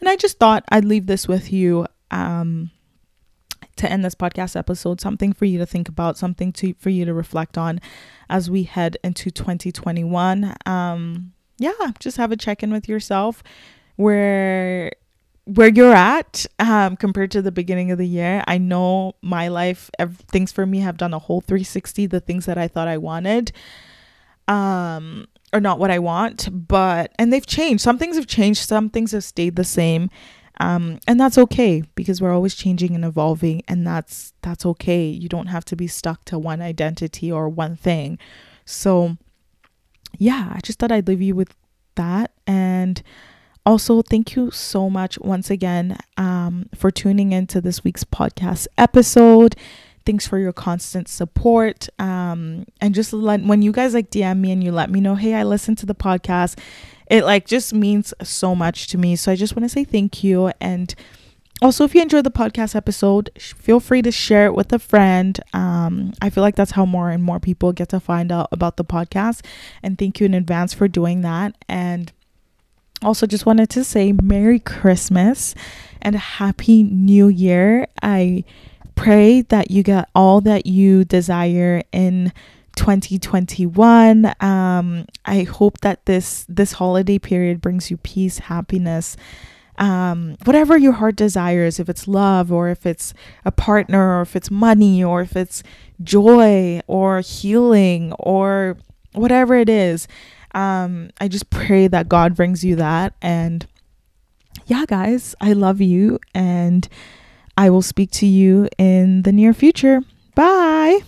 And 0.00 0.08
I 0.08 0.16
just 0.16 0.40
thought 0.40 0.64
I'd 0.68 0.84
leave 0.84 1.06
this 1.06 1.28
with 1.28 1.52
you 1.52 1.86
um, 2.10 2.72
to 3.76 3.90
end 3.90 4.04
this 4.04 4.16
podcast 4.16 4.56
episode, 4.56 5.00
something 5.00 5.32
for 5.32 5.44
you 5.44 5.58
to 5.58 5.66
think 5.66 5.88
about, 5.88 6.18
something 6.18 6.52
to 6.54 6.74
for 6.74 6.90
you 6.90 7.04
to 7.04 7.14
reflect 7.14 7.56
on 7.56 7.80
as 8.28 8.50
we 8.50 8.64
head 8.64 8.96
into 9.04 9.30
2021. 9.30 10.56
Um, 10.66 11.32
yeah, 11.58 11.72
just 12.00 12.16
have 12.16 12.32
a 12.32 12.36
check 12.36 12.64
in 12.64 12.72
with 12.72 12.88
yourself 12.88 13.44
where 13.94 14.90
where 15.46 15.68
you're 15.68 15.94
at 15.94 16.46
um, 16.58 16.96
compared 16.96 17.30
to 17.32 17.42
the 17.42 17.52
beginning 17.52 17.90
of 17.90 17.98
the 17.98 18.06
year. 18.06 18.42
I 18.46 18.58
know 18.58 19.14
my 19.22 19.48
life, 19.48 19.90
ev- 19.98 20.16
things 20.28 20.50
for 20.50 20.64
me 20.64 20.80
have 20.80 20.96
done 20.96 21.12
a 21.12 21.18
whole 21.18 21.40
360. 21.40 22.06
The 22.06 22.20
things 22.20 22.46
that 22.46 22.56
I 22.56 22.68
thought 22.68 22.88
I 22.88 22.98
wanted, 22.98 23.52
um, 24.48 25.26
or 25.52 25.60
not 25.60 25.78
what 25.78 25.90
I 25.90 25.98
want, 25.98 26.48
but 26.68 27.12
and 27.18 27.32
they've 27.32 27.46
changed. 27.46 27.82
Some 27.82 27.98
things 27.98 28.16
have 28.16 28.26
changed. 28.26 28.66
Some 28.66 28.88
things 28.88 29.12
have 29.12 29.24
stayed 29.24 29.56
the 29.56 29.64
same, 29.64 30.08
um, 30.60 30.98
and 31.06 31.20
that's 31.20 31.38
okay 31.38 31.82
because 31.94 32.20
we're 32.20 32.34
always 32.34 32.54
changing 32.54 32.94
and 32.94 33.04
evolving, 33.04 33.62
and 33.68 33.86
that's 33.86 34.32
that's 34.42 34.64
okay. 34.66 35.06
You 35.06 35.28
don't 35.28 35.46
have 35.48 35.64
to 35.66 35.76
be 35.76 35.86
stuck 35.86 36.24
to 36.26 36.38
one 36.38 36.62
identity 36.62 37.30
or 37.30 37.48
one 37.48 37.76
thing. 37.76 38.18
So, 38.64 39.18
yeah, 40.18 40.50
I 40.54 40.60
just 40.60 40.78
thought 40.78 40.90
I'd 40.90 41.06
leave 41.06 41.20
you 41.20 41.34
with 41.34 41.54
that 41.96 42.32
and 42.46 43.02
also, 43.66 44.02
thank 44.02 44.36
you 44.36 44.50
so 44.50 44.90
much 44.90 45.18
once 45.18 45.50
again 45.50 45.96
um, 46.16 46.68
for 46.74 46.90
tuning 46.90 47.32
into 47.32 47.60
this 47.60 47.82
week's 47.82 48.04
podcast 48.04 48.66
episode. 48.76 49.56
Thanks 50.04 50.26
for 50.26 50.38
your 50.38 50.52
constant 50.52 51.08
support. 51.08 51.88
Um, 51.98 52.66
and 52.80 52.94
just 52.94 53.14
let, 53.14 53.42
when 53.42 53.62
you 53.62 53.72
guys 53.72 53.94
like 53.94 54.10
DM 54.10 54.40
me 54.40 54.52
and 54.52 54.62
you 54.62 54.70
let 54.70 54.90
me 54.90 55.00
know, 55.00 55.14
hey, 55.14 55.34
I 55.34 55.44
listened 55.44 55.78
to 55.78 55.86
the 55.86 55.94
podcast, 55.94 56.58
it 57.10 57.24
like 57.24 57.46
just 57.46 57.72
means 57.72 58.12
so 58.22 58.54
much 58.54 58.88
to 58.88 58.98
me. 58.98 59.16
So 59.16 59.32
I 59.32 59.36
just 59.36 59.56
want 59.56 59.64
to 59.64 59.68
say 59.70 59.84
thank 59.84 60.22
you. 60.22 60.52
And 60.60 60.94
also, 61.62 61.84
if 61.84 61.94
you 61.94 62.02
enjoyed 62.02 62.24
the 62.24 62.30
podcast 62.30 62.76
episode, 62.76 63.30
feel 63.38 63.80
free 63.80 64.02
to 64.02 64.10
share 64.10 64.44
it 64.44 64.54
with 64.54 64.72
a 64.74 64.78
friend. 64.78 65.40
Um, 65.54 66.12
I 66.20 66.28
feel 66.28 66.42
like 66.42 66.56
that's 66.56 66.72
how 66.72 66.84
more 66.84 67.08
and 67.08 67.22
more 67.22 67.40
people 67.40 67.72
get 67.72 67.88
to 67.90 68.00
find 68.00 68.30
out 68.30 68.48
about 68.52 68.76
the 68.76 68.84
podcast. 68.84 69.42
And 69.82 69.96
thank 69.96 70.20
you 70.20 70.26
in 70.26 70.34
advance 70.34 70.74
for 70.74 70.88
doing 70.88 71.22
that. 71.22 71.56
And 71.66 72.12
also 73.02 73.26
just 73.26 73.46
wanted 73.46 73.70
to 73.70 73.84
say 73.84 74.12
Merry 74.12 74.58
Christmas 74.58 75.54
and 76.00 76.14
a 76.14 76.18
Happy 76.18 76.82
New 76.82 77.28
Year. 77.28 77.86
I 78.02 78.44
pray 78.94 79.42
that 79.42 79.70
you 79.70 79.82
get 79.82 80.08
all 80.14 80.40
that 80.42 80.66
you 80.66 81.04
desire 81.04 81.82
in 81.92 82.32
2021 82.76 84.34
um 84.40 85.06
i 85.24 85.42
hope 85.44 85.80
that 85.80 86.04
this 86.06 86.44
this 86.48 86.72
holiday 86.72 87.18
period 87.20 87.60
brings 87.60 87.88
you 87.88 87.96
peace 87.98 88.38
happiness 88.38 89.16
um 89.78 90.36
whatever 90.44 90.76
your 90.76 90.92
heart 90.92 91.14
desires 91.14 91.78
if 91.78 91.88
it's 91.88 92.08
love 92.08 92.50
or 92.50 92.68
if 92.68 92.84
it's 92.84 93.14
a 93.44 93.52
partner 93.52 94.18
or 94.18 94.22
if 94.22 94.34
it's 94.34 94.50
money 94.50 95.02
or 95.04 95.20
if 95.20 95.36
it's 95.36 95.62
joy 96.02 96.80
or 96.88 97.20
healing 97.20 98.12
or 98.18 98.76
whatever 99.12 99.54
it 99.54 99.68
is 99.68 100.08
um, 100.54 101.10
I 101.20 101.28
just 101.28 101.50
pray 101.50 101.88
that 101.88 102.08
God 102.08 102.34
brings 102.34 102.64
you 102.64 102.76
that. 102.76 103.14
And 103.20 103.66
yeah, 104.66 104.84
guys, 104.86 105.34
I 105.40 105.52
love 105.52 105.80
you. 105.80 106.18
And 106.34 106.88
I 107.56 107.70
will 107.70 107.82
speak 107.82 108.10
to 108.12 108.26
you 108.26 108.68
in 108.78 109.22
the 109.22 109.32
near 109.32 109.52
future. 109.52 110.00
Bye. 110.34 111.00